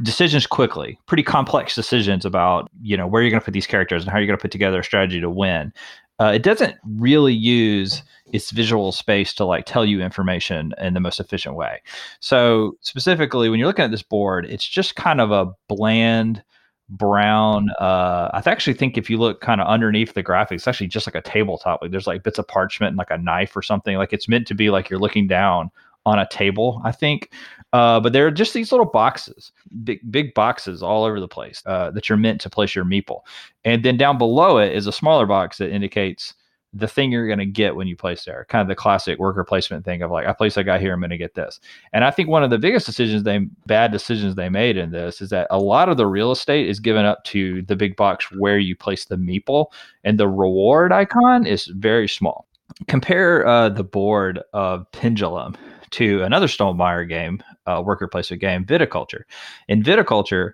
decisions 0.03 0.47
quickly, 0.47 0.99
pretty 1.07 1.23
complex 1.23 1.75
decisions 1.75 2.25
about 2.25 2.71
you 2.83 2.97
know 2.97 3.07
where 3.07 3.23
you're 3.23 3.31
going 3.31 3.41
to 3.41 3.45
put 3.45 3.55
these 3.55 3.67
characters 3.67 4.03
and 4.03 4.11
how 4.11 4.19
you're 4.19 4.27
going 4.27 4.39
to 4.39 4.43
put 4.43 4.51
together 4.51 4.81
a 4.81 4.85
strategy 4.85 5.21
to 5.21 5.31
win. 5.31 5.73
Uh, 6.19 6.33
it 6.35 6.43
doesn't 6.43 6.77
really 6.97 7.35
use 7.35 8.03
its 8.33 8.51
visual 8.51 8.91
space 8.91 9.35
to 9.35 9.45
like 9.45 9.67
tell 9.67 9.85
you 9.85 10.01
information 10.01 10.73
in 10.79 10.95
the 10.95 11.01
most 11.01 11.21
efficient 11.21 11.55
way. 11.55 11.83
So 12.21 12.77
specifically, 12.81 13.49
when 13.49 13.59
you're 13.59 13.69
looking 13.69 13.85
at 13.85 13.91
this 13.91 14.03
board, 14.03 14.47
it's 14.47 14.67
just 14.67 14.97
kind 14.97 15.21
of 15.21 15.31
a 15.31 15.53
bland 15.69 16.43
brown. 16.89 17.71
Uh, 17.79 18.31
I 18.33 18.43
actually 18.47 18.75
think 18.75 18.97
if 18.97 19.11
you 19.11 19.19
look 19.19 19.41
kind 19.41 19.61
of 19.61 19.67
underneath 19.67 20.15
the 20.15 20.23
graphics, 20.23 20.53
it's 20.53 20.69
actually 20.69 20.89
just 20.89 21.07
like 21.07 21.15
a 21.15 21.21
tabletop. 21.21 21.83
Like 21.83 21.91
there's 21.91 22.07
like 22.07 22.23
bits 22.23 22.39
of 22.39 22.49
parchment 22.49 22.91
and 22.91 22.99
like 22.99 23.11
a 23.11 23.19
knife 23.19 23.57
or 23.57 23.63
something. 23.63 23.97
Like 23.97 24.13
it's 24.13 24.29
meant 24.29 24.47
to 24.49 24.55
be 24.55 24.71
like 24.71 24.89
you're 24.89 25.01
looking 25.01 25.27
down 25.27 25.71
on 26.07 26.19
a 26.19 26.29
table, 26.29 26.81
I 26.85 26.93
think. 26.93 27.31
Uh, 27.72 28.00
but 28.00 28.12
there 28.12 28.26
are 28.26 28.31
just 28.31 28.55
these 28.55 28.72
little 28.72 28.87
boxes, 28.87 29.52
big 29.85 30.00
big 30.11 30.33
boxes 30.35 30.83
all 30.83 31.05
over 31.05 31.20
the 31.20 31.29
place 31.29 31.62
uh, 31.66 31.90
that 31.90 32.09
you're 32.09 32.16
meant 32.16 32.40
to 32.40 32.50
place 32.50 32.74
your 32.74 32.85
meeple. 32.85 33.20
And 33.64 33.85
then 33.85 33.96
down 33.96 34.18
below 34.18 34.59
it 34.59 34.74
is 34.74 34.87
a 34.87 34.92
smaller 34.92 35.26
box 35.26 35.59
that 35.59 35.70
indicates 35.70 36.35
the 36.72 36.88
thing 36.88 37.11
you're 37.11 37.26
going 37.26 37.38
to 37.38 37.46
get 37.46 37.74
when 37.74 37.87
you 37.87 37.96
place 37.96 38.24
there. 38.24 38.46
Kind 38.48 38.62
of 38.62 38.68
the 38.68 38.74
classic 38.74 39.18
worker 39.18 39.44
placement 39.44 39.85
thing 39.85 40.02
of 40.02 40.11
like, 40.11 40.26
I 40.26 40.33
place 40.33 40.57
a 40.57 40.64
guy 40.64 40.79
here, 40.79 40.92
I'm 40.92 41.00
going 41.00 41.11
to 41.11 41.16
get 41.16 41.35
this. 41.35 41.59
And 41.92 42.05
I 42.05 42.11
think 42.11 42.29
one 42.29 42.42
of 42.42 42.50
the 42.50 42.59
biggest 42.59 42.87
decisions 42.87 43.22
they 43.22 43.38
bad 43.66 43.92
decisions 43.92 44.35
they 44.35 44.48
made 44.48 44.76
in 44.76 44.90
this 44.90 45.20
is 45.20 45.31
that 45.31 45.46
a 45.50 45.59
lot 45.59 45.88
of 45.88 45.96
the 45.96 46.07
real 46.07 46.33
estate 46.33 46.68
is 46.68 46.81
given 46.81 47.05
up 47.05 47.24
to 47.24 47.62
the 47.62 47.76
big 47.76 47.96
box 47.96 48.31
where 48.33 48.59
you 48.59 48.76
place 48.76 49.07
the 49.07 49.16
meeple, 49.16 49.66
and 50.05 50.20
the 50.20 50.29
reward 50.29 50.92
icon 50.92 51.46
is 51.46 51.66
very 51.66 52.09
small. 52.09 52.46
Compare 52.88 53.46
uh, 53.46 53.68
the 53.70 53.85
board 53.85 54.42
of 54.52 54.90
Pendulum 54.92 55.57
to 55.90 56.22
another 56.24 56.46
Stonemaier 56.46 57.09
game, 57.09 57.42
uh, 57.66 57.83
worker 57.85 58.09
placement 58.09 58.40
game, 58.40 58.64
Viticulture. 58.64 59.22
In 59.68 59.83
Viticulture, 59.83 60.52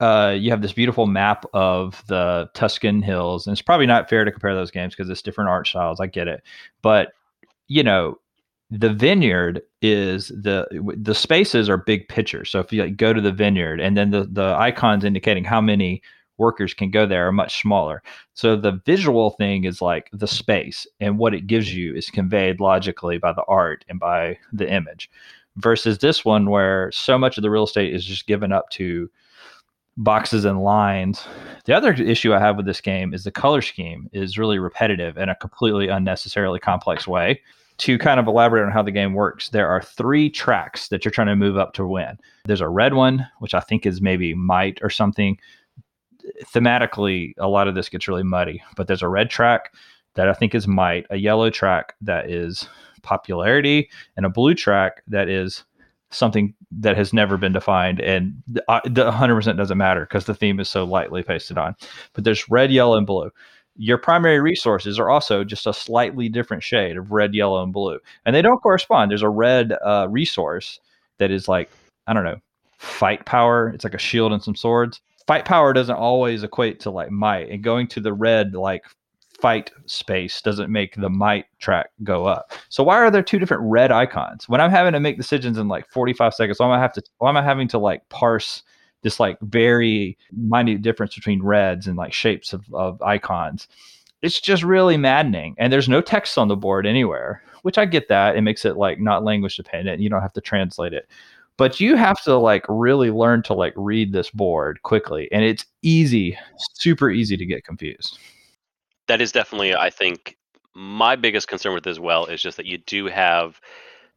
uh, 0.00 0.34
you 0.36 0.50
have 0.50 0.62
this 0.62 0.72
beautiful 0.72 1.06
map 1.06 1.44
of 1.52 2.02
the 2.08 2.50
Tuscan 2.54 3.02
hills, 3.02 3.46
and 3.46 3.52
it's 3.52 3.62
probably 3.62 3.86
not 3.86 4.08
fair 4.08 4.24
to 4.24 4.32
compare 4.32 4.54
those 4.54 4.70
games 4.70 4.94
because 4.94 5.08
it's 5.08 5.22
different 5.22 5.50
art 5.50 5.66
styles. 5.66 6.00
I 6.00 6.06
get 6.06 6.28
it, 6.28 6.42
but 6.82 7.12
you 7.68 7.82
know, 7.82 8.18
the 8.70 8.92
vineyard 8.92 9.62
is 9.82 10.28
the 10.28 10.66
the 10.98 11.14
spaces 11.14 11.68
are 11.68 11.76
big 11.76 12.08
pictures. 12.08 12.50
So 12.50 12.58
if 12.58 12.72
you 12.72 12.82
like, 12.82 12.96
go 12.96 13.12
to 13.12 13.20
the 13.20 13.30
vineyard, 13.30 13.80
and 13.80 13.96
then 13.96 14.10
the 14.10 14.24
the 14.24 14.54
icons 14.58 15.04
indicating 15.04 15.44
how 15.44 15.60
many 15.60 16.02
workers 16.38 16.74
can 16.74 16.90
go 16.90 17.06
there 17.06 17.28
are 17.28 17.32
much 17.32 17.60
smaller. 17.60 18.02
So 18.34 18.56
the 18.56 18.80
visual 18.86 19.30
thing 19.30 19.64
is 19.64 19.82
like 19.82 20.08
the 20.12 20.26
space, 20.26 20.86
and 21.00 21.18
what 21.18 21.34
it 21.34 21.46
gives 21.46 21.74
you 21.74 21.94
is 21.94 22.08
conveyed 22.08 22.60
logically 22.60 23.18
by 23.18 23.32
the 23.32 23.44
art 23.46 23.84
and 23.88 24.00
by 24.00 24.38
the 24.52 24.68
image, 24.68 25.10
versus 25.56 25.98
this 25.98 26.24
one 26.24 26.50
where 26.50 26.90
so 26.92 27.18
much 27.18 27.36
of 27.36 27.42
the 27.42 27.50
real 27.50 27.64
estate 27.64 27.94
is 27.94 28.04
just 28.04 28.26
given 28.26 28.52
up 28.52 28.70
to 28.70 29.10
boxes 29.96 30.44
and 30.44 30.62
lines. 30.62 31.24
The 31.66 31.74
other 31.74 31.92
issue 31.92 32.32
I 32.32 32.40
have 32.40 32.56
with 32.56 32.66
this 32.66 32.80
game 32.80 33.12
is 33.12 33.24
the 33.24 33.30
color 33.30 33.60
scheme 33.60 34.08
is 34.12 34.38
really 34.38 34.58
repetitive 34.58 35.18
in 35.18 35.28
a 35.28 35.34
completely 35.36 35.88
unnecessarily 35.88 36.58
complex 36.58 37.06
way 37.06 37.40
to 37.78 37.98
kind 37.98 38.20
of 38.20 38.26
elaborate 38.26 38.64
on 38.64 38.70
how 38.70 38.82
the 38.82 38.92
game 38.92 39.14
works, 39.14 39.48
there 39.48 39.68
are 39.68 39.82
three 39.82 40.30
tracks 40.30 40.88
that 40.88 41.04
you're 41.04 41.12
trying 41.12 41.26
to 41.26 41.36
move 41.36 41.56
up 41.56 41.72
to 41.74 41.86
win. 41.86 42.18
There's 42.44 42.60
a 42.60 42.68
red 42.68 42.94
one, 42.94 43.26
which 43.40 43.54
I 43.54 43.60
think 43.60 43.86
is 43.86 44.00
maybe 44.00 44.34
might 44.34 44.78
or 44.82 44.90
something. 44.90 45.38
Thematically, 46.44 47.34
a 47.38 47.48
lot 47.48 47.68
of 47.68 47.74
this 47.74 47.88
gets 47.88 48.06
really 48.06 48.22
muddy, 48.22 48.62
but 48.76 48.86
there's 48.86 49.02
a 49.02 49.08
red 49.08 49.30
track 49.30 49.74
that 50.14 50.28
I 50.28 50.34
think 50.34 50.54
is 50.54 50.68
might, 50.68 51.06
a 51.10 51.16
yellow 51.16 51.50
track 51.50 51.94
that 52.00 52.30
is 52.30 52.68
popularity, 53.02 53.90
and 54.16 54.26
a 54.26 54.30
blue 54.30 54.54
track 54.54 55.02
that 55.08 55.28
is 55.28 55.64
something 56.10 56.54
that 56.70 56.96
has 56.96 57.14
never 57.14 57.38
been 57.38 57.52
defined 57.52 57.98
and 57.98 58.34
the 58.46 58.62
100% 58.68 59.56
doesn't 59.56 59.78
matter 59.78 60.00
because 60.02 60.26
the 60.26 60.34
theme 60.34 60.60
is 60.60 60.68
so 60.68 60.84
lightly 60.84 61.22
pasted 61.22 61.56
on 61.56 61.74
but 62.12 62.22
there's 62.22 62.50
red 62.50 62.70
yellow 62.70 62.98
and 62.98 63.06
blue 63.06 63.30
your 63.76 63.98
primary 63.98 64.40
resources 64.40 64.98
are 64.98 65.10
also 65.10 65.44
just 65.44 65.66
a 65.66 65.72
slightly 65.72 66.28
different 66.28 66.62
shade 66.62 66.96
of 66.96 67.10
red, 67.10 67.34
yellow, 67.34 67.62
and 67.62 67.72
blue, 67.72 67.98
and 68.24 68.34
they 68.36 68.42
don't 68.42 68.62
correspond. 68.62 69.10
There's 69.10 69.22
a 69.22 69.28
red 69.28 69.72
uh, 69.84 70.08
resource 70.10 70.78
that 71.18 71.30
is 71.30 71.48
like 71.48 71.70
I 72.06 72.12
don't 72.12 72.24
know, 72.24 72.40
fight 72.78 73.24
power. 73.24 73.68
It's 73.68 73.84
like 73.84 73.94
a 73.94 73.98
shield 73.98 74.32
and 74.32 74.42
some 74.42 74.56
swords. 74.56 75.00
Fight 75.26 75.44
power 75.44 75.72
doesn't 75.72 75.94
always 75.94 76.42
equate 76.42 76.80
to 76.80 76.90
like 76.90 77.10
might, 77.10 77.48
and 77.48 77.62
going 77.62 77.86
to 77.88 78.00
the 78.00 78.12
red 78.12 78.54
like 78.54 78.84
fight 79.42 79.72
space 79.86 80.40
doesn't 80.40 80.70
make 80.70 80.94
the 80.94 81.10
might 81.10 81.46
track 81.58 81.90
go 82.04 82.24
up. 82.24 82.52
So 82.68 82.82
why 82.82 82.96
are 82.96 83.10
there 83.10 83.22
two 83.22 83.40
different 83.40 83.64
red 83.66 83.90
icons? 83.92 84.48
When 84.48 84.60
I'm 84.60 84.70
having 84.70 84.92
to 84.92 85.00
make 85.00 85.16
decisions 85.16 85.58
in 85.58 85.68
like 85.68 85.90
45 85.90 86.32
seconds, 86.32 86.60
why 86.60 86.66
am 86.66 86.72
I 86.72 86.80
have 86.80 86.92
to 86.92 87.02
why 87.18 87.28
am 87.28 87.36
I 87.36 87.42
having 87.42 87.68
to 87.68 87.78
like 87.78 88.08
parse 88.08 88.62
this 89.02 89.20
like 89.20 89.38
very 89.40 90.16
minute 90.32 90.82
difference 90.82 91.14
between 91.14 91.42
reds 91.42 91.86
and 91.86 91.96
like 91.96 92.12
shapes 92.12 92.52
of, 92.52 92.64
of 92.72 93.02
icons. 93.02 93.68
It's 94.22 94.40
just 94.40 94.62
really 94.62 94.96
maddening. 94.96 95.56
And 95.58 95.72
there's 95.72 95.88
no 95.88 96.00
text 96.00 96.38
on 96.38 96.48
the 96.48 96.56
board 96.56 96.86
anywhere, 96.86 97.42
which 97.62 97.78
I 97.78 97.84
get 97.84 98.08
that. 98.08 98.36
It 98.36 98.42
makes 98.42 98.64
it 98.64 98.76
like 98.76 99.00
not 99.00 99.24
language 99.24 99.56
dependent. 99.56 100.00
You 100.00 100.08
don't 100.08 100.22
have 100.22 100.32
to 100.34 100.40
translate 100.40 100.92
it. 100.92 101.08
But 101.56 101.80
you 101.80 101.96
have 101.96 102.22
to 102.22 102.36
like 102.36 102.64
really 102.68 103.10
learn 103.10 103.42
to 103.42 103.54
like 103.54 103.74
read 103.76 104.12
this 104.12 104.30
board 104.30 104.82
quickly. 104.82 105.28
And 105.32 105.44
it's 105.44 105.66
easy, 105.82 106.38
super 106.74 107.10
easy 107.10 107.36
to 107.36 107.44
get 107.44 107.64
confused. 107.64 108.18
That 109.08 109.20
is 109.20 109.32
definitely, 109.32 109.74
I 109.74 109.90
think, 109.90 110.36
my 110.74 111.16
biggest 111.16 111.48
concern 111.48 111.74
with 111.74 111.86
as 111.86 112.00
well 112.00 112.26
is 112.26 112.42
just 112.42 112.56
that 112.56 112.66
you 112.66 112.78
do 112.78 113.06
have 113.06 113.60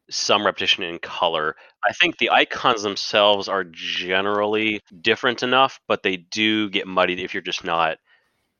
some 0.08 0.46
repetition 0.46 0.84
in 0.84 0.98
color. 0.98 1.56
I 1.84 1.92
think 1.92 2.18
the 2.18 2.30
icons 2.30 2.82
themselves 2.82 3.48
are 3.48 3.64
generally 3.64 4.80
different 5.00 5.42
enough, 5.42 5.80
but 5.88 6.02
they 6.02 6.16
do 6.16 6.70
get 6.70 6.86
muddied 6.86 7.18
if 7.18 7.34
you're 7.34 7.42
just 7.42 7.64
not 7.64 7.98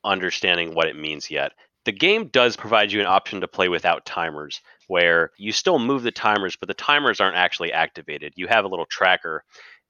understanding 0.05 0.75
what 0.75 0.89
it 0.89 0.97
means 0.97 1.31
yet. 1.31 1.53
The 1.85 1.93
game 1.93 2.29
does 2.29 2.57
provide 2.57 2.91
you 2.91 3.01
an 3.01 3.07
option 3.07 3.41
to 3.41 3.49
play 3.49 3.69
without 3.69 4.05
timers, 4.05 4.61
where 4.89 5.31
you 5.39 5.53
still 5.53 5.79
move 5.79 6.03
the 6.03 6.11
timers, 6.11 6.57
but 6.57 6.67
the 6.67 6.75
timers 6.75 7.21
aren't 7.21 7.37
actually 7.37 7.73
activated. 7.73 8.33
You 8.37 8.49
have 8.49 8.65
a 8.65 8.69
little 8.69 8.87
tracker, 8.87 9.45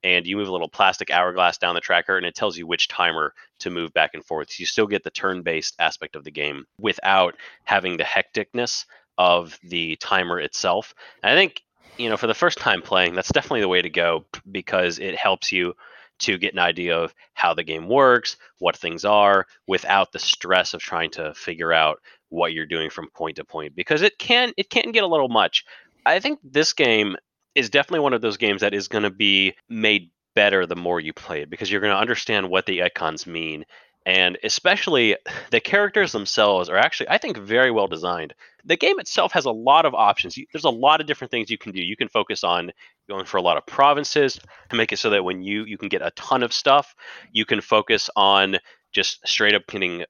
and 0.06 0.24
you 0.24 0.36
move 0.36 0.46
a 0.46 0.52
little 0.52 0.68
plastic 0.68 1.10
hourglass 1.10 1.58
down 1.58 1.74
the 1.74 1.80
tracker, 1.80 2.16
and 2.16 2.24
it 2.24 2.36
tells 2.36 2.56
you 2.56 2.64
which 2.64 2.86
timer 2.86 3.34
to 3.58 3.70
move 3.70 3.92
back 3.92 4.12
and 4.14 4.24
forth. 4.24 4.52
So 4.52 4.60
you 4.60 4.66
still 4.66 4.86
get 4.86 5.02
the 5.02 5.10
turn 5.10 5.42
based 5.42 5.74
aspect 5.80 6.14
of 6.14 6.22
the 6.22 6.30
game 6.30 6.64
without 6.80 7.34
having 7.64 7.96
the 7.96 8.04
hecticness 8.04 8.84
of 9.18 9.58
the 9.64 9.96
timer 9.96 10.38
itself. 10.38 10.94
And 11.24 11.32
I 11.32 11.34
think, 11.34 11.60
you 11.96 12.08
know, 12.08 12.16
for 12.16 12.28
the 12.28 12.34
first 12.34 12.58
time 12.58 12.82
playing, 12.82 13.16
that's 13.16 13.32
definitely 13.32 13.62
the 13.62 13.68
way 13.68 13.82
to 13.82 13.90
go 13.90 14.24
because 14.48 15.00
it 15.00 15.16
helps 15.16 15.50
you 15.50 15.74
to 16.20 16.38
get 16.38 16.52
an 16.52 16.60
idea 16.60 16.96
of 16.96 17.12
how 17.34 17.52
the 17.52 17.64
game 17.64 17.88
works, 17.88 18.36
what 18.60 18.76
things 18.76 19.04
are, 19.04 19.46
without 19.66 20.12
the 20.12 20.20
stress 20.20 20.72
of 20.72 20.80
trying 20.80 21.10
to 21.10 21.34
figure 21.34 21.72
out 21.72 22.00
what 22.28 22.52
you're 22.52 22.64
doing 22.64 22.90
from 22.90 23.10
point 23.10 23.36
to 23.36 23.44
point 23.44 23.74
because 23.74 24.02
it 24.02 24.18
can 24.18 24.52
it 24.56 24.70
can 24.70 24.92
get 24.92 25.02
a 25.02 25.08
little 25.08 25.28
much. 25.28 25.64
I 26.04 26.20
think 26.20 26.38
this 26.44 26.72
game 26.72 27.16
is 27.56 27.70
definitely 27.70 28.00
one 28.00 28.12
of 28.12 28.20
those 28.20 28.36
games 28.36 28.60
that 28.60 28.74
is 28.74 28.88
going 28.88 29.04
to 29.04 29.10
be 29.10 29.54
made 29.68 30.10
better 30.34 30.66
the 30.66 30.76
more 30.76 31.00
you 31.00 31.12
play 31.12 31.40
it 31.42 31.50
because 31.50 31.70
you're 31.70 31.80
going 31.80 31.92
to 31.92 31.98
understand 31.98 32.50
what 32.50 32.66
the 32.66 32.82
icons 32.82 33.26
mean. 33.26 33.64
And 34.04 34.38
especially 34.44 35.16
the 35.50 35.60
characters 35.60 36.12
themselves 36.12 36.68
are 36.68 36.76
actually 36.76 37.08
i 37.08 37.18
think 37.18 37.36
very 37.38 37.70
well 37.70 37.88
designed. 37.88 38.34
The 38.64 38.76
game 38.76 38.98
itself 38.98 39.32
has 39.32 39.44
a 39.44 39.50
lot 39.50 39.86
of 39.86 39.94
options. 39.94 40.36
There's 40.52 40.64
a 40.64 40.70
lot 40.70 41.00
of 41.00 41.06
different 41.06 41.30
things 41.30 41.50
you 41.50 41.58
can 41.58 41.72
do. 41.72 41.80
You 41.80 41.96
can 41.96 42.08
focus 42.08 42.44
on 42.44 42.72
going 43.08 43.24
for 43.24 43.36
a 43.36 43.42
lot 43.42 43.56
of 43.56 43.66
provinces 43.66 44.38
to 44.70 44.76
make 44.76 44.92
it 44.92 44.98
so 44.98 45.10
that 45.10 45.24
when 45.24 45.42
you 45.42 45.64
you 45.64 45.78
can 45.78 45.88
get 45.88 46.02
a 46.02 46.10
ton 46.12 46.42
of 46.42 46.52
stuff 46.52 46.94
you 47.32 47.44
can 47.44 47.60
focus 47.60 48.10
on 48.16 48.56
just 48.92 49.26
straight 49.26 49.54
up 49.54 49.66
getting 49.68 50.04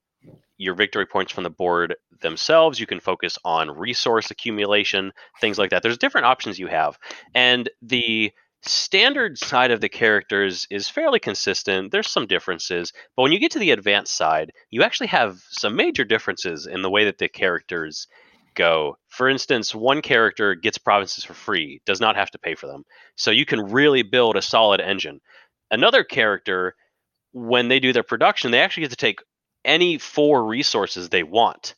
your 0.58 0.74
victory 0.74 1.06
points 1.06 1.32
from 1.32 1.44
the 1.44 1.50
board 1.50 1.94
themselves 2.20 2.80
you 2.80 2.86
can 2.86 3.00
focus 3.00 3.38
on 3.44 3.70
resource 3.70 4.30
accumulation 4.30 5.12
things 5.40 5.58
like 5.58 5.70
that 5.70 5.82
there's 5.82 5.98
different 5.98 6.26
options 6.26 6.58
you 6.58 6.66
have 6.66 6.98
and 7.34 7.68
the 7.82 8.32
standard 8.68 9.38
side 9.38 9.70
of 9.70 9.80
the 9.80 9.88
characters 9.88 10.66
is 10.70 10.88
fairly 10.88 11.20
consistent. 11.20 11.92
There's 11.92 12.10
some 12.10 12.26
differences, 12.26 12.92
but 13.14 13.22
when 13.22 13.32
you 13.32 13.38
get 13.38 13.52
to 13.52 13.58
the 13.58 13.70
advanced 13.70 14.16
side, 14.16 14.52
you 14.70 14.82
actually 14.82 15.08
have 15.08 15.38
some 15.50 15.76
major 15.76 16.04
differences 16.04 16.66
in 16.66 16.82
the 16.82 16.90
way 16.90 17.04
that 17.04 17.18
the 17.18 17.28
characters 17.28 18.06
go. 18.54 18.96
For 19.08 19.28
instance, 19.28 19.74
one 19.74 20.02
character 20.02 20.54
gets 20.54 20.78
provinces 20.78 21.24
for 21.24 21.34
free, 21.34 21.80
does 21.86 22.00
not 22.00 22.16
have 22.16 22.30
to 22.32 22.38
pay 22.38 22.54
for 22.54 22.66
them. 22.66 22.84
So 23.14 23.30
you 23.30 23.44
can 23.44 23.70
really 23.70 24.02
build 24.02 24.36
a 24.36 24.42
solid 24.42 24.80
engine. 24.80 25.20
Another 25.70 26.04
character, 26.04 26.74
when 27.32 27.68
they 27.68 27.80
do 27.80 27.92
their 27.92 28.02
production, 28.02 28.50
they 28.50 28.60
actually 28.60 28.84
get 28.84 28.90
to 28.90 28.96
take 28.96 29.20
any 29.66 29.98
four 29.98 30.44
resources 30.44 31.08
they 31.08 31.22
want. 31.22 31.74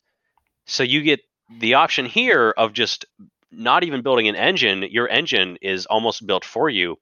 So 0.65 0.83
you 0.83 1.01
get 1.01 1.19
the 1.59 1.73
option 1.73 2.05
here 2.05 2.53
of 2.55 2.73
just 2.73 3.05
not 3.51 3.83
even 3.83 4.03
building 4.03 4.27
an 4.27 4.35
engine, 4.35 4.83
your 4.83 5.09
engine 5.09 5.57
is 5.61 5.87
almost 5.87 6.25
built 6.25 6.45
for 6.45 6.69
you. 6.69 6.97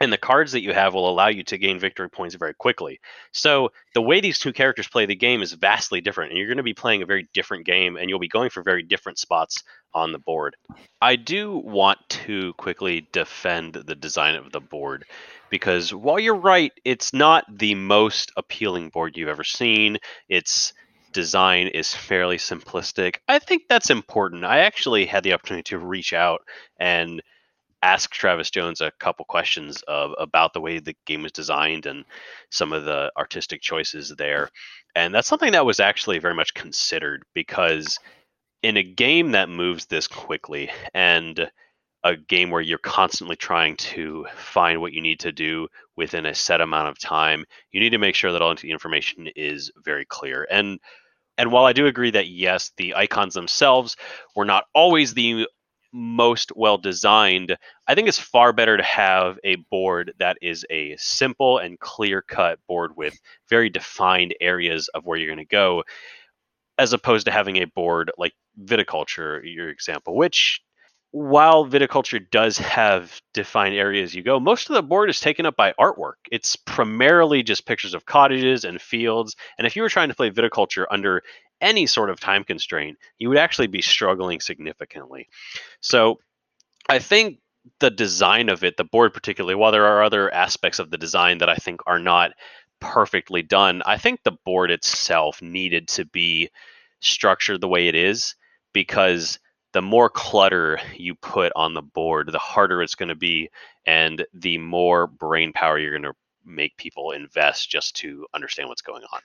And 0.00 0.12
the 0.12 0.18
cards 0.18 0.52
that 0.52 0.62
you 0.62 0.72
have 0.72 0.94
will 0.94 1.10
allow 1.10 1.26
you 1.26 1.42
to 1.44 1.58
gain 1.58 1.80
victory 1.80 2.08
points 2.08 2.36
very 2.36 2.54
quickly. 2.54 3.00
So 3.32 3.72
the 3.94 4.02
way 4.02 4.20
these 4.20 4.38
two 4.38 4.52
characters 4.52 4.86
play 4.86 5.06
the 5.06 5.16
game 5.16 5.42
is 5.42 5.54
vastly 5.54 6.00
different. 6.00 6.30
And 6.30 6.38
you're 6.38 6.46
going 6.46 6.58
to 6.58 6.62
be 6.62 6.74
playing 6.74 7.02
a 7.02 7.06
very 7.06 7.28
different 7.34 7.66
game 7.66 7.96
and 7.96 8.08
you'll 8.08 8.20
be 8.20 8.28
going 8.28 8.50
for 8.50 8.62
very 8.62 8.84
different 8.84 9.18
spots 9.18 9.64
on 9.94 10.12
the 10.12 10.20
board. 10.20 10.54
I 11.00 11.16
do 11.16 11.56
want 11.56 11.98
to 12.10 12.52
quickly 12.54 13.08
defend 13.10 13.74
the 13.74 13.96
design 13.96 14.36
of 14.36 14.52
the 14.52 14.60
board 14.60 15.04
because 15.50 15.94
while 15.94 16.18
you're 16.18 16.34
right, 16.34 16.72
it's 16.84 17.12
not 17.12 17.44
the 17.50 17.74
most 17.74 18.32
appealing 18.36 18.90
board 18.90 19.16
you've 19.16 19.28
ever 19.28 19.44
seen. 19.44 19.98
It's 20.28 20.72
design 21.12 21.68
is 21.68 21.94
fairly 21.94 22.36
simplistic. 22.36 23.16
I 23.28 23.38
think 23.38 23.62
that's 23.68 23.90
important. 23.90 24.44
I 24.44 24.58
actually 24.58 25.06
had 25.06 25.22
the 25.22 25.32
opportunity 25.32 25.70
to 25.70 25.78
reach 25.78 26.12
out 26.12 26.42
and 26.78 27.22
ask 27.82 28.10
Travis 28.10 28.50
Jones 28.50 28.80
a 28.80 28.92
couple 28.98 29.24
questions 29.24 29.82
of, 29.86 30.12
about 30.18 30.52
the 30.52 30.60
way 30.60 30.78
the 30.78 30.96
game 31.06 31.22
was 31.22 31.32
designed 31.32 31.86
and 31.86 32.04
some 32.50 32.72
of 32.72 32.84
the 32.84 33.10
artistic 33.16 33.60
choices 33.60 34.14
there. 34.18 34.50
And 34.94 35.14
that's 35.14 35.28
something 35.28 35.52
that 35.52 35.66
was 35.66 35.80
actually 35.80 36.18
very 36.18 36.34
much 36.34 36.54
considered 36.54 37.22
because 37.34 37.98
in 38.62 38.76
a 38.76 38.82
game 38.82 39.32
that 39.32 39.48
moves 39.48 39.86
this 39.86 40.08
quickly 40.08 40.70
and 40.92 41.50
a 42.04 42.16
game 42.16 42.50
where 42.50 42.60
you're 42.60 42.78
constantly 42.78 43.36
trying 43.36 43.76
to 43.76 44.26
find 44.36 44.80
what 44.80 44.92
you 44.92 45.00
need 45.00 45.20
to 45.20 45.32
do 45.32 45.68
within 45.96 46.26
a 46.26 46.34
set 46.34 46.60
amount 46.60 46.88
of 46.88 46.98
time, 46.98 47.44
you 47.72 47.80
need 47.80 47.90
to 47.90 47.98
make 47.98 48.14
sure 48.14 48.32
that 48.32 48.42
all 48.42 48.54
the 48.54 48.70
information 48.70 49.28
is 49.34 49.70
very 49.84 50.04
clear. 50.04 50.46
And 50.50 50.78
and 51.36 51.52
while 51.52 51.64
I 51.64 51.72
do 51.72 51.86
agree 51.86 52.10
that 52.10 52.26
yes, 52.26 52.72
the 52.76 52.96
icons 52.96 53.34
themselves 53.34 53.96
were 54.34 54.44
not 54.44 54.64
always 54.74 55.14
the 55.14 55.46
most 55.92 56.52
well 56.56 56.78
designed, 56.78 57.56
I 57.86 57.94
think 57.94 58.08
it's 58.08 58.18
far 58.18 58.52
better 58.52 58.76
to 58.76 58.82
have 58.82 59.38
a 59.44 59.56
board 59.70 60.12
that 60.18 60.36
is 60.42 60.66
a 60.68 60.96
simple 60.96 61.58
and 61.58 61.78
clear 61.78 62.22
cut 62.22 62.58
board 62.66 62.96
with 62.96 63.18
very 63.48 63.70
defined 63.70 64.34
areas 64.40 64.88
of 64.88 65.06
where 65.06 65.16
you're 65.16 65.34
going 65.34 65.38
to 65.38 65.44
go, 65.44 65.84
as 66.76 66.92
opposed 66.92 67.26
to 67.26 67.32
having 67.32 67.56
a 67.56 67.66
board 67.66 68.10
like 68.18 68.34
viticulture, 68.62 69.40
your 69.44 69.68
example, 69.68 70.16
which 70.16 70.60
while 71.10 71.66
viticulture 71.66 72.24
does 72.30 72.58
have 72.58 73.20
defined 73.32 73.74
areas 73.74 74.14
you 74.14 74.22
go, 74.22 74.38
most 74.38 74.68
of 74.68 74.74
the 74.74 74.82
board 74.82 75.08
is 75.08 75.20
taken 75.20 75.46
up 75.46 75.56
by 75.56 75.72
artwork. 75.80 76.14
It's 76.30 76.56
primarily 76.56 77.42
just 77.42 77.66
pictures 77.66 77.94
of 77.94 78.04
cottages 78.04 78.64
and 78.64 78.80
fields. 78.80 79.34
And 79.56 79.66
if 79.66 79.74
you 79.74 79.82
were 79.82 79.88
trying 79.88 80.08
to 80.08 80.14
play 80.14 80.30
viticulture 80.30 80.84
under 80.90 81.22
any 81.60 81.86
sort 81.86 82.10
of 82.10 82.20
time 82.20 82.44
constraint, 82.44 82.98
you 83.18 83.28
would 83.28 83.38
actually 83.38 83.68
be 83.68 83.82
struggling 83.82 84.40
significantly. 84.40 85.28
So 85.80 86.20
I 86.88 86.98
think 86.98 87.38
the 87.80 87.90
design 87.90 88.48
of 88.50 88.62
it, 88.62 88.76
the 88.76 88.84
board 88.84 89.14
particularly, 89.14 89.54
while 89.54 89.72
there 89.72 89.86
are 89.86 90.02
other 90.02 90.32
aspects 90.32 90.78
of 90.78 90.90
the 90.90 90.98
design 90.98 91.38
that 91.38 91.48
I 91.48 91.56
think 91.56 91.80
are 91.86 91.98
not 91.98 92.32
perfectly 92.80 93.42
done, 93.42 93.82
I 93.86 93.96
think 93.96 94.22
the 94.22 94.36
board 94.44 94.70
itself 94.70 95.40
needed 95.40 95.88
to 95.88 96.04
be 96.04 96.50
structured 97.00 97.60
the 97.60 97.68
way 97.68 97.88
it 97.88 97.94
is 97.94 98.34
because 98.72 99.38
the 99.72 99.82
more 99.82 100.08
clutter 100.08 100.80
you 100.96 101.14
put 101.16 101.52
on 101.54 101.74
the 101.74 101.82
board, 101.82 102.32
the 102.32 102.38
harder 102.38 102.82
it's 102.82 102.94
going 102.94 103.08
to 103.10 103.14
be, 103.14 103.50
and 103.86 104.24
the 104.32 104.58
more 104.58 105.06
brain 105.06 105.52
power 105.52 105.78
you're 105.78 105.90
going 105.90 106.02
to 106.02 106.14
make 106.44 106.76
people 106.76 107.10
invest 107.10 107.70
just 107.70 107.94
to 107.96 108.26
understand 108.34 108.68
what's 108.68 108.82
going 108.82 109.04
on. 109.12 109.20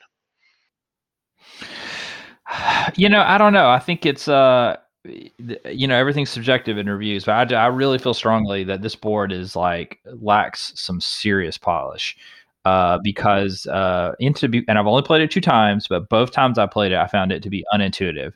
You 2.98 3.08
know, 3.08 3.22
I 3.22 3.38
don't 3.38 3.54
know. 3.54 3.70
I 3.70 3.80
think 3.80 4.06
it's 4.06 4.28
uh 4.28 4.76
you 5.06 5.88
know 5.88 5.96
everything's 5.96 6.30
subjective 6.30 6.78
in 6.78 6.90
reviews 6.90 7.26
but 7.26 7.52
I, 7.52 7.64
I 7.64 7.68
really 7.68 7.98
feel 7.98 8.14
strongly 8.14 8.64
that 8.66 8.82
this 8.82 8.96
board 8.96 9.34
is 9.34 9.54
like 9.56 10.00
lacks 10.06 10.72
some 10.76 11.02
serious 11.02 11.58
polish 11.58 12.16
uh, 12.66 13.00
because 13.04 13.66
uh, 13.68 14.14
into 14.20 14.64
and 14.68 14.78
I've 14.78 14.88
only 14.88 15.02
played 15.02 15.22
it 15.22 15.32
two 15.32 15.42
times, 15.42 15.88
but 15.88 16.10
both 16.10 16.32
times 16.32 16.58
I 16.58 16.66
played 16.66 16.92
it, 16.92 16.98
I 16.98 17.08
found 17.08 17.32
it 17.32 17.44
to 17.44 17.50
be 17.50 17.66
unintuitive. 17.74 18.34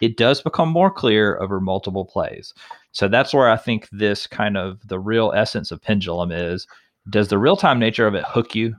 It 0.00 0.16
does 0.16 0.40
become 0.40 0.68
more 0.68 0.90
clear 0.90 1.38
over 1.40 1.60
multiple 1.60 2.04
plays, 2.04 2.54
so 2.92 3.08
that's 3.08 3.34
where 3.34 3.50
I 3.50 3.56
think 3.56 3.88
this 3.90 4.26
kind 4.26 4.56
of 4.56 4.86
the 4.88 4.98
real 4.98 5.32
essence 5.34 5.70
of 5.70 5.82
Pendulum 5.82 6.32
is. 6.32 6.66
Does 7.10 7.28
the 7.28 7.38
real 7.38 7.56
time 7.56 7.78
nature 7.78 8.06
of 8.06 8.14
it 8.14 8.24
hook 8.26 8.54
you? 8.54 8.76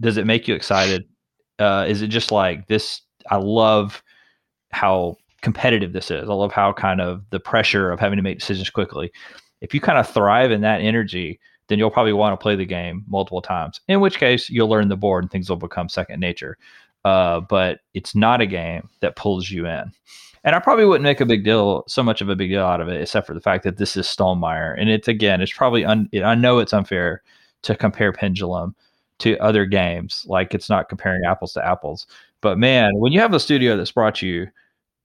Does 0.00 0.16
it 0.16 0.26
make 0.26 0.46
you 0.46 0.54
excited? 0.54 1.04
Uh, 1.58 1.84
is 1.88 2.02
it 2.02 2.08
just 2.08 2.30
like 2.30 2.66
this? 2.68 3.02
I 3.30 3.36
love 3.36 4.02
how 4.70 5.16
competitive 5.42 5.92
this 5.92 6.10
is. 6.10 6.28
I 6.28 6.32
love 6.32 6.52
how 6.52 6.72
kind 6.72 7.00
of 7.00 7.24
the 7.30 7.40
pressure 7.40 7.90
of 7.90 8.00
having 8.00 8.16
to 8.16 8.22
make 8.22 8.38
decisions 8.38 8.70
quickly. 8.70 9.12
If 9.60 9.74
you 9.74 9.80
kind 9.80 9.98
of 9.98 10.08
thrive 10.08 10.50
in 10.50 10.60
that 10.62 10.80
energy, 10.80 11.38
then 11.68 11.78
you'll 11.78 11.90
probably 11.90 12.12
want 12.12 12.38
to 12.38 12.42
play 12.42 12.56
the 12.56 12.64
game 12.64 13.04
multiple 13.08 13.42
times. 13.42 13.80
In 13.88 14.00
which 14.00 14.18
case, 14.18 14.50
you'll 14.50 14.68
learn 14.68 14.88
the 14.88 14.96
board 14.96 15.24
and 15.24 15.30
things 15.30 15.48
will 15.48 15.56
become 15.56 15.88
second 15.88 16.20
nature. 16.20 16.56
Uh, 17.04 17.40
but 17.40 17.80
it's 17.94 18.14
not 18.14 18.40
a 18.40 18.46
game 18.46 18.88
that 19.00 19.16
pulls 19.16 19.50
you 19.50 19.66
in. 19.66 19.92
And 20.44 20.56
I 20.56 20.58
probably 20.58 20.84
wouldn't 20.84 21.04
make 21.04 21.20
a 21.20 21.26
big 21.26 21.44
deal, 21.44 21.84
so 21.86 22.02
much 22.02 22.20
of 22.20 22.28
a 22.28 22.36
big 22.36 22.50
deal 22.50 22.64
out 22.64 22.80
of 22.80 22.88
it, 22.88 23.00
except 23.00 23.26
for 23.26 23.34
the 23.34 23.40
fact 23.40 23.62
that 23.64 23.76
this 23.76 23.96
is 23.96 24.06
Stonemaier, 24.06 24.74
and 24.78 24.90
it's 24.90 25.08
again, 25.08 25.40
it's 25.40 25.52
probably 25.52 25.84
un, 25.84 26.08
I 26.24 26.34
know 26.34 26.58
it's 26.58 26.72
unfair 26.72 27.22
to 27.62 27.76
compare 27.76 28.12
Pendulum 28.12 28.74
to 29.18 29.38
other 29.38 29.66
games, 29.66 30.24
like 30.28 30.52
it's 30.52 30.68
not 30.68 30.88
comparing 30.88 31.24
apples 31.24 31.52
to 31.52 31.64
apples. 31.64 32.06
But 32.40 32.58
man, 32.58 32.90
when 32.96 33.12
you 33.12 33.20
have 33.20 33.34
a 33.34 33.40
studio 33.40 33.76
that's 33.76 33.92
brought 33.92 34.20
you 34.20 34.48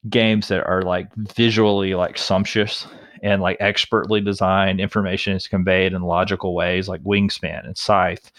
games 0.10 0.48
that 0.48 0.66
are 0.66 0.82
like 0.82 1.14
visually 1.16 1.94
like 1.94 2.18
sumptuous 2.18 2.88
and 3.24 3.42
like 3.42 3.58
expertly 3.60 4.22
designed 4.22 4.80
information 4.80 5.34
is 5.34 5.48
conveyed 5.48 5.94
in 5.94 6.02
logical 6.02 6.56
ways 6.56 6.88
like 6.88 7.04
wingspan 7.04 7.66
and 7.66 7.78
scythe 7.78 8.32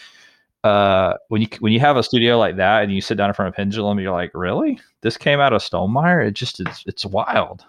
uh 0.65 1.15
when 1.29 1.41
you 1.41 1.49
when 1.61 1.73
you 1.73 1.81
have 1.81 1.97
a 1.97 2.03
studio 2.03 2.39
like 2.39 2.57
that 2.57 2.83
and 2.83 2.93
you 2.93 3.01
sit 3.01 3.17
down 3.17 3.31
in 3.31 3.35
front 3.35 3.49
of 3.49 3.55
pendulum 3.55 3.99
you're 3.99 4.13
like 4.13 4.31
really 4.35 4.79
this 5.03 5.17
came 5.17 5.41
out 5.41 5.53
of 5.53 5.63
stonemaier 5.63 6.27
it 6.27 6.33
just 6.33 6.61
is 6.61 6.83
it's 6.87 7.07
wild 7.07 7.65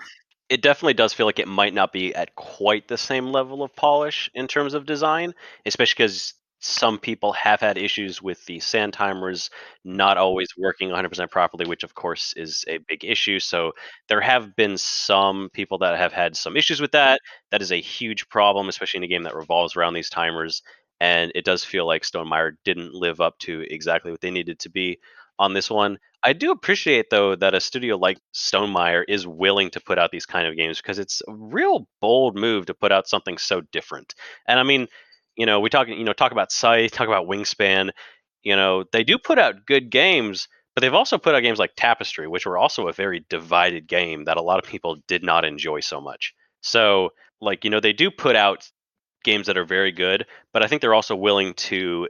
it 0.50 0.64
definitely 0.64 0.96
does 0.96 1.14
feel 1.14 1.28
like 1.28 1.38
it 1.38 1.48
might 1.48 1.76
not 1.76 1.94
be 1.94 2.14
at 2.16 2.34
quite 2.34 2.88
the 2.88 2.98
same 2.98 3.28
level 3.28 3.62
of 3.62 3.76
polish 3.76 4.30
in 4.34 4.48
terms 4.48 4.74
of 4.74 4.86
design 4.86 5.34
especially 5.66 5.94
because 5.98 6.34
some 6.60 7.00
people 7.00 7.32
have 7.34 7.62
had 7.62 7.78
issues 7.78 8.22
with 8.22 8.46
the 8.46 8.60
sand 8.60 8.92
timers 8.92 9.50
not 9.86 10.18
always 10.18 10.50
working 10.58 10.90
100% 10.90 11.32
properly, 11.32 11.66
which 11.66 11.84
of 11.84 11.96
course 11.96 12.34
is 12.36 12.66
a 12.68 12.80
big 12.80 13.06
issue. 13.06 13.40
So 13.40 13.72
there 14.10 14.20
have 14.20 14.56
been 14.56 14.78
some 14.78 15.50
people 15.54 15.78
that 15.80 15.98
have 15.98 16.12
had 16.12 16.36
some 16.36 16.58
issues 16.58 16.82
with 16.82 16.92
that. 16.92 17.22
That 17.52 17.62
is 17.62 17.72
a 17.72 17.80
huge 17.80 18.28
problem, 18.28 18.68
especially 18.68 19.00
in 19.00 19.04
a 19.06 19.08
game 19.08 19.24
that 19.24 19.36
revolves 19.36 19.76
around 19.76 19.94
these 19.94 20.10
timers. 20.10 20.62
And 21.00 21.32
it 21.36 21.46
does 21.46 21.64
feel 21.64 21.86
like 21.86 22.04
Stonemaier 22.04 22.54
didn't 22.66 22.94
live 22.94 23.22
up 23.22 23.38
to 23.40 23.66
exactly 23.70 24.12
what 24.12 24.22
they 24.22 24.32
needed 24.32 24.60
to 24.60 24.70
be 24.70 25.00
on 25.38 25.54
this 25.54 25.70
one. 25.70 25.98
I 26.22 26.34
do 26.34 26.52
appreciate 26.52 27.10
though 27.10 27.36
that 27.36 27.56
a 27.56 27.62
studio 27.62 27.96
like 27.98 28.20
Stonemaier 28.34 29.06
is 29.08 29.26
willing 29.26 29.70
to 29.72 29.80
put 29.80 29.98
out 29.98 30.12
these 30.12 30.26
kind 30.26 30.46
of 30.46 30.58
games 30.58 30.82
because 30.82 31.00
it's 31.00 31.22
a 31.28 31.34
real 31.34 31.88
bold 32.02 32.38
move 32.38 32.66
to 32.66 32.74
put 32.74 32.92
out 32.92 33.08
something 33.08 33.38
so 33.38 33.62
different. 33.72 34.14
And 34.48 34.60
I 34.60 34.64
mean, 34.64 34.88
you 35.38 35.46
know, 35.46 35.62
we 35.62 35.70
talk, 35.70 35.88
you 35.88 36.04
know, 36.04 36.12
talk 36.12 36.34
about 36.34 36.52
Scythe, 36.52 36.92
talk 36.92 37.08
about 37.08 37.28
Wingspan. 37.28 37.92
You 38.44 38.58
know, 38.58 38.84
they 38.92 39.06
do 39.06 39.18
put 39.18 39.40
out 39.40 39.66
good 39.66 39.90
games, 39.90 40.50
but 40.76 40.82
they've 40.82 40.94
also 40.94 41.18
put 41.18 41.34
out 41.34 41.44
games 41.44 41.60
like 41.60 41.72
Tapestry, 41.78 42.28
which 42.28 42.46
were 42.46 42.58
also 42.58 42.88
a 42.90 42.94
very 42.94 43.26
divided 43.30 43.88
game 43.88 44.26
that 44.26 44.38
a 44.38 44.42
lot 44.42 44.60
of 44.60 44.70
people 44.70 44.98
did 45.08 45.24
not 45.24 45.46
enjoy 45.46 45.80
so 45.80 46.02
much. 46.02 46.34
So, 46.62 47.12
like, 47.40 47.64
you 47.64 47.70
know, 47.70 47.80
they 47.80 47.94
do 47.94 48.12
put 48.12 48.36
out 48.36 48.70
games 49.30 49.48
that 49.48 49.58
are 49.58 49.66
very 49.66 49.92
good, 49.92 50.26
but 50.54 50.64
I 50.64 50.68
think 50.68 50.82
they're 50.82 50.96
also 50.96 51.16
willing 51.16 51.54
to 51.56 52.08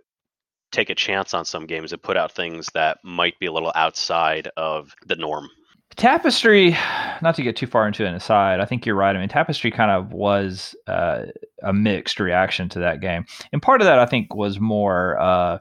take 0.72 0.90
a 0.90 0.96
chance 0.96 1.34
on 1.34 1.44
some 1.46 1.66
games 1.66 1.92
and 1.92 2.02
put 2.02 2.16
out 2.16 2.32
things 2.32 2.70
that 2.74 3.00
might 3.04 3.38
be 3.40 3.48
a 3.48 3.52
little 3.52 3.72
outside 3.76 4.50
of 4.56 4.96
the 5.06 5.16
norm. 5.16 5.50
Tapestry, 5.96 6.78
not 7.22 7.36
to 7.36 7.42
get 7.42 7.58
too 7.58 7.68
far 7.68 7.88
into 7.88 8.06
an 8.06 8.14
aside, 8.14 8.62
I 8.62 8.66
think 8.66 8.86
you're 8.86 8.96
right. 8.96 9.16
I 9.16 9.20
mean, 9.20 9.28
Tapestry 9.28 9.72
kind 9.72 9.92
of 9.92 10.14
was 10.14 10.76
uh, 10.88 11.24
a 11.64 11.74
mixed 11.74 12.20
reaction 12.20 12.70
to 12.70 12.80
that 12.80 13.02
game. 13.02 13.26
And 13.52 13.62
part 13.62 13.82
of 13.82 13.86
that, 13.86 14.00
I 14.00 14.06
think, 14.06 14.34
was 14.34 14.60
more 14.60 15.20
uh, 15.20 15.58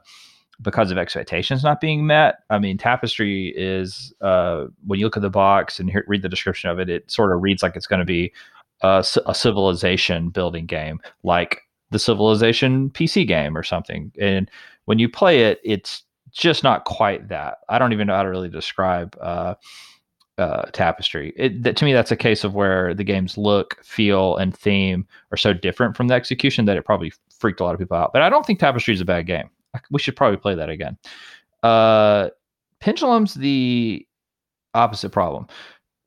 because 0.61 0.91
of 0.91 0.97
expectations 0.97 1.63
not 1.63 1.81
being 1.81 2.05
met. 2.05 2.39
I 2.49 2.59
mean, 2.59 2.77
Tapestry 2.77 3.53
is, 3.57 4.13
uh, 4.21 4.65
when 4.85 4.99
you 4.99 5.07
look 5.07 5.17
at 5.17 5.23
the 5.23 5.29
box 5.29 5.79
and 5.79 5.89
hear, 5.89 6.05
read 6.07 6.21
the 6.21 6.29
description 6.29 6.69
of 6.69 6.79
it, 6.79 6.89
it 6.89 7.11
sort 7.11 7.33
of 7.33 7.41
reads 7.41 7.63
like 7.63 7.75
it's 7.75 7.87
going 7.87 7.99
to 7.99 8.05
be 8.05 8.31
a, 8.81 9.05
a 9.25 9.35
civilization 9.35 10.29
building 10.29 10.65
game, 10.65 10.99
like 11.23 11.61
the 11.91 11.99
Civilization 11.99 12.89
PC 12.91 13.27
game 13.27 13.57
or 13.57 13.63
something. 13.63 14.11
And 14.19 14.49
when 14.85 14.99
you 14.99 15.09
play 15.09 15.43
it, 15.43 15.59
it's 15.63 16.03
just 16.31 16.63
not 16.63 16.85
quite 16.85 17.27
that. 17.29 17.59
I 17.69 17.79
don't 17.79 17.93
even 17.93 18.07
know 18.07 18.15
how 18.15 18.23
to 18.23 18.29
really 18.29 18.49
describe 18.49 19.17
uh, 19.19 19.55
uh, 20.37 20.63
tapestry. 20.71 21.33
It, 21.35 21.63
that, 21.63 21.75
to 21.77 21.85
me, 21.85 21.93
that's 21.93 22.11
a 22.11 22.17
case 22.17 22.43
of 22.43 22.53
where 22.53 22.93
the 22.93 23.03
game's 23.03 23.37
look, 23.37 23.83
feel, 23.83 24.37
and 24.37 24.55
theme 24.55 25.07
are 25.31 25.37
so 25.37 25.53
different 25.53 25.97
from 25.97 26.07
the 26.07 26.13
execution 26.13 26.65
that 26.65 26.77
it 26.77 26.85
probably 26.85 27.11
freaked 27.39 27.59
a 27.59 27.63
lot 27.63 27.73
of 27.73 27.79
people 27.79 27.97
out. 27.97 28.13
But 28.13 28.21
I 28.21 28.29
don't 28.29 28.45
think 28.45 28.59
Tapestry 28.59 28.93
is 28.93 29.01
a 29.01 29.05
bad 29.05 29.25
game. 29.25 29.49
We 29.91 29.99
should 29.99 30.15
probably 30.15 30.37
play 30.37 30.55
that 30.55 30.69
again. 30.69 30.97
Uh, 31.61 32.29
Pendulum's 32.79 33.33
the 33.33 34.07
opposite 34.73 35.09
problem, 35.09 35.47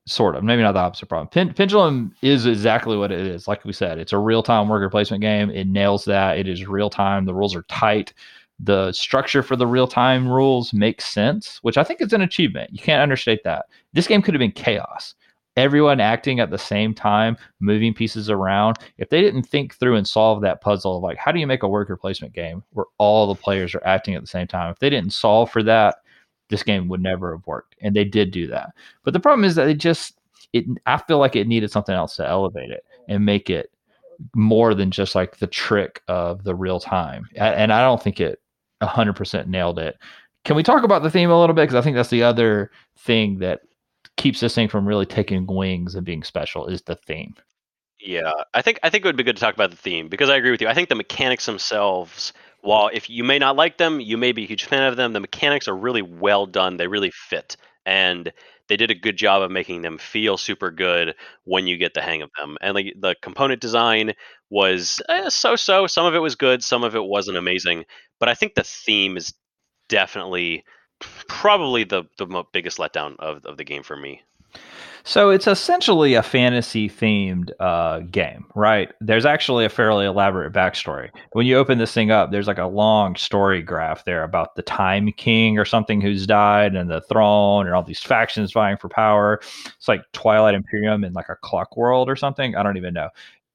sort 0.06 0.36
of. 0.36 0.44
Maybe 0.44 0.62
not 0.62 0.72
the 0.72 0.80
opposite 0.80 1.08
problem. 1.08 1.28
Pen- 1.28 1.54
Pendulum 1.54 2.14
is 2.22 2.46
exactly 2.46 2.96
what 2.96 3.12
it 3.12 3.26
is. 3.26 3.46
Like 3.46 3.64
we 3.64 3.72
said, 3.72 3.98
it's 3.98 4.12
a 4.12 4.18
real 4.18 4.42
time 4.42 4.68
worker 4.68 4.90
placement 4.90 5.20
game. 5.20 5.50
It 5.50 5.66
nails 5.66 6.04
that. 6.06 6.38
It 6.38 6.48
is 6.48 6.66
real 6.66 6.90
time. 6.90 7.24
The 7.24 7.34
rules 7.34 7.54
are 7.54 7.62
tight 7.62 8.12
the 8.62 8.92
structure 8.92 9.42
for 9.42 9.56
the 9.56 9.66
real 9.66 9.88
time 9.88 10.28
rules 10.28 10.72
makes 10.72 11.06
sense, 11.06 11.58
which 11.62 11.76
I 11.76 11.84
think 11.84 12.00
is 12.00 12.12
an 12.12 12.22
achievement. 12.22 12.70
You 12.72 12.78
can't 12.78 13.02
understate 13.02 13.42
that. 13.44 13.66
This 13.92 14.06
game 14.06 14.22
could 14.22 14.34
have 14.34 14.38
been 14.38 14.52
chaos. 14.52 15.14
Everyone 15.56 16.00
acting 16.00 16.40
at 16.40 16.50
the 16.50 16.58
same 16.58 16.94
time, 16.94 17.36
moving 17.60 17.92
pieces 17.92 18.30
around. 18.30 18.78
If 18.96 19.10
they 19.10 19.20
didn't 19.20 19.42
think 19.42 19.74
through 19.74 19.96
and 19.96 20.08
solve 20.08 20.40
that 20.42 20.62
puzzle 20.62 20.96
of 20.96 21.02
like, 21.02 21.18
how 21.18 21.32
do 21.32 21.40
you 21.40 21.46
make 21.46 21.62
a 21.62 21.68
worker 21.68 21.96
placement 21.96 22.32
game 22.32 22.62
where 22.70 22.86
all 22.98 23.26
the 23.26 23.34
players 23.34 23.74
are 23.74 23.84
acting 23.84 24.14
at 24.14 24.22
the 24.22 24.28
same 24.28 24.46
time? 24.46 24.70
If 24.70 24.78
they 24.78 24.88
didn't 24.88 25.12
solve 25.12 25.50
for 25.50 25.62
that, 25.64 25.96
this 26.52 26.62
game 26.62 26.86
would 26.88 27.02
never 27.02 27.32
have 27.32 27.46
worked. 27.46 27.74
And 27.80 27.96
they 27.96 28.04
did 28.04 28.30
do 28.30 28.46
that. 28.46 28.70
But 29.02 29.14
the 29.14 29.20
problem 29.20 29.44
is 29.44 29.56
that 29.56 29.68
it 29.68 29.78
just, 29.78 30.20
it, 30.52 30.64
I 30.86 30.98
feel 30.98 31.18
like 31.18 31.34
it 31.34 31.48
needed 31.48 31.72
something 31.72 31.94
else 31.94 32.14
to 32.16 32.28
elevate 32.28 32.70
it 32.70 32.84
and 33.08 33.26
make 33.26 33.50
it 33.50 33.72
more 34.36 34.74
than 34.74 34.90
just 34.90 35.14
like 35.14 35.38
the 35.38 35.46
trick 35.48 36.02
of 36.06 36.44
the 36.44 36.54
real 36.54 36.78
time. 36.78 37.28
And 37.34 37.72
I 37.72 37.82
don't 37.82 38.00
think 38.00 38.20
it 38.20 38.40
100% 38.82 39.46
nailed 39.46 39.78
it. 39.78 39.96
Can 40.44 40.54
we 40.54 40.62
talk 40.62 40.84
about 40.84 41.02
the 41.02 41.10
theme 41.10 41.30
a 41.30 41.40
little 41.40 41.54
bit? 41.54 41.62
Because 41.62 41.76
I 41.76 41.80
think 41.80 41.96
that's 41.96 42.10
the 42.10 42.22
other 42.22 42.70
thing 42.98 43.38
that 43.38 43.62
keeps 44.16 44.40
this 44.40 44.54
thing 44.54 44.68
from 44.68 44.86
really 44.86 45.06
taking 45.06 45.46
wings 45.46 45.94
and 45.94 46.04
being 46.04 46.22
special 46.22 46.66
is 46.66 46.82
the 46.82 46.96
theme. 46.96 47.34
Yeah, 47.98 48.32
I 48.52 48.62
think 48.62 48.80
I 48.82 48.90
think 48.90 49.04
it 49.04 49.08
would 49.08 49.16
be 49.16 49.22
good 49.22 49.36
to 49.36 49.40
talk 49.40 49.54
about 49.54 49.70
the 49.70 49.76
theme 49.76 50.08
because 50.08 50.28
I 50.28 50.36
agree 50.36 50.50
with 50.50 50.60
you. 50.60 50.66
I 50.66 50.74
think 50.74 50.88
the 50.88 50.96
mechanics 50.96 51.46
themselves, 51.46 52.32
while 52.62 52.90
if 52.92 53.10
you 53.10 53.24
may 53.24 53.38
not 53.38 53.56
like 53.56 53.78
them, 53.78 54.00
you 54.00 54.16
may 54.16 54.32
be 54.32 54.44
a 54.44 54.46
huge 54.46 54.64
fan 54.64 54.84
of 54.84 54.96
them. 54.96 55.12
The 55.12 55.20
mechanics 55.20 55.68
are 55.68 55.76
really 55.76 56.02
well 56.02 56.46
done. 56.46 56.76
They 56.76 56.86
really 56.86 57.10
fit, 57.10 57.56
and 57.86 58.32
they 58.68 58.76
did 58.76 58.90
a 58.90 58.94
good 58.94 59.16
job 59.16 59.42
of 59.42 59.50
making 59.50 59.82
them 59.82 59.98
feel 59.98 60.38
super 60.38 60.70
good 60.70 61.14
when 61.44 61.66
you 61.66 61.76
get 61.76 61.94
the 61.94 62.00
hang 62.02 62.22
of 62.22 62.30
them. 62.38 62.56
And 62.62 62.76
the 62.76 63.16
component 63.20 63.60
design 63.60 64.14
was 64.50 65.02
eh, 65.08 65.28
so-so. 65.28 65.86
Some 65.86 66.06
of 66.06 66.14
it 66.14 66.20
was 66.20 66.36
good, 66.36 66.62
some 66.62 66.84
of 66.84 66.94
it 66.96 67.04
wasn't 67.04 67.36
amazing. 67.36 67.84
But 68.20 68.28
I 68.28 68.34
think 68.34 68.54
the 68.54 68.64
theme 68.64 69.16
is 69.16 69.34
definitely 69.88 70.64
probably 71.28 71.84
the 71.84 72.04
the 72.18 72.44
biggest 72.52 72.78
letdown 72.78 73.16
of 73.18 73.44
of 73.44 73.56
the 73.56 73.64
game 73.64 73.82
for 73.82 73.96
me. 73.96 74.22
So 75.04 75.30
it's 75.30 75.48
essentially 75.48 76.14
a 76.14 76.22
fantasy 76.22 76.88
themed 76.88 77.50
uh, 77.58 78.00
game, 78.00 78.46
right? 78.54 78.92
There's 79.00 79.26
actually 79.26 79.64
a 79.64 79.68
fairly 79.68 80.06
elaborate 80.06 80.52
backstory. 80.52 81.10
When 81.32 81.44
you 81.44 81.56
open 81.56 81.78
this 81.78 81.92
thing 81.92 82.12
up, 82.12 82.30
there's 82.30 82.46
like 82.46 82.58
a 82.58 82.66
long 82.66 83.16
story 83.16 83.62
graph 83.62 84.04
there 84.04 84.22
about 84.22 84.54
the 84.54 84.62
Time 84.62 85.10
King 85.16 85.58
or 85.58 85.64
something 85.64 86.00
who's 86.00 86.26
died 86.26 86.76
and 86.76 86.88
the 86.88 87.00
throne 87.02 87.66
and 87.66 87.74
all 87.74 87.82
these 87.82 88.02
factions 88.02 88.52
vying 88.52 88.76
for 88.76 88.88
power. 88.88 89.40
It's 89.66 89.88
like 89.88 90.02
Twilight 90.12 90.54
Imperium 90.54 91.02
in 91.02 91.12
like 91.14 91.28
a 91.28 91.36
clock 91.36 91.76
world 91.76 92.08
or 92.08 92.14
something. 92.14 92.54
I 92.54 92.62
don't 92.62 92.76
even 92.76 92.94
know 92.94 93.08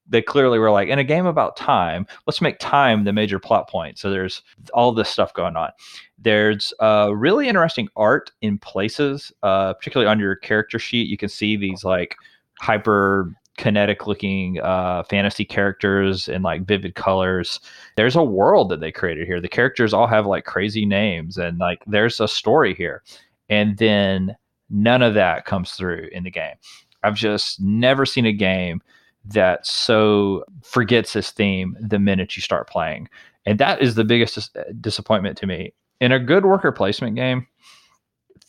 they 0.10 0.22
clearly 0.22 0.60
were 0.60 0.72
like 0.72 0.90
in 0.90 1.00
a 1.00 1.04
game 1.04 1.26
about 1.26 1.58
time 1.58 2.08
let's 2.26 2.42
make 2.42 2.60
time 2.60 3.04
the 3.04 3.14
major 3.14 3.40
plot 3.40 3.70
point. 3.70 3.98
So 3.98 4.10
there's 4.10 4.42
all 4.74 4.92
this 4.92 5.10
stuff 5.10 5.34
going 5.34 5.56
on. 5.56 5.70
There's 6.18 6.74
uh, 6.80 7.12
really 7.14 7.48
interesting 7.48 7.90
art 7.96 8.32
in 8.42 8.58
places 8.58 9.32
uh, 9.44 9.74
particularly 9.74 10.10
on 10.10 10.20
your 10.20 10.36
character 10.36 10.80
sheet 10.80 11.08
you 11.08 11.18
can 11.18 11.30
see 11.30 11.56
these 11.56 11.84
like 11.84 12.16
hyper 12.60 13.34
kinetic 13.58 14.08
looking 14.08 14.60
uh, 14.62 15.04
fantasy 15.04 15.44
characters 15.44 16.30
in 16.30 16.44
like 16.44 16.66
vivid 16.66 16.96
colors. 16.96 17.60
There's 17.96 18.16
a 18.16 18.24
world 18.24 18.70
that 18.70 18.80
they 18.80 18.92
created 18.92 19.28
here. 19.28 19.42
The 19.42 19.50
characters 19.50 19.94
all 19.94 20.08
have 20.08 20.26
like 20.26 20.46
crazy 20.46 20.86
names 20.86 21.38
and 21.38 21.58
like 21.58 21.84
there's 21.86 22.20
a 22.20 22.28
story 22.28 22.74
here. 22.74 23.04
And 23.50 23.78
then 23.78 24.38
none 24.70 25.02
of 25.02 25.16
that 25.16 25.46
comes 25.46 25.72
through 25.72 26.10
in 26.12 26.24
the 26.24 26.32
game. 26.32 26.56
I've 27.04 27.16
just 27.16 27.60
never 27.60 28.06
seen 28.06 28.26
a 28.26 28.34
game 28.34 28.82
that 29.30 29.66
so 29.66 30.44
forgets 30.64 31.14
his 31.14 31.32
theme 31.32 31.76
the 31.80 32.00
minute 32.00 32.36
you 32.36 32.42
start 32.42 32.70
playing. 32.70 33.10
And 33.46 33.60
that 33.60 33.82
is 33.82 33.96
the 33.96 34.04
biggest 34.04 34.36
dis- 34.36 34.50
disappointment 34.82 35.38
to 35.40 35.48
me. 35.48 35.74
In 36.00 36.12
a 36.12 36.20
good 36.20 36.46
worker 36.46 36.72
placement 36.72 37.16
game, 37.16 37.48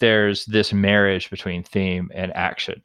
there's 0.00 0.44
this 0.46 0.72
marriage 0.72 1.30
between 1.30 1.62
theme 1.62 2.10
and 2.14 2.32
action 2.34 2.82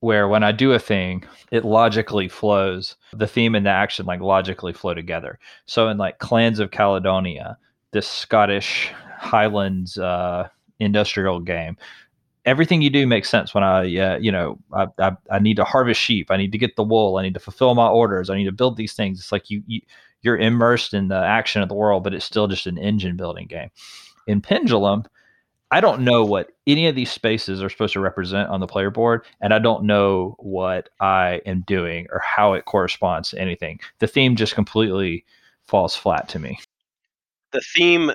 where 0.00 0.28
when 0.28 0.44
I 0.44 0.52
do 0.52 0.72
a 0.72 0.78
thing, 0.78 1.24
it 1.50 1.64
logically 1.64 2.28
flows. 2.28 2.96
The 3.12 3.26
theme 3.26 3.54
and 3.54 3.66
the 3.66 3.70
action 3.70 4.06
like 4.06 4.20
logically 4.20 4.72
flow 4.72 4.94
together. 4.94 5.38
So 5.66 5.88
in 5.88 5.98
like 5.98 6.18
Clans 6.18 6.60
of 6.60 6.70
Caledonia, 6.70 7.58
this 7.92 8.06
Scottish 8.06 8.92
Highlands 9.16 9.98
uh, 9.98 10.48
industrial 10.78 11.40
game, 11.40 11.76
everything 12.48 12.80
you 12.80 12.88
do 12.88 13.06
makes 13.06 13.28
sense 13.28 13.54
when 13.54 13.62
I, 13.62 13.80
uh, 13.98 14.18
you 14.18 14.32
know, 14.32 14.58
I, 14.72 14.86
I, 14.98 15.12
I, 15.30 15.38
need 15.38 15.56
to 15.56 15.64
harvest 15.64 16.00
sheep. 16.00 16.30
I 16.30 16.38
need 16.38 16.52
to 16.52 16.58
get 16.58 16.76
the 16.76 16.82
wool. 16.82 17.18
I 17.18 17.22
need 17.22 17.34
to 17.34 17.40
fulfill 17.40 17.74
my 17.74 17.88
orders. 17.88 18.30
I 18.30 18.36
need 18.36 18.46
to 18.46 18.52
build 18.52 18.76
these 18.76 18.94
things. 18.94 19.20
It's 19.20 19.30
like 19.30 19.50
you, 19.50 19.62
you 19.66 19.82
you're 20.22 20.38
immersed 20.38 20.94
in 20.94 21.08
the 21.08 21.18
action 21.18 21.62
of 21.62 21.68
the 21.68 21.74
world, 21.74 22.02
but 22.02 22.14
it's 22.14 22.24
still 22.24 22.48
just 22.48 22.66
an 22.66 22.78
engine 22.78 23.16
building 23.16 23.46
game. 23.46 23.70
In 24.26 24.40
Pendulum, 24.40 25.04
I 25.70 25.80
don't 25.80 26.00
know 26.00 26.24
what 26.24 26.50
any 26.66 26.86
of 26.88 26.94
these 26.94 27.12
spaces 27.12 27.62
are 27.62 27.68
supposed 27.68 27.92
to 27.92 28.00
represent 28.00 28.48
on 28.48 28.60
the 28.60 28.66
player 28.66 28.90
board, 28.90 29.24
and 29.40 29.52
I 29.52 29.58
don't 29.58 29.84
know 29.84 30.34
what 30.38 30.88
I 31.00 31.42
am 31.44 31.62
doing 31.66 32.06
or 32.10 32.20
how 32.20 32.54
it 32.54 32.64
corresponds 32.64 33.30
to 33.30 33.38
anything. 33.38 33.78
The 33.98 34.06
theme 34.06 34.34
just 34.34 34.54
completely 34.54 35.24
falls 35.66 35.94
flat 35.94 36.28
to 36.30 36.38
me. 36.38 36.58
The 37.52 37.60
theme 37.60 38.10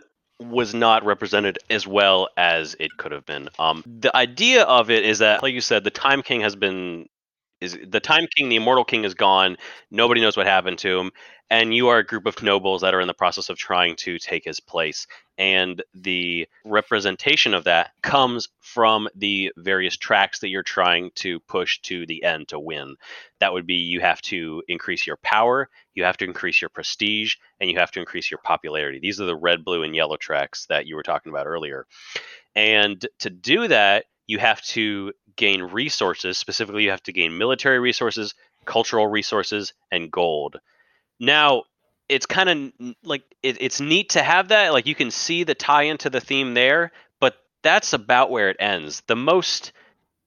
was 0.50 0.74
not 0.74 1.06
represented 1.06 1.60
as 1.70 1.88
well 1.88 2.30
as 2.38 2.76
it 2.80 2.96
could 2.98 3.12
have 3.12 3.26
been. 3.26 3.50
Um, 3.60 3.84
the 3.86 4.16
idea 4.16 4.64
of 4.64 4.90
it 4.90 5.06
is 5.06 5.20
that, 5.20 5.44
like 5.44 5.54
you 5.54 5.62
said, 5.62 5.84
the 5.84 5.92
Time 5.92 6.22
King 6.22 6.42
has 6.42 6.56
been 6.56 7.08
is 7.64 7.78
the 7.88 8.00
Time 8.00 8.28
King, 8.36 8.50
the 8.50 8.58
Immortal 8.58 8.84
King 8.84 9.06
is 9.06 9.14
gone. 9.14 9.58
Nobody 9.90 10.22
knows 10.22 10.36
what 10.36 10.46
happened 10.46 10.80
to 10.80 11.00
him, 11.00 11.12
and 11.50 11.74
you 11.74 11.88
are 11.88 12.00
a 12.00 12.06
group 12.06 12.26
of 12.26 12.44
nobles 12.44 12.82
that 12.82 12.94
are 12.94 13.00
in 13.00 13.08
the 13.08 13.14
process 13.14 13.50
of 13.50 13.58
trying 13.58 13.96
to 13.98 14.20
take 14.20 14.44
his 14.44 14.60
place. 14.60 15.08
And 15.38 15.82
the 15.94 16.48
representation 16.66 17.54
of 17.54 17.64
that 17.64 17.92
comes 18.02 18.50
from 18.60 19.08
the 19.16 19.52
various 19.56 19.96
tracks 19.96 20.40
that 20.40 20.50
you're 20.50 20.62
trying 20.62 21.12
to 21.16 21.40
push 21.42 21.80
to 21.84 22.06
the 22.06 22.24
end 22.24 22.50
to 22.50 22.60
win. 22.60 22.96
That 23.40 23.54
would 23.54 23.66
be 23.66 23.76
you 23.76 24.02
have 24.02 24.22
to 24.24 24.62
increase 24.68 25.08
your 25.08 25.18
power, 25.24 25.70
you 25.96 26.04
have 26.04 26.18
to 26.18 26.26
increase 26.26 26.62
your 26.62 26.70
prestige, 26.70 27.36
and 27.60 27.70
you 27.70 27.80
have 27.80 27.92
to 27.92 28.00
increase 28.00 28.30
your 28.30 28.40
popularity. 28.44 29.00
These 29.02 29.22
are 29.22 29.26
the 29.26 29.36
red, 29.36 29.64
blue, 29.64 29.84
and 29.84 29.96
yellow 29.96 30.18
tracks 30.18 30.66
that 30.68 30.86
you 30.86 30.96
were 30.96 31.04
talking 31.04 31.32
about 31.32 31.48
earlier. 31.48 31.88
And 32.56 33.06
to 33.20 33.30
do 33.30 33.68
that, 33.70 34.06
you 34.28 34.40
have 34.40 34.62
to 34.62 35.14
gain 35.36 35.62
resources. 35.62 36.38
Specifically, 36.38 36.84
you 36.84 36.92
have 36.92 37.04
to 37.04 37.14
gain 37.14 37.38
military 37.38 37.80
resources, 37.80 38.34
cultural 38.66 39.08
resources, 39.08 39.74
and 39.92 40.12
gold. 40.12 40.60
Now, 41.20 41.64
it's 42.10 42.26
kind 42.26 42.50
of 42.50 42.96
like 43.04 43.24
it, 43.42 43.58
it's 43.60 43.80
neat 43.80 44.10
to 44.10 44.24
have 44.24 44.50
that. 44.50 44.74
Like 44.74 44.86
you 44.86 44.96
can 44.96 45.12
see 45.12 45.44
the 45.44 45.56
tie 45.56 45.84
into 45.84 46.10
the 46.10 46.22
theme 46.22 46.54
there, 46.54 46.92
but 47.20 47.36
that's 47.62 47.94
about 47.94 48.30
where 48.30 48.50
it 48.50 48.58
ends. 48.60 49.02
The 49.08 49.16
most 49.16 49.72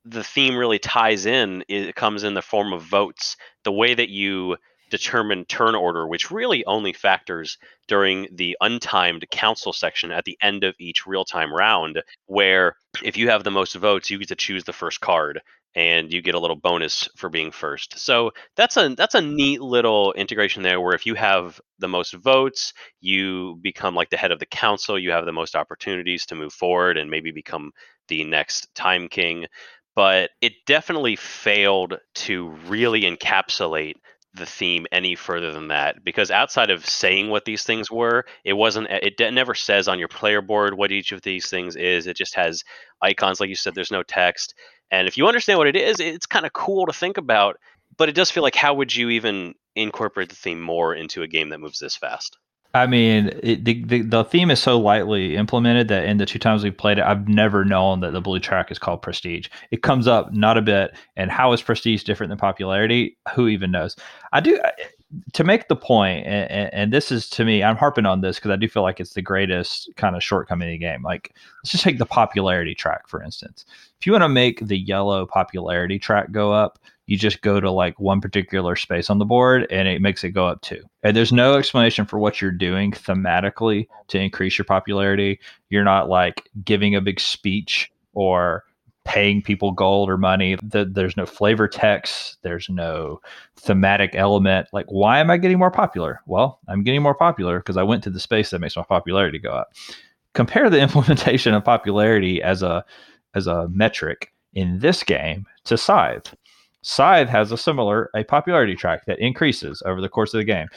the 0.04 0.24
theme 0.24 0.56
really 0.56 0.78
ties 0.78 1.26
in 1.26 1.64
it 1.68 1.96
comes 1.96 2.22
in 2.22 2.34
the 2.34 2.42
form 2.42 2.72
of 2.72 2.82
votes. 2.82 3.36
The 3.64 3.72
way 3.72 3.94
that 3.94 4.08
you 4.08 4.56
determine 4.90 5.44
turn 5.44 5.74
order, 5.74 6.06
which 6.06 6.30
really 6.30 6.64
only 6.66 6.92
factors 6.92 7.58
during 7.88 8.28
the 8.32 8.56
untimed 8.62 9.28
council 9.30 9.72
section 9.72 10.10
at 10.10 10.24
the 10.24 10.38
end 10.42 10.64
of 10.64 10.74
each 10.78 11.06
real 11.06 11.24
time 11.24 11.52
round, 11.52 12.02
where 12.26 12.74
if 13.02 13.16
you 13.16 13.30
have 13.30 13.44
the 13.44 13.50
most 13.50 13.74
votes, 13.74 14.10
you 14.10 14.18
get 14.18 14.28
to 14.28 14.36
choose 14.36 14.64
the 14.64 14.72
first 14.72 15.00
card 15.00 15.40
and 15.76 16.10
you 16.10 16.22
get 16.22 16.34
a 16.34 16.40
little 16.40 16.56
bonus 16.56 17.06
for 17.16 17.28
being 17.28 17.50
first. 17.50 17.98
So 17.98 18.32
that's 18.56 18.78
a 18.78 18.94
that's 18.96 19.14
a 19.14 19.20
neat 19.20 19.60
little 19.60 20.14
integration 20.14 20.62
there 20.62 20.80
where 20.80 20.94
if 20.94 21.04
you 21.04 21.14
have 21.14 21.60
the 21.78 21.86
most 21.88 22.14
votes, 22.14 22.72
you 23.00 23.58
become 23.60 23.94
like 23.94 24.08
the 24.08 24.16
head 24.16 24.32
of 24.32 24.38
the 24.38 24.46
council, 24.46 24.98
you 24.98 25.10
have 25.10 25.26
the 25.26 25.32
most 25.32 25.54
opportunities 25.54 26.24
to 26.26 26.34
move 26.34 26.54
forward 26.54 26.96
and 26.96 27.10
maybe 27.10 27.30
become 27.30 27.72
the 28.08 28.24
next 28.24 28.74
time 28.74 29.06
king. 29.08 29.46
But 29.94 30.30
it 30.40 30.52
definitely 30.66 31.16
failed 31.16 31.98
to 32.14 32.48
really 32.66 33.02
encapsulate 33.02 33.94
the 34.36 34.46
theme 34.46 34.86
any 34.92 35.14
further 35.14 35.52
than 35.52 35.68
that 35.68 36.04
because 36.04 36.30
outside 36.30 36.70
of 36.70 36.86
saying 36.86 37.28
what 37.30 37.44
these 37.44 37.64
things 37.64 37.90
were 37.90 38.24
it 38.44 38.52
wasn't 38.52 38.86
it 38.90 39.18
never 39.32 39.54
says 39.54 39.88
on 39.88 39.98
your 39.98 40.08
player 40.08 40.42
board 40.42 40.74
what 40.74 40.92
each 40.92 41.12
of 41.12 41.22
these 41.22 41.48
things 41.48 41.76
is 41.76 42.06
it 42.06 42.16
just 42.16 42.34
has 42.34 42.62
icons 43.02 43.40
like 43.40 43.48
you 43.48 43.56
said 43.56 43.74
there's 43.74 43.90
no 43.90 44.02
text. 44.02 44.54
And 44.90 45.08
if 45.08 45.16
you 45.16 45.26
understand 45.26 45.58
what 45.58 45.66
it 45.66 45.76
is 45.76 45.98
it's 45.98 46.26
kind 46.26 46.46
of 46.46 46.52
cool 46.52 46.86
to 46.86 46.92
think 46.92 47.16
about 47.18 47.58
but 47.96 48.08
it 48.08 48.14
does 48.14 48.30
feel 48.30 48.42
like 48.42 48.54
how 48.54 48.74
would 48.74 48.94
you 48.94 49.10
even 49.10 49.54
incorporate 49.74 50.28
the 50.28 50.36
theme 50.36 50.60
more 50.60 50.94
into 50.94 51.22
a 51.22 51.28
game 51.28 51.48
that 51.50 51.60
moves 51.60 51.78
this 51.78 51.96
fast 51.96 52.38
I 52.76 52.86
mean, 52.86 53.30
it, 53.42 53.64
the, 53.64 53.82
the, 53.84 54.02
the 54.02 54.24
theme 54.24 54.50
is 54.50 54.60
so 54.60 54.78
lightly 54.78 55.36
implemented 55.36 55.88
that 55.88 56.04
in 56.04 56.18
the 56.18 56.26
two 56.26 56.38
times 56.38 56.62
we've 56.62 56.76
played 56.76 56.98
it, 56.98 57.04
I've 57.04 57.26
never 57.26 57.64
known 57.64 58.00
that 58.00 58.12
the 58.12 58.20
blue 58.20 58.38
track 58.38 58.70
is 58.70 58.78
called 58.78 59.00
Prestige. 59.02 59.48
It 59.70 59.82
comes 59.82 60.06
up 60.06 60.32
not 60.32 60.58
a 60.58 60.62
bit, 60.62 60.94
and 61.16 61.30
how 61.30 61.52
is 61.52 61.62
Prestige 61.62 62.02
different 62.02 62.28
than 62.28 62.38
popularity? 62.38 63.16
Who 63.34 63.48
even 63.48 63.70
knows? 63.70 63.96
I 64.32 64.40
do 64.40 64.60
to 65.32 65.44
make 65.44 65.68
the 65.68 65.76
point, 65.76 66.26
and, 66.26 66.72
and 66.74 66.92
this 66.92 67.10
is 67.10 67.30
to 67.30 67.44
me, 67.44 67.62
I'm 67.62 67.76
harping 67.76 68.06
on 68.06 68.20
this 68.20 68.36
because 68.36 68.50
I 68.50 68.56
do 68.56 68.68
feel 68.68 68.82
like 68.82 69.00
it's 69.00 69.14
the 69.14 69.22
greatest 69.22 69.88
kind 69.96 70.14
of 70.14 70.22
shortcoming 70.22 70.68
of 70.68 70.72
the 70.72 70.78
game. 70.78 71.02
Like, 71.02 71.32
let's 71.62 71.70
just 71.70 71.84
take 71.84 71.98
the 71.98 72.06
popularity 72.06 72.74
track 72.74 73.08
for 73.08 73.22
instance. 73.22 73.64
If 73.98 74.06
you 74.06 74.12
want 74.12 74.22
to 74.22 74.28
make 74.28 74.66
the 74.66 74.78
yellow 74.78 75.24
popularity 75.24 75.98
track 75.98 76.30
go 76.32 76.52
up, 76.52 76.78
you 77.06 77.16
just 77.16 77.40
go 77.40 77.60
to 77.60 77.70
like 77.70 77.98
one 78.00 78.20
particular 78.20 78.76
space 78.76 79.08
on 79.10 79.18
the 79.18 79.24
board 79.24 79.66
and 79.70 79.88
it 79.88 80.02
makes 80.02 80.24
it 80.24 80.30
go 80.30 80.46
up 80.46 80.60
two. 80.62 80.82
And 81.02 81.16
there's 81.16 81.32
no 81.32 81.54
explanation 81.54 82.04
for 82.04 82.18
what 82.18 82.40
you're 82.40 82.50
doing 82.50 82.92
thematically 82.92 83.86
to 84.08 84.18
increase 84.18 84.58
your 84.58 84.64
popularity. 84.64 85.38
You're 85.70 85.84
not 85.84 86.08
like 86.08 86.50
giving 86.64 86.94
a 86.94 87.00
big 87.00 87.20
speech 87.20 87.90
or 88.12 88.64
paying 89.04 89.40
people 89.40 89.70
gold 89.70 90.10
or 90.10 90.18
money. 90.18 90.56
The, 90.62 90.84
there's 90.84 91.16
no 91.16 91.26
flavor 91.26 91.68
text. 91.68 92.38
There's 92.42 92.68
no 92.68 93.20
thematic 93.56 94.10
element. 94.14 94.68
Like, 94.72 94.86
why 94.88 95.20
am 95.20 95.30
I 95.30 95.36
getting 95.36 95.58
more 95.58 95.70
popular? 95.70 96.20
Well, 96.26 96.58
I'm 96.68 96.82
getting 96.82 97.02
more 97.02 97.14
popular 97.14 97.60
because 97.60 97.76
I 97.76 97.84
went 97.84 98.02
to 98.04 98.10
the 98.10 98.20
space 98.20 98.50
that 98.50 98.58
makes 98.58 98.76
my 98.76 98.82
popularity 98.82 99.38
go 99.38 99.52
up. 99.52 99.68
Compare 100.34 100.68
the 100.70 100.80
implementation 100.82 101.54
of 101.54 101.64
popularity 101.64 102.42
as 102.42 102.62
a 102.62 102.84
as 103.34 103.46
a 103.46 103.68
metric 103.68 104.32
in 104.54 104.80
this 104.80 105.02
game 105.02 105.46
to 105.64 105.76
Scythe. 105.76 106.34
Scythe 106.86 107.28
has 107.28 107.50
a 107.50 107.56
similar 107.56 108.10
a 108.14 108.22
popularity 108.22 108.76
track 108.76 109.06
that 109.06 109.18
increases 109.18 109.82
over 109.84 110.00
the 110.00 110.08
course 110.08 110.32
of 110.32 110.38
the 110.38 110.44
game. 110.44 110.68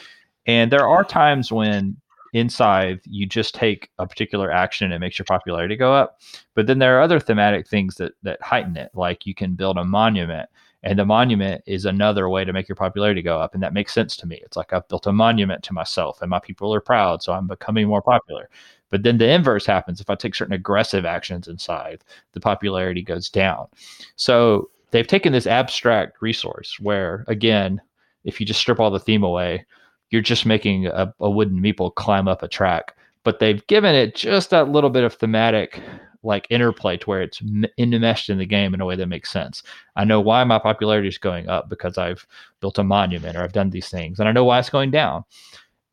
And 0.44 0.72
there 0.72 0.88
are 0.88 1.04
times 1.04 1.52
when 1.52 1.96
in 2.32 2.48
Scythe 2.48 2.98
you 3.04 3.26
just 3.26 3.54
take 3.54 3.90
a 4.00 4.08
particular 4.08 4.50
action 4.50 4.86
and 4.86 4.94
it 4.94 4.98
makes 4.98 5.20
your 5.20 5.26
popularity 5.26 5.76
go 5.76 5.94
up. 5.94 6.20
But 6.54 6.66
then 6.66 6.80
there 6.80 6.98
are 6.98 7.00
other 7.00 7.20
thematic 7.20 7.68
things 7.68 7.94
that 7.98 8.14
that 8.24 8.42
heighten 8.42 8.76
it, 8.76 8.90
like 8.92 9.24
you 9.24 9.36
can 9.36 9.54
build 9.54 9.78
a 9.78 9.84
monument. 9.84 10.48
And 10.82 10.98
the 10.98 11.04
monument 11.04 11.62
is 11.64 11.84
another 11.84 12.28
way 12.28 12.44
to 12.44 12.52
make 12.52 12.68
your 12.68 12.74
popularity 12.74 13.22
go 13.22 13.38
up. 13.38 13.54
And 13.54 13.62
that 13.62 13.72
makes 13.72 13.94
sense 13.94 14.16
to 14.16 14.26
me. 14.26 14.40
It's 14.42 14.56
like 14.56 14.72
I've 14.72 14.88
built 14.88 15.06
a 15.06 15.12
monument 15.12 15.62
to 15.64 15.72
myself 15.72 16.22
and 16.22 16.30
my 16.30 16.40
people 16.40 16.74
are 16.74 16.80
proud, 16.80 17.22
so 17.22 17.32
I'm 17.32 17.46
becoming 17.46 17.86
more 17.86 18.02
popular. 18.02 18.50
But 18.88 19.04
then 19.04 19.18
the 19.18 19.30
inverse 19.30 19.64
happens. 19.64 20.00
If 20.00 20.10
I 20.10 20.16
take 20.16 20.34
certain 20.34 20.54
aggressive 20.54 21.04
actions 21.04 21.46
in 21.46 21.56
Scythe, 21.58 22.02
the 22.32 22.40
popularity 22.40 23.02
goes 23.02 23.30
down. 23.30 23.68
So 24.16 24.70
they've 24.90 25.06
taken 25.06 25.32
this 25.32 25.46
abstract 25.46 26.20
resource 26.20 26.78
where 26.80 27.24
again 27.28 27.80
if 28.24 28.40
you 28.40 28.46
just 28.46 28.60
strip 28.60 28.80
all 28.80 28.90
the 28.90 29.00
theme 29.00 29.22
away 29.22 29.64
you're 30.10 30.22
just 30.22 30.44
making 30.44 30.86
a, 30.86 31.12
a 31.20 31.30
wooden 31.30 31.60
meeple 31.60 31.94
climb 31.94 32.28
up 32.28 32.42
a 32.42 32.48
track 32.48 32.96
but 33.24 33.38
they've 33.38 33.66
given 33.66 33.94
it 33.94 34.14
just 34.14 34.50
that 34.50 34.68
little 34.68 34.90
bit 34.90 35.04
of 35.04 35.14
thematic 35.14 35.80
like 36.22 36.46
interplay 36.50 36.96
to 36.98 37.06
where 37.06 37.22
it's 37.22 37.40
enmeshed 37.78 38.28
in 38.28 38.38
the 38.38 38.46
game 38.46 38.74
in 38.74 38.80
a 38.80 38.84
way 38.84 38.96
that 38.96 39.06
makes 39.06 39.30
sense. 39.30 39.62
I 39.96 40.04
know 40.04 40.20
why 40.20 40.44
my 40.44 40.58
popularity 40.58 41.08
is 41.08 41.18
going 41.18 41.48
up 41.48 41.68
because 41.68 41.96
I've 41.96 42.26
built 42.60 42.78
a 42.78 42.84
monument 42.84 43.36
or 43.36 43.42
I've 43.42 43.52
done 43.52 43.70
these 43.70 43.88
things, 43.88 44.20
and 44.20 44.28
I 44.28 44.32
know 44.32 44.44
why 44.44 44.58
it's 44.58 44.70
going 44.70 44.90
down. 44.90 45.24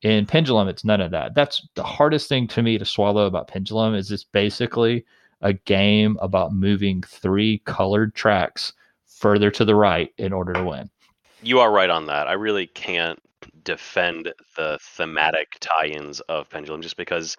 In 0.01 0.25
Pendulum, 0.25 0.67
it's 0.67 0.83
none 0.83 1.01
of 1.01 1.11
that. 1.11 1.33
That's 1.33 1.67
the 1.75 1.83
hardest 1.83 2.29
thing 2.29 2.47
to 2.49 2.61
me 2.61 2.77
to 2.77 2.85
swallow 2.85 3.25
about 3.25 3.47
Pendulum 3.47 3.95
is 3.95 4.11
it's 4.11 4.25
basically 4.25 5.05
a 5.41 5.53
game 5.53 6.17
about 6.21 6.53
moving 6.53 7.01
three 7.03 7.59
colored 7.65 8.13
tracks 8.13 8.73
further 9.19 9.51
to 9.51 9.65
the 9.65 9.75
right 9.75 10.11
in 10.17 10.33
order 10.33 10.53
to 10.53 10.63
win. 10.63 10.89
You 11.41 11.59
are 11.59 11.71
right 11.71 11.89
on 11.89 12.07
that. 12.07 12.27
I 12.27 12.33
really 12.33 12.67
can't 12.67 13.19
defend 13.63 14.33
the 14.55 14.77
thematic 14.81 15.57
tie-ins 15.59 16.19
of 16.21 16.49
Pendulum 16.49 16.81
just 16.81 16.97
because 16.97 17.37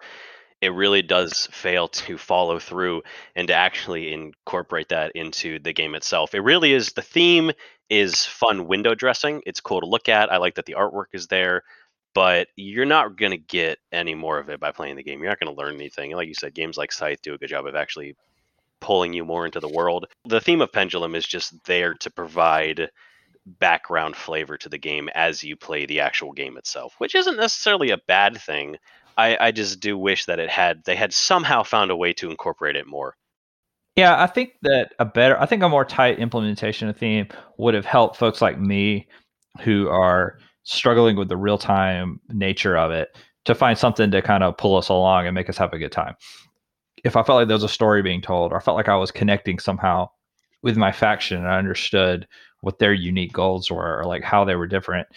it 0.61 0.73
really 0.73 1.01
does 1.01 1.47
fail 1.51 1.87
to 1.87 2.17
follow 2.17 2.59
through 2.59 3.01
and 3.35 3.47
to 3.47 3.53
actually 3.53 4.11
incorporate 4.11 4.89
that 4.89 5.11
into 5.15 5.59
the 5.59 5.73
game 5.73 5.95
itself. 5.95 6.35
It 6.35 6.41
really 6.41 6.73
is 6.73 6.91
the 6.91 7.01
theme 7.01 7.51
is 7.89 8.25
fun 8.25 8.67
window 8.67 8.93
dressing. 8.93 9.41
It's 9.45 9.61
cool 9.61 9.81
to 9.81 9.87
look 9.87 10.09
at. 10.09 10.31
I 10.31 10.37
like 10.37 10.55
that 10.55 10.65
the 10.65 10.75
artwork 10.77 11.05
is 11.13 11.27
there, 11.27 11.63
but 12.13 12.47
you're 12.55 12.85
not 12.85 13.17
going 13.17 13.31
to 13.31 13.37
get 13.37 13.79
any 13.91 14.15
more 14.15 14.37
of 14.37 14.49
it 14.49 14.59
by 14.59 14.71
playing 14.71 14.97
the 14.97 15.03
game. 15.03 15.21
You're 15.21 15.31
not 15.31 15.39
going 15.39 15.53
to 15.53 15.59
learn 15.59 15.75
anything. 15.75 16.11
Like 16.11 16.27
you 16.27 16.33
said, 16.33 16.53
games 16.53 16.77
like 16.77 16.91
Scythe 16.91 17.21
do 17.21 17.33
a 17.33 17.37
good 17.37 17.49
job 17.49 17.65
of 17.65 17.75
actually 17.75 18.15
pulling 18.81 19.13
you 19.13 19.25
more 19.25 19.45
into 19.45 19.59
the 19.59 19.69
world. 19.69 20.05
The 20.25 20.41
theme 20.41 20.61
of 20.61 20.71
Pendulum 20.71 21.15
is 21.15 21.25
just 21.25 21.53
there 21.65 21.93
to 21.95 22.09
provide 22.09 22.89
background 23.45 24.15
flavor 24.15 24.57
to 24.57 24.69
the 24.69 24.77
game 24.77 25.09
as 25.15 25.43
you 25.43 25.55
play 25.55 25.85
the 25.85 25.99
actual 25.99 26.31
game 26.31 26.57
itself, 26.57 26.93
which 26.97 27.15
isn't 27.15 27.37
necessarily 27.37 27.89
a 27.89 27.97
bad 28.07 28.39
thing. 28.39 28.77
I, 29.17 29.37
I 29.39 29.51
just 29.51 29.79
do 29.79 29.97
wish 29.97 30.25
that 30.25 30.39
it 30.39 30.49
had 30.49 30.83
they 30.85 30.95
had 30.95 31.13
somehow 31.13 31.63
found 31.63 31.91
a 31.91 31.95
way 31.95 32.13
to 32.13 32.29
incorporate 32.29 32.75
it 32.75 32.87
more. 32.87 33.15
Yeah, 33.95 34.21
I 34.21 34.27
think 34.27 34.53
that 34.61 34.93
a 34.99 35.05
better, 35.05 35.39
I 35.41 35.45
think 35.45 35.61
a 35.61 35.67
more 35.67 35.83
tight 35.83 36.19
implementation 36.19 36.87
of 36.87 36.97
theme 36.97 37.27
would 37.57 37.73
have 37.73 37.85
helped 37.85 38.15
folks 38.15 38.41
like 38.41 38.59
me 38.59 39.07
who 39.61 39.89
are 39.89 40.37
struggling 40.63 41.17
with 41.17 41.27
the 41.27 41.35
real 41.35 41.57
time 41.57 42.21
nature 42.29 42.77
of 42.77 42.91
it 42.91 43.09
to 43.45 43.55
find 43.55 43.77
something 43.77 44.11
to 44.11 44.21
kind 44.21 44.43
of 44.43 44.55
pull 44.57 44.77
us 44.77 44.89
along 44.89 45.25
and 45.25 45.35
make 45.35 45.49
us 45.49 45.57
have 45.57 45.73
a 45.73 45.79
good 45.79 45.91
time. 45.91 46.15
If 47.03 47.15
I 47.15 47.23
felt 47.23 47.37
like 47.37 47.47
there 47.47 47.55
was 47.55 47.63
a 47.63 47.69
story 47.69 48.01
being 48.01 48.21
told, 48.21 48.51
or 48.51 48.57
I 48.57 48.61
felt 48.61 48.77
like 48.77 48.89
I 48.89 48.95
was 48.95 49.11
connecting 49.11 49.59
somehow 49.59 50.09
with 50.61 50.77
my 50.77 50.91
faction 50.91 51.37
and 51.37 51.47
I 51.47 51.57
understood 51.57 52.27
what 52.61 52.79
their 52.79 52.93
unique 52.93 53.33
goals 53.33 53.71
were 53.71 53.99
or 53.99 54.05
like 54.05 54.23
how 54.23 54.43
they 54.43 54.55
were 54.55 54.67
different, 54.67 55.07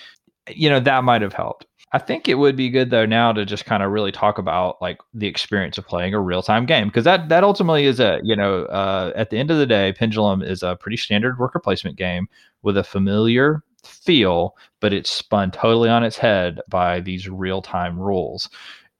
you 0.48 0.70
know, 0.70 0.80
that 0.80 1.04
might 1.04 1.22
have 1.22 1.32
helped. 1.32 1.66
I 1.94 1.98
think 1.98 2.26
it 2.26 2.34
would 2.34 2.56
be 2.56 2.70
good 2.70 2.90
though 2.90 3.04
now 3.04 3.32
to 3.32 3.44
just 3.44 3.66
kind 3.66 3.82
of 3.82 3.90
really 3.90 4.12
talk 4.12 4.38
about 4.38 4.80
like 4.80 4.98
the 5.12 5.26
experience 5.26 5.76
of 5.76 5.86
playing 5.86 6.14
a 6.14 6.20
real 6.20 6.42
time 6.42 6.64
game 6.64 6.88
because 6.88 7.04
that 7.04 7.28
that 7.28 7.44
ultimately 7.44 7.84
is 7.84 8.00
a 8.00 8.18
you 8.22 8.34
know 8.34 8.64
uh, 8.66 9.12
at 9.14 9.28
the 9.30 9.38
end 9.38 9.50
of 9.50 9.58
the 9.58 9.66
day, 9.66 9.92
Pendulum 9.92 10.42
is 10.42 10.62
a 10.62 10.76
pretty 10.76 10.96
standard 10.96 11.38
worker 11.38 11.58
placement 11.58 11.96
game 11.96 12.28
with 12.62 12.78
a 12.78 12.84
familiar 12.84 13.62
feel, 13.84 14.56
but 14.80 14.92
it's 14.92 15.10
spun 15.10 15.50
totally 15.50 15.90
on 15.90 16.04
its 16.04 16.16
head 16.16 16.60
by 16.68 17.00
these 17.00 17.28
real 17.28 17.60
time 17.60 17.98
rules. 17.98 18.48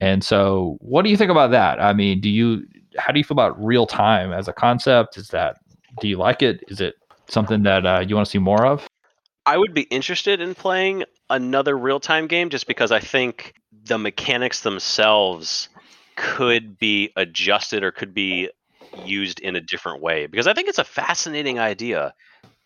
And 0.03 0.21
so, 0.21 0.75
what 0.81 1.05
do 1.05 1.09
you 1.09 1.15
think 1.15 1.31
about 1.31 1.51
that? 1.51 1.79
I 1.79 1.93
mean, 1.93 2.19
do 2.19 2.29
you 2.29 2.67
how 2.97 3.13
do 3.13 3.19
you 3.19 3.23
feel 3.23 3.35
about 3.35 3.63
real 3.63 3.87
time 3.87 4.33
as 4.33 4.49
a 4.49 4.53
concept? 4.53 5.15
Is 5.15 5.29
that 5.29 5.59
do 6.01 6.09
you 6.09 6.17
like 6.17 6.41
it? 6.41 6.61
Is 6.67 6.81
it 6.81 6.95
something 7.29 7.63
that 7.63 7.85
uh, 7.85 8.03
you 8.05 8.13
want 8.13 8.27
to 8.27 8.29
see 8.29 8.37
more 8.37 8.65
of? 8.65 8.85
I 9.45 9.57
would 9.57 9.73
be 9.73 9.83
interested 9.83 10.41
in 10.41 10.55
playing 10.55 11.05
another 11.29 11.77
real 11.77 12.01
time 12.01 12.27
game 12.27 12.49
just 12.49 12.67
because 12.67 12.91
I 12.91 12.99
think 12.99 13.53
the 13.85 13.97
mechanics 13.97 14.59
themselves 14.59 15.69
could 16.17 16.77
be 16.77 17.13
adjusted 17.15 17.81
or 17.81 17.91
could 17.91 18.13
be 18.13 18.49
used 19.05 19.39
in 19.39 19.55
a 19.55 19.61
different 19.61 20.01
way 20.01 20.25
because 20.27 20.47
I 20.47 20.53
think 20.53 20.67
it's 20.67 20.79
a 20.79 20.83
fascinating 20.83 21.59
idea. 21.59 22.13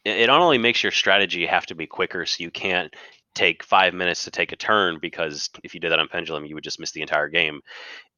It 0.05 0.25
not 0.25 0.41
only 0.41 0.57
makes 0.57 0.81
your 0.81 0.91
strategy 0.91 1.45
have 1.45 1.67
to 1.67 1.75
be 1.75 1.85
quicker 1.85 2.25
so 2.25 2.41
you 2.41 2.49
can't 2.49 2.91
take 3.35 3.63
five 3.63 3.93
minutes 3.93 4.23
to 4.23 4.31
take 4.31 4.51
a 4.51 4.55
turn 4.55 4.97
because 4.99 5.49
if 5.63 5.73
you 5.73 5.79
did 5.79 5.91
that 5.91 5.99
on 5.99 6.07
Pendulum, 6.07 6.45
you 6.45 6.55
would 6.55 6.63
just 6.63 6.79
miss 6.79 6.91
the 6.91 7.01
entire 7.01 7.29
game. 7.29 7.61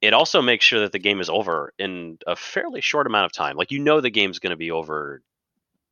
It 0.01 0.13
also 0.13 0.41
makes 0.41 0.63
sure 0.63 0.81
that 0.81 0.91
the 0.91 0.99
game 0.99 1.19
is 1.19 1.29
over 1.29 1.73
in 1.77 2.17
a 2.25 2.35
fairly 2.35 2.81
short 2.81 3.07
amount 3.07 3.25
of 3.25 3.33
time. 3.33 3.57
Like 3.57 3.71
you 3.71 3.79
know 3.79 3.99
the 4.01 4.09
game's 4.09 4.39
going 4.39 4.51
to 4.51 4.57
be 4.57 4.71
over 4.71 5.21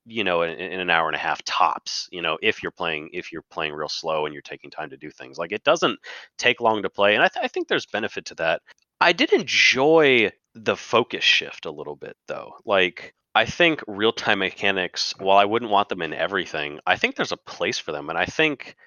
you 0.07 0.23
know 0.23 0.41
in, 0.41 0.57
in, 0.57 0.79
an 0.79 0.89
hour 0.89 1.07
and 1.07 1.15
a 1.15 1.19
half 1.19 1.43
tops 1.43 2.07
you 2.11 2.21
know 2.21 2.37
if 2.41 2.63
you're 2.63 2.71
playing 2.71 3.09
if 3.13 3.31
you're 3.31 3.43
playing 3.43 3.73
real 3.73 3.89
slow 3.89 4.25
and 4.25 4.33
you're 4.33 4.41
taking 4.41 4.71
time 4.71 4.89
to 4.89 4.97
do 4.97 5.11
things 5.11 5.37
like 5.37 5.51
it 5.51 5.63
doesn't 5.63 5.99
take 6.37 6.61
long 6.61 6.81
to 6.81 6.89
play 6.89 7.13
and 7.13 7.23
i, 7.23 7.27
th- 7.27 7.43
I 7.43 7.47
think 7.47 7.67
there's 7.67 7.85
benefit 7.85 8.25
to 8.25 8.35
that 8.35 8.61
i 9.01 9.11
did 9.11 9.33
enjoy 9.33 10.31
the 10.55 10.77
focus 10.77 11.23
shift 11.23 11.65
a 11.65 11.71
little 11.71 11.95
bit 11.95 12.15
though 12.27 12.53
like 12.65 13.13
i 13.35 13.45
think 13.45 13.83
real-time 13.85 14.39
mechanics 14.39 15.13
while 15.19 15.37
i 15.37 15.45
wouldn't 15.45 15.71
want 15.71 15.89
them 15.89 16.01
in 16.01 16.13
everything 16.13 16.79
i 16.87 16.95
think 16.95 17.15
there's 17.15 17.33
a 17.33 17.37
place 17.37 17.77
for 17.77 17.91
them 17.91 18.09
and 18.09 18.17
i 18.17 18.25
think 18.25 18.77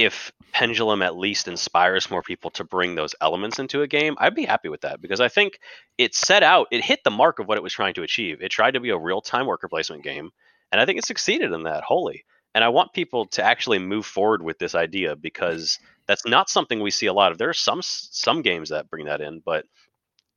if 0.00 0.32
Pendulum 0.52 1.02
at 1.02 1.16
least 1.16 1.46
inspires 1.46 2.10
more 2.10 2.22
people 2.22 2.50
to 2.52 2.64
bring 2.64 2.94
those 2.94 3.14
elements 3.20 3.58
into 3.58 3.82
a 3.82 3.86
game, 3.86 4.16
I'd 4.18 4.34
be 4.34 4.46
happy 4.46 4.70
with 4.70 4.80
that 4.80 5.02
because 5.02 5.20
I 5.20 5.28
think 5.28 5.60
it 5.98 6.14
set 6.14 6.42
out, 6.42 6.68
it 6.70 6.82
hit 6.82 7.04
the 7.04 7.10
mark 7.10 7.38
of 7.38 7.46
what 7.46 7.58
it 7.58 7.62
was 7.62 7.74
trying 7.74 7.92
to 7.94 8.02
achieve. 8.02 8.40
It 8.40 8.50
tried 8.50 8.72
to 8.72 8.80
be 8.80 8.88
a 8.88 8.98
real 8.98 9.20
time 9.20 9.46
worker 9.46 9.68
placement 9.68 10.02
game, 10.02 10.30
and 10.72 10.80
I 10.80 10.86
think 10.86 10.98
it 10.98 11.04
succeeded 11.04 11.52
in 11.52 11.64
that 11.64 11.84
wholly. 11.84 12.24
And 12.54 12.64
I 12.64 12.68
want 12.70 12.94
people 12.94 13.26
to 13.26 13.44
actually 13.44 13.78
move 13.78 14.06
forward 14.06 14.42
with 14.42 14.58
this 14.58 14.74
idea 14.74 15.14
because 15.16 15.78
that's 16.06 16.26
not 16.26 16.48
something 16.48 16.80
we 16.80 16.90
see 16.90 17.06
a 17.06 17.12
lot 17.12 17.30
of. 17.30 17.36
There 17.38 17.50
are 17.50 17.54
some 17.54 17.80
some 17.82 18.40
games 18.40 18.70
that 18.70 18.88
bring 18.88 19.04
that 19.04 19.20
in, 19.20 19.42
but 19.44 19.66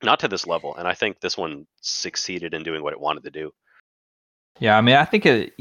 not 0.02 0.20
to 0.20 0.28
this 0.28 0.46
level. 0.46 0.76
And 0.76 0.86
I 0.86 0.92
think 0.92 1.20
this 1.20 1.38
one 1.38 1.66
succeeded 1.80 2.52
in 2.52 2.64
doing 2.64 2.82
what 2.82 2.92
it 2.92 3.00
wanted 3.00 3.24
to 3.24 3.30
do. 3.30 3.52
Yeah, 4.60 4.76
I 4.76 4.82
mean, 4.82 4.94
I 4.94 5.06
think 5.06 5.26
it, 5.26 5.54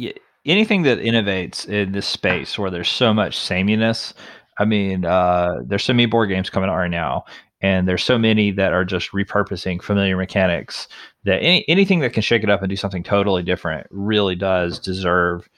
anything 0.45 0.83
that 0.83 0.99
innovates 0.99 1.67
in 1.67 1.91
this 1.91 2.07
space 2.07 2.57
where 2.57 2.69
there's 2.69 2.89
so 2.89 3.13
much 3.13 3.37
sameness. 3.37 4.13
I 4.57 4.65
mean, 4.65 5.05
uh, 5.05 5.61
there's 5.65 5.83
so 5.83 5.93
many 5.93 6.05
board 6.05 6.29
games 6.29 6.49
coming 6.49 6.69
out 6.69 6.77
right 6.77 6.91
now, 6.91 7.25
and 7.61 7.87
there's 7.87 8.03
so 8.03 8.17
many 8.19 8.51
that 8.51 8.73
are 8.73 8.85
just 8.85 9.11
repurposing 9.11 9.81
familiar 9.81 10.17
mechanics 10.17 10.87
that 11.23 11.41
any, 11.41 11.67
anything 11.67 12.01
that 12.01 12.13
can 12.13 12.21
shake 12.21 12.43
it 12.43 12.49
up 12.49 12.61
and 12.61 12.69
do 12.69 12.75
something 12.75 13.03
totally 13.03 13.41
different 13.41 13.87
really 13.89 14.35
does 14.35 14.77
deserve 14.79 15.49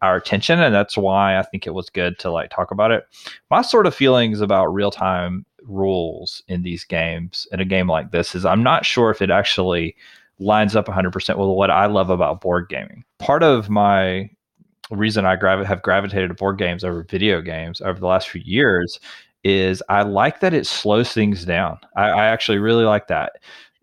our 0.00 0.16
attention 0.16 0.58
and 0.58 0.74
that's 0.74 0.96
why 0.96 1.38
i 1.38 1.42
think 1.42 1.66
it 1.66 1.74
was 1.74 1.90
good 1.90 2.18
to 2.18 2.30
like 2.30 2.48
talk 2.48 2.70
about 2.70 2.90
it 2.90 3.04
my 3.50 3.60
sort 3.60 3.86
of 3.86 3.94
feelings 3.94 4.40
about 4.40 4.72
real-time 4.72 5.44
rules 5.64 6.42
in 6.48 6.62
these 6.62 6.82
games 6.82 7.46
in 7.52 7.60
a 7.60 7.64
game 7.64 7.86
like 7.86 8.10
this 8.10 8.34
is 8.34 8.46
i'm 8.46 8.62
not 8.62 8.86
sure 8.86 9.10
if 9.10 9.20
it 9.20 9.30
actually 9.30 9.94
lines 10.42 10.76
up 10.76 10.86
100% 10.86 11.14
with 11.14 11.56
what 11.56 11.70
I 11.70 11.86
love 11.86 12.10
about 12.10 12.40
board 12.40 12.68
gaming. 12.68 13.04
Part 13.18 13.42
of 13.42 13.70
my 13.70 14.30
reason 14.90 15.24
I 15.24 15.36
gravi- 15.36 15.64
have 15.64 15.82
gravitated 15.82 16.28
to 16.28 16.34
board 16.34 16.58
games 16.58 16.84
over 16.84 17.04
video 17.04 17.40
games 17.40 17.80
over 17.80 17.98
the 17.98 18.06
last 18.06 18.28
few 18.28 18.42
years 18.44 19.00
is 19.44 19.82
I 19.88 20.02
like 20.02 20.40
that 20.40 20.54
it 20.54 20.66
slows 20.66 21.12
things 21.12 21.44
down. 21.44 21.78
I, 21.96 22.10
I 22.10 22.26
actually 22.26 22.58
really 22.58 22.84
like 22.84 23.08
that. 23.08 23.32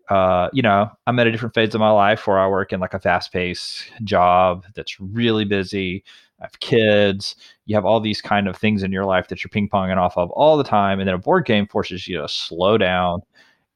Uh, 0.08 0.48
you 0.52 0.62
know, 0.62 0.90
I'm 1.06 1.18
at 1.18 1.26
a 1.26 1.32
different 1.32 1.54
phase 1.54 1.74
of 1.74 1.80
my 1.80 1.90
life 1.90 2.26
where 2.26 2.38
I 2.38 2.48
work 2.48 2.72
in 2.72 2.80
like 2.80 2.94
a 2.94 3.00
fast 3.00 3.32
paced 3.32 3.92
job 4.02 4.64
that's 4.74 4.98
really 4.98 5.44
busy. 5.44 6.02
I 6.40 6.44
have 6.44 6.58
kids. 6.60 7.36
You 7.66 7.76
have 7.76 7.84
all 7.84 8.00
these 8.00 8.20
kind 8.20 8.48
of 8.48 8.56
things 8.56 8.82
in 8.82 8.90
your 8.90 9.04
life 9.04 9.28
that 9.28 9.44
you're 9.44 9.50
ping 9.50 9.68
ponging 9.68 9.98
off 9.98 10.16
of 10.16 10.30
all 10.30 10.56
the 10.56 10.64
time. 10.64 10.98
And 10.98 11.06
then 11.06 11.14
a 11.14 11.18
board 11.18 11.44
game 11.44 11.66
forces 11.66 12.08
you 12.08 12.20
to 12.20 12.28
slow 12.28 12.76
down 12.78 13.20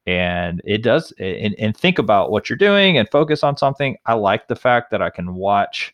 and 0.07 0.61
it 0.65 0.83
does 0.83 1.11
and, 1.19 1.55
and 1.55 1.75
think 1.75 1.97
about 1.97 2.31
what 2.31 2.49
you're 2.49 2.57
doing 2.57 2.97
and 2.97 3.09
focus 3.09 3.43
on 3.43 3.57
something. 3.57 3.97
I 4.05 4.13
like 4.13 4.47
the 4.47 4.55
fact 4.55 4.91
that 4.91 5.01
i 5.01 5.09
can 5.09 5.35
watch 5.35 5.93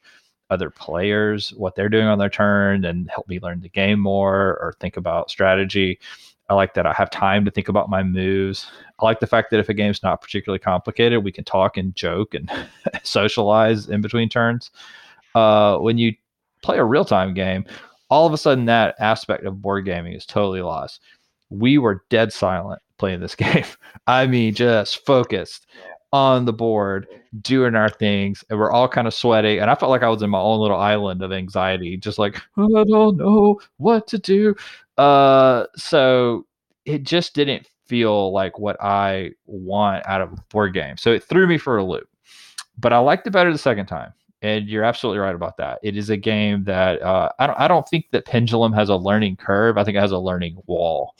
other 0.49 0.69
players 0.69 1.53
what 1.53 1.75
they're 1.75 1.89
doing 1.89 2.07
on 2.07 2.19
their 2.19 2.29
turn 2.29 2.83
and 2.83 3.09
help 3.09 3.27
me 3.29 3.39
learn 3.39 3.61
the 3.61 3.69
game 3.69 3.99
more 3.99 4.57
or 4.61 4.75
think 4.79 4.97
about 4.97 5.29
strategy. 5.29 5.99
I 6.49 6.53
like 6.53 6.73
that 6.73 6.85
i 6.85 6.91
have 6.93 7.09
time 7.09 7.45
to 7.45 7.51
think 7.51 7.69
about 7.69 7.89
my 7.89 8.03
moves. 8.03 8.69
I 8.99 9.05
like 9.05 9.21
the 9.21 9.27
fact 9.27 9.51
that 9.51 9.59
if 9.59 9.69
a 9.69 9.73
game's 9.73 10.03
not 10.03 10.21
particularly 10.21 10.59
complicated 10.59 11.23
we 11.23 11.31
can 11.31 11.45
talk 11.45 11.77
and 11.77 11.95
joke 11.95 12.33
and 12.33 12.51
socialize 13.03 13.87
in 13.87 14.01
between 14.01 14.29
turns. 14.29 14.71
Uh, 15.33 15.77
when 15.77 15.97
you 15.97 16.13
play 16.61 16.77
a 16.77 16.83
real-time 16.83 17.33
game 17.33 17.65
all 18.09 18.27
of 18.27 18.33
a 18.33 18.37
sudden 18.37 18.65
that 18.65 18.95
aspect 18.99 19.45
of 19.45 19.61
board 19.61 19.85
gaming 19.85 20.13
is 20.13 20.25
totally 20.25 20.61
lost. 20.61 20.99
We 21.49 21.77
were 21.77 22.03
dead 22.09 22.33
silent 22.33 22.81
playing 23.01 23.19
this 23.19 23.35
game. 23.47 23.65
I 24.07 24.27
mean, 24.27 24.53
just 24.53 25.05
focused 25.05 25.65
on 26.13 26.45
the 26.45 26.53
board, 26.53 27.07
doing 27.41 27.75
our 27.75 27.89
things, 27.89 28.43
and 28.49 28.59
we're 28.59 28.71
all 28.71 28.87
kind 28.87 29.07
of 29.07 29.13
sweaty. 29.13 29.57
And 29.57 29.69
I 29.69 29.75
felt 29.75 29.89
like 29.89 30.03
I 30.03 30.09
was 30.09 30.21
in 30.21 30.29
my 30.29 30.39
own 30.39 30.61
little 30.61 30.77
island 30.77 31.21
of 31.21 31.33
anxiety, 31.33 31.97
just 31.97 32.19
like 32.19 32.37
I 32.57 32.67
don't 32.67 33.17
know 33.17 33.59
what 33.77 34.07
to 34.07 34.19
do. 34.19 34.55
Uh, 34.97 35.65
so 35.75 36.45
it 36.85 37.03
just 37.03 37.33
didn't 37.33 37.67
feel 37.87 38.31
like 38.31 38.59
what 38.59 38.81
I 38.81 39.31
want 39.47 40.05
out 40.07 40.21
of 40.21 40.31
a 40.33 40.37
board 40.49 40.73
game. 40.73 40.95
So 40.97 41.11
it 41.11 41.23
threw 41.23 41.47
me 41.47 41.57
for 41.57 41.77
a 41.77 41.83
loop. 41.83 42.07
But 42.77 42.93
I 42.93 42.99
liked 42.99 43.27
it 43.27 43.31
better 43.31 43.51
the 43.51 43.57
second 43.57 43.87
time. 43.87 44.13
And 44.43 44.67
you're 44.67 44.83
absolutely 44.83 45.19
right 45.19 45.35
about 45.35 45.57
that. 45.57 45.79
It 45.83 45.97
is 45.97 46.09
a 46.09 46.17
game 46.17 46.63
that 46.63 47.01
uh, 47.01 47.29
I 47.37 47.47
don't. 47.47 47.59
I 47.59 47.67
don't 47.67 47.87
think 47.87 48.05
that 48.11 48.25
Pendulum 48.25 48.73
has 48.73 48.89
a 48.89 48.95
learning 48.95 49.35
curve. 49.35 49.77
I 49.77 49.83
think 49.83 49.97
it 49.97 50.01
has 50.01 50.11
a 50.11 50.17
learning 50.17 50.57
wall. 50.65 51.15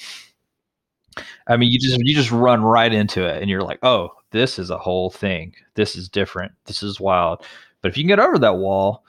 I 1.48 1.58
mean, 1.58 1.72
you 1.72 1.80
just 1.80 1.98
you 2.00 2.16
just 2.16 2.32
run 2.32 2.64
right 2.64 2.92
into 2.92 3.26
it, 3.26 3.42
and 3.42 3.50
you're 3.50 3.64
like, 3.64 3.80
oh, 3.84 4.10
this 4.32 4.58
is 4.58 4.70
a 4.70 4.78
whole 4.78 5.10
thing. 5.10 5.54
This 5.76 5.96
is 5.96 6.10
different. 6.10 6.52
This 6.66 6.84
is 6.84 7.00
wild. 7.00 7.46
But 7.82 7.90
if 7.90 7.98
you 7.98 8.04
can 8.04 8.10
get 8.10 8.20
over 8.20 8.38
that 8.40 8.58
wall, 8.58 9.04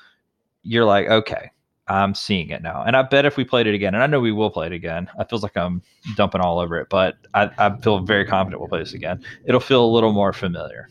you're 0.63 0.85
like, 0.85 1.09
okay, 1.09 1.51
I'm 1.89 2.15
seeing 2.15 2.51
it 2.51 2.63
now. 2.63 2.83
And 2.85 2.97
I 2.97 3.03
bet 3.03 3.25
if 3.25 3.37
we 3.37 3.45
played 3.45 3.67
it 3.67 3.75
again, 3.75 3.95
and 3.95 4.03
I 4.03 4.07
know 4.07 4.21
we 4.21 4.33
will 4.33 4.51
play 4.51 4.67
it 4.67 4.73
again, 4.73 5.09
it 5.19 5.29
feels 5.29 5.43
like 5.43 5.57
I'm 5.57 5.83
dumping 6.17 6.41
all 6.41 6.59
over 6.59 6.79
it, 6.79 6.89
but 6.89 7.17
I, 7.35 7.51
I 7.59 7.77
feel 7.79 8.01
very 8.01 8.25
confident 8.25 8.61
we'll 8.61 8.69
play 8.69 8.81
this 8.81 8.95
again. 8.95 9.23
It'll 9.45 9.61
feel 9.61 9.85
a 9.85 9.93
little 9.93 10.13
more 10.13 10.33
familiar. 10.33 10.89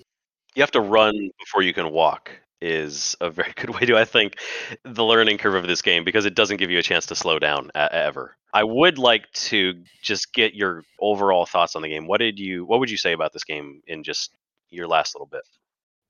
You 0.55 0.61
have 0.61 0.71
to 0.71 0.81
run 0.81 1.31
before 1.39 1.61
you 1.61 1.73
can 1.73 1.91
walk. 1.91 2.31
Is 2.61 3.15
a 3.21 3.29
very 3.29 3.53
good 3.55 3.71
way 3.71 3.81
to, 3.81 3.97
I 3.97 4.05
think, 4.05 4.37
the 4.83 5.03
learning 5.03 5.37
curve 5.37 5.55
of 5.55 5.67
this 5.67 5.81
game 5.81 6.03
because 6.03 6.25
it 6.25 6.35
doesn't 6.35 6.57
give 6.57 6.71
you 6.71 6.79
a 6.79 6.83
chance 6.83 7.05
to 7.07 7.15
slow 7.15 7.39
down 7.39 7.71
uh, 7.75 7.89
ever. 7.91 8.37
I 8.53 8.63
would 8.63 8.97
like 8.97 9.31
to 9.33 9.73
just 10.01 10.33
get 10.33 10.53
your 10.53 10.83
overall 10.99 11.45
thoughts 11.45 11.75
on 11.75 11.81
the 11.81 11.89
game. 11.89 12.07
What 12.07 12.19
did 12.19 12.37
you, 12.39 12.65
what 12.65 12.79
would 12.79 12.89
you 12.89 12.97
say 12.97 13.13
about 13.13 13.33
this 13.33 13.43
game 13.43 13.81
in 13.87 14.03
just 14.03 14.35
your 14.69 14.87
last 14.87 15.15
little 15.15 15.27
bit? 15.27 15.41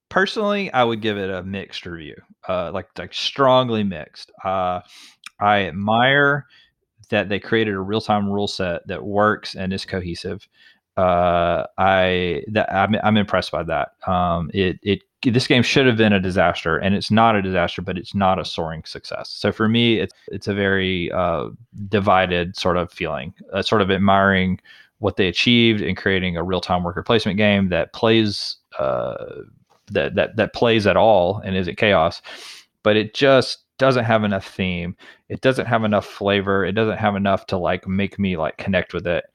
Personally, 0.10 0.72
I 0.74 0.84
would 0.84 1.02
give 1.02 1.18
it 1.18 1.30
a 1.30 1.42
mixed 1.44 1.86
review, 1.86 2.16
uh, 2.50 2.72
like 2.74 2.88
like 2.98 3.14
strongly 3.14 3.82
mixed. 3.82 4.30
Uh, 4.44 4.82
I 5.40 5.68
admire 5.68 6.48
that 7.12 7.30
they 7.30 7.40
created 7.40 7.76
a 7.76 7.80
real 7.80 8.02
time 8.02 8.30
rule 8.30 8.48
set 8.48 8.86
that 8.88 9.02
works 9.02 9.56
and 9.56 9.72
is 9.72 9.86
cohesive. 9.86 10.46
Uh, 10.98 11.66
I 11.78 12.44
that 12.50 12.72
I'm, 12.74 12.96
I'm 13.04 13.18
impressed 13.18 13.52
by 13.52 13.64
that. 13.64 13.94
Um, 14.08 14.52
it 14.54 14.80
it 14.84 15.02
this 15.24 15.48
game 15.48 15.64
should 15.64 15.86
have 15.86 15.98
been 15.98 16.14
a 16.14 16.20
disaster, 16.20 16.78
and 16.78 16.96
it's 16.96 17.12
not 17.12 17.36
a 17.36 17.42
disaster, 17.42 17.82
but 17.82 17.98
it's 17.98 18.16
not 18.16 18.40
a 18.40 18.46
soaring 18.46 18.84
success. 18.86 19.30
So 19.30 19.52
for 19.52 19.70
me, 19.70 20.00
it's 20.00 20.14
it's 20.28 20.48
a 20.48 20.54
very 20.54 21.12
uh, 21.12 21.50
divided 21.88 22.58
sort 22.58 22.78
of 22.78 22.92
feeling, 22.92 23.34
uh, 23.54 23.62
sort 23.62 23.82
of 23.82 23.92
admiring 23.92 24.60
what 25.00 25.16
they 25.16 25.28
achieved 25.28 25.82
in 25.82 25.96
creating 25.96 26.38
a 26.38 26.44
real 26.44 26.62
time 26.62 26.84
worker 26.84 27.04
placement 27.04 27.38
game 27.38 27.70
that 27.70 27.94
plays 27.94 28.58
uh, 28.80 29.26
that 29.92 30.16
that 30.16 30.36
that 30.36 30.54
plays 30.54 30.88
at 30.88 30.98
all 30.98 31.42
and 31.46 31.56
isn't 31.56 31.78
chaos, 31.78 32.22
but 32.84 32.98
it 32.98 33.14
just 33.14 33.60
doesn't 33.78 34.06
have 34.06 34.24
enough 34.24 34.48
theme. 34.48 34.96
It 35.30 35.42
doesn't 35.42 35.66
have 35.66 35.84
enough 35.84 36.06
flavor. 36.06 36.66
It 36.66 36.74
doesn't 36.74 36.98
have 36.98 37.16
enough 37.16 37.48
to 37.48 37.58
like 37.58 37.88
make 37.88 38.20
me 38.20 38.38
like 38.38 38.58
connect 38.58 38.94
with 38.94 39.08
it 39.08 39.26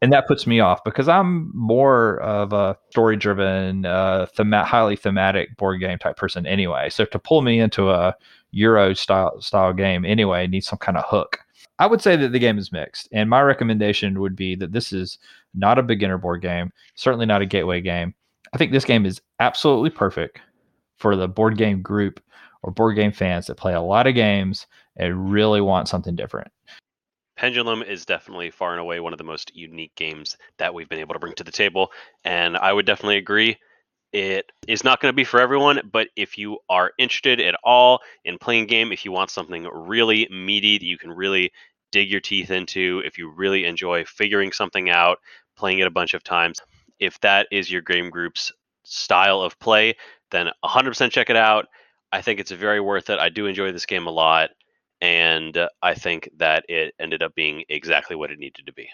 and 0.00 0.12
that 0.12 0.28
puts 0.28 0.46
me 0.46 0.60
off 0.60 0.82
because 0.84 1.08
I'm 1.08 1.50
more 1.54 2.20
of 2.20 2.52
a 2.52 2.76
story 2.90 3.16
driven, 3.16 3.84
uh, 3.84 4.26
thema- 4.34 4.64
highly 4.64 4.96
thematic 4.96 5.56
board 5.56 5.80
game 5.80 5.98
type 5.98 6.16
person 6.16 6.46
anyway. 6.46 6.88
So 6.90 7.04
to 7.06 7.18
pull 7.18 7.42
me 7.42 7.58
into 7.58 7.90
a 7.90 8.14
Euro 8.52 8.94
style 8.94 9.40
style 9.40 9.72
game 9.72 10.04
anyway 10.04 10.46
needs 10.46 10.66
some 10.66 10.78
kind 10.78 10.96
of 10.96 11.04
hook. 11.06 11.40
I 11.78 11.86
would 11.86 12.00
say 12.00 12.16
that 12.16 12.32
the 12.32 12.38
game 12.38 12.58
is 12.58 12.72
mixed, 12.72 13.08
and 13.12 13.30
my 13.30 13.40
recommendation 13.40 14.20
would 14.20 14.34
be 14.34 14.56
that 14.56 14.72
this 14.72 14.92
is 14.92 15.18
not 15.54 15.78
a 15.78 15.82
beginner 15.82 16.18
board 16.18 16.42
game, 16.42 16.72
certainly 16.94 17.26
not 17.26 17.42
a 17.42 17.46
gateway 17.46 17.80
game. 17.80 18.14
I 18.52 18.56
think 18.56 18.72
this 18.72 18.84
game 18.84 19.04
is 19.06 19.20
absolutely 19.38 19.90
perfect 19.90 20.40
for 20.96 21.14
the 21.14 21.28
board 21.28 21.56
game 21.56 21.82
group 21.82 22.20
or 22.62 22.72
board 22.72 22.96
game 22.96 23.12
fans 23.12 23.46
that 23.46 23.56
play 23.56 23.74
a 23.74 23.80
lot 23.80 24.06
of 24.06 24.14
games 24.14 24.66
and 24.96 25.30
really 25.30 25.60
want 25.60 25.88
something 25.88 26.16
different. 26.16 26.50
Pendulum 27.38 27.84
is 27.84 28.04
definitely 28.04 28.50
far 28.50 28.72
and 28.72 28.80
away 28.80 28.98
one 28.98 29.12
of 29.12 29.18
the 29.18 29.24
most 29.24 29.54
unique 29.54 29.94
games 29.94 30.36
that 30.58 30.74
we've 30.74 30.88
been 30.88 30.98
able 30.98 31.14
to 31.14 31.20
bring 31.20 31.34
to 31.34 31.44
the 31.44 31.52
table. 31.52 31.92
And 32.24 32.56
I 32.56 32.72
would 32.72 32.84
definitely 32.84 33.18
agree. 33.18 33.58
It 34.12 34.50
is 34.66 34.82
not 34.82 35.00
going 35.00 35.12
to 35.12 35.16
be 35.16 35.22
for 35.22 35.40
everyone, 35.40 35.82
but 35.92 36.08
if 36.16 36.36
you 36.36 36.58
are 36.68 36.90
interested 36.98 37.40
at 37.40 37.54
all 37.62 38.00
in 38.24 38.38
playing 38.38 38.66
game, 38.66 38.90
if 38.90 39.04
you 39.04 39.12
want 39.12 39.30
something 39.30 39.68
really 39.72 40.26
meaty 40.32 40.78
that 40.78 40.84
you 40.84 40.98
can 40.98 41.12
really 41.12 41.52
dig 41.92 42.10
your 42.10 42.20
teeth 42.20 42.50
into, 42.50 43.02
if 43.04 43.18
you 43.18 43.30
really 43.30 43.66
enjoy 43.66 44.04
figuring 44.04 44.50
something 44.50 44.90
out, 44.90 45.18
playing 45.56 45.78
it 45.78 45.86
a 45.86 45.92
bunch 45.92 46.14
of 46.14 46.24
times, 46.24 46.58
if 46.98 47.20
that 47.20 47.46
is 47.52 47.70
your 47.70 47.82
game 47.82 48.10
group's 48.10 48.50
style 48.82 49.42
of 49.42 49.56
play, 49.60 49.94
then 50.32 50.48
100% 50.64 51.12
check 51.12 51.30
it 51.30 51.36
out. 51.36 51.66
I 52.10 52.20
think 52.20 52.40
it's 52.40 52.50
very 52.50 52.80
worth 52.80 53.10
it. 53.10 53.20
I 53.20 53.28
do 53.28 53.46
enjoy 53.46 53.70
this 53.70 53.86
game 53.86 54.08
a 54.08 54.10
lot 54.10 54.50
and 55.00 55.56
uh, 55.56 55.68
I 55.82 55.94
think 55.94 56.30
that 56.38 56.64
it 56.68 56.94
ended 56.98 57.22
up 57.22 57.34
being 57.34 57.64
exactly 57.68 58.16
what 58.16 58.30
it 58.30 58.38
needed 58.38 58.66
to 58.66 58.72
be. 58.72 58.88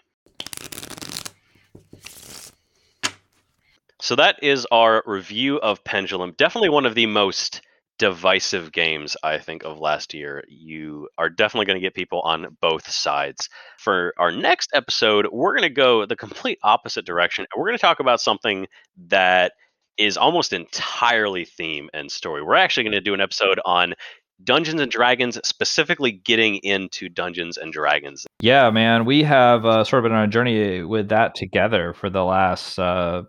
So 4.00 4.16
that 4.16 4.42
is 4.42 4.66
our 4.70 5.02
review 5.06 5.56
of 5.60 5.82
Pendulum. 5.84 6.34
Definitely 6.36 6.68
one 6.68 6.84
of 6.84 6.94
the 6.94 7.06
most 7.06 7.62
divisive 7.98 8.72
games 8.72 9.16
I 9.22 9.38
think 9.38 9.64
of 9.64 9.78
last 9.78 10.12
year. 10.14 10.44
You 10.48 11.08
are 11.16 11.30
definitely 11.30 11.66
going 11.66 11.76
to 11.76 11.86
get 11.86 11.94
people 11.94 12.20
on 12.20 12.56
both 12.60 12.90
sides. 12.90 13.48
For 13.78 14.12
our 14.18 14.30
next 14.30 14.70
episode, 14.74 15.28
we're 15.32 15.52
going 15.52 15.68
to 15.68 15.74
go 15.74 16.04
the 16.04 16.16
complete 16.16 16.58
opposite 16.62 17.06
direction. 17.06 17.46
We're 17.56 17.66
going 17.66 17.78
to 17.78 17.82
talk 17.82 18.00
about 18.00 18.20
something 18.20 18.66
that 19.06 19.52
is 19.96 20.16
almost 20.16 20.52
entirely 20.52 21.44
theme 21.44 21.88
and 21.94 22.10
story. 22.10 22.42
We're 22.42 22.56
actually 22.56 22.84
going 22.84 22.92
to 22.92 23.00
do 23.00 23.14
an 23.14 23.20
episode 23.20 23.60
on 23.64 23.94
Dungeons 24.42 24.80
and 24.80 24.90
Dragons, 24.90 25.38
specifically 25.44 26.12
getting 26.12 26.56
into 26.56 27.08
Dungeons 27.08 27.56
and 27.56 27.72
Dragons. 27.72 28.26
Yeah, 28.40 28.70
man, 28.70 29.04
we 29.04 29.22
have 29.22 29.64
uh, 29.64 29.84
sort 29.84 30.04
of 30.04 30.10
been 30.10 30.16
on 30.16 30.24
a 30.24 30.28
journey 30.28 30.82
with 30.82 31.08
that 31.08 31.34
together 31.34 31.94
for 31.94 32.10
the 32.10 32.24
last 32.24 32.78
uh, 32.78 33.22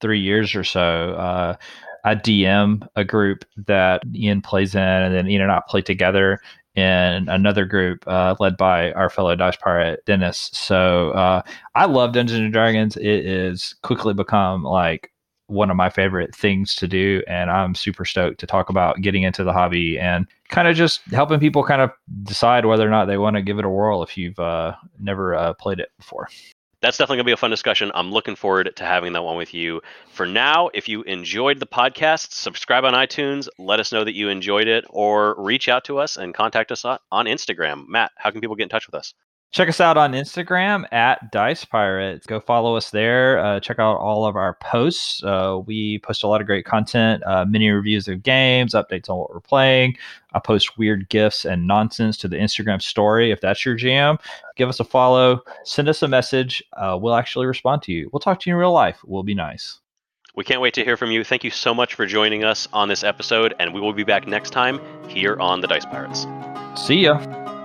three 0.00 0.20
years 0.20 0.54
or 0.54 0.64
so. 0.64 1.14
Uh, 1.14 1.56
I 2.04 2.14
DM 2.14 2.86
a 2.96 3.04
group 3.04 3.44
that 3.66 4.02
Ian 4.14 4.42
plays 4.42 4.74
in, 4.74 4.80
and 4.80 5.14
then 5.14 5.28
Ian 5.28 5.42
and 5.42 5.52
I 5.52 5.60
play 5.68 5.82
together 5.82 6.40
in 6.74 7.28
another 7.28 7.64
group 7.64 8.04
uh, 8.06 8.36
led 8.38 8.56
by 8.56 8.92
our 8.92 9.10
fellow 9.10 9.34
Dice 9.34 9.56
Pirate 9.56 10.04
Dennis. 10.06 10.50
So 10.52 11.10
uh, 11.10 11.42
I 11.74 11.86
love 11.86 12.12
Dungeons 12.12 12.40
and 12.40 12.52
Dragons. 12.52 12.96
It 12.96 13.26
is 13.26 13.74
quickly 13.82 14.14
become 14.14 14.62
like 14.62 15.09
one 15.50 15.70
of 15.70 15.76
my 15.76 15.90
favorite 15.90 16.34
things 16.34 16.74
to 16.76 16.88
do. 16.88 17.22
And 17.26 17.50
I'm 17.50 17.74
super 17.74 18.04
stoked 18.04 18.40
to 18.40 18.46
talk 18.46 18.70
about 18.70 19.00
getting 19.00 19.24
into 19.24 19.44
the 19.44 19.52
hobby 19.52 19.98
and 19.98 20.26
kind 20.48 20.68
of 20.68 20.76
just 20.76 21.00
helping 21.12 21.40
people 21.40 21.64
kind 21.64 21.82
of 21.82 21.90
decide 22.22 22.64
whether 22.64 22.86
or 22.86 22.90
not 22.90 23.06
they 23.06 23.18
want 23.18 23.36
to 23.36 23.42
give 23.42 23.58
it 23.58 23.64
a 23.64 23.68
whirl 23.68 24.02
if 24.02 24.16
you've 24.16 24.38
uh, 24.38 24.74
never 24.98 25.34
uh, 25.34 25.54
played 25.54 25.80
it 25.80 25.90
before. 25.98 26.28
That's 26.82 26.96
definitely 26.96 27.18
going 27.18 27.24
to 27.24 27.28
be 27.28 27.32
a 27.32 27.36
fun 27.36 27.50
discussion. 27.50 27.92
I'm 27.94 28.10
looking 28.10 28.36
forward 28.36 28.72
to 28.74 28.84
having 28.84 29.12
that 29.12 29.22
one 29.22 29.36
with 29.36 29.52
you. 29.52 29.82
For 30.12 30.24
now, 30.24 30.70
if 30.72 30.88
you 30.88 31.02
enjoyed 31.02 31.60
the 31.60 31.66
podcast, 31.66 32.32
subscribe 32.32 32.84
on 32.84 32.94
iTunes, 32.94 33.48
let 33.58 33.80
us 33.80 33.92
know 33.92 34.02
that 34.02 34.14
you 34.14 34.30
enjoyed 34.30 34.66
it, 34.66 34.86
or 34.88 35.34
reach 35.38 35.68
out 35.68 35.84
to 35.84 35.98
us 35.98 36.16
and 36.16 36.32
contact 36.32 36.72
us 36.72 36.86
on 36.86 37.26
Instagram. 37.26 37.86
Matt, 37.86 38.12
how 38.16 38.30
can 38.30 38.40
people 38.40 38.56
get 38.56 38.62
in 38.62 38.68
touch 38.70 38.86
with 38.86 38.94
us? 38.94 39.12
Check 39.52 39.68
us 39.68 39.80
out 39.80 39.96
on 39.96 40.12
Instagram 40.12 40.84
at 40.92 41.32
Dice 41.32 41.64
Pirates. 41.64 42.24
Go 42.24 42.38
follow 42.38 42.76
us 42.76 42.90
there. 42.90 43.40
Uh, 43.40 43.58
check 43.58 43.80
out 43.80 43.96
all 43.96 44.24
of 44.24 44.36
our 44.36 44.54
posts. 44.54 45.24
Uh, 45.24 45.58
we 45.66 45.98
post 45.98 46.22
a 46.22 46.28
lot 46.28 46.40
of 46.40 46.46
great 46.46 46.64
content, 46.64 47.20
uh, 47.26 47.44
mini 47.44 47.68
reviews 47.68 48.06
of 48.06 48.22
games, 48.22 48.74
updates 48.74 49.10
on 49.10 49.18
what 49.18 49.30
we're 49.30 49.40
playing. 49.40 49.96
I 50.34 50.38
post 50.38 50.78
weird 50.78 51.08
gifts 51.08 51.44
and 51.44 51.66
nonsense 51.66 52.16
to 52.18 52.28
the 52.28 52.36
Instagram 52.36 52.80
story. 52.80 53.32
If 53.32 53.40
that's 53.40 53.64
your 53.64 53.74
jam, 53.74 54.18
give 54.54 54.68
us 54.68 54.78
a 54.78 54.84
follow. 54.84 55.40
Send 55.64 55.88
us 55.88 56.02
a 56.04 56.08
message. 56.08 56.62
Uh, 56.74 56.96
we'll 57.00 57.16
actually 57.16 57.46
respond 57.46 57.82
to 57.82 57.92
you. 57.92 58.08
We'll 58.12 58.20
talk 58.20 58.38
to 58.40 58.50
you 58.50 58.54
in 58.54 58.60
real 58.60 58.72
life. 58.72 59.00
We'll 59.04 59.24
be 59.24 59.34
nice. 59.34 59.80
We 60.36 60.44
can't 60.44 60.60
wait 60.60 60.74
to 60.74 60.84
hear 60.84 60.96
from 60.96 61.10
you. 61.10 61.24
Thank 61.24 61.42
you 61.42 61.50
so 61.50 61.74
much 61.74 61.94
for 61.94 62.06
joining 62.06 62.44
us 62.44 62.68
on 62.72 62.88
this 62.88 63.02
episode, 63.02 63.56
and 63.58 63.74
we 63.74 63.80
will 63.80 63.92
be 63.92 64.04
back 64.04 64.28
next 64.28 64.50
time 64.50 64.80
here 65.08 65.36
on 65.40 65.60
the 65.60 65.66
Dice 65.66 65.84
Pirates. 65.84 66.28
See 66.76 67.00
ya. 67.00 67.59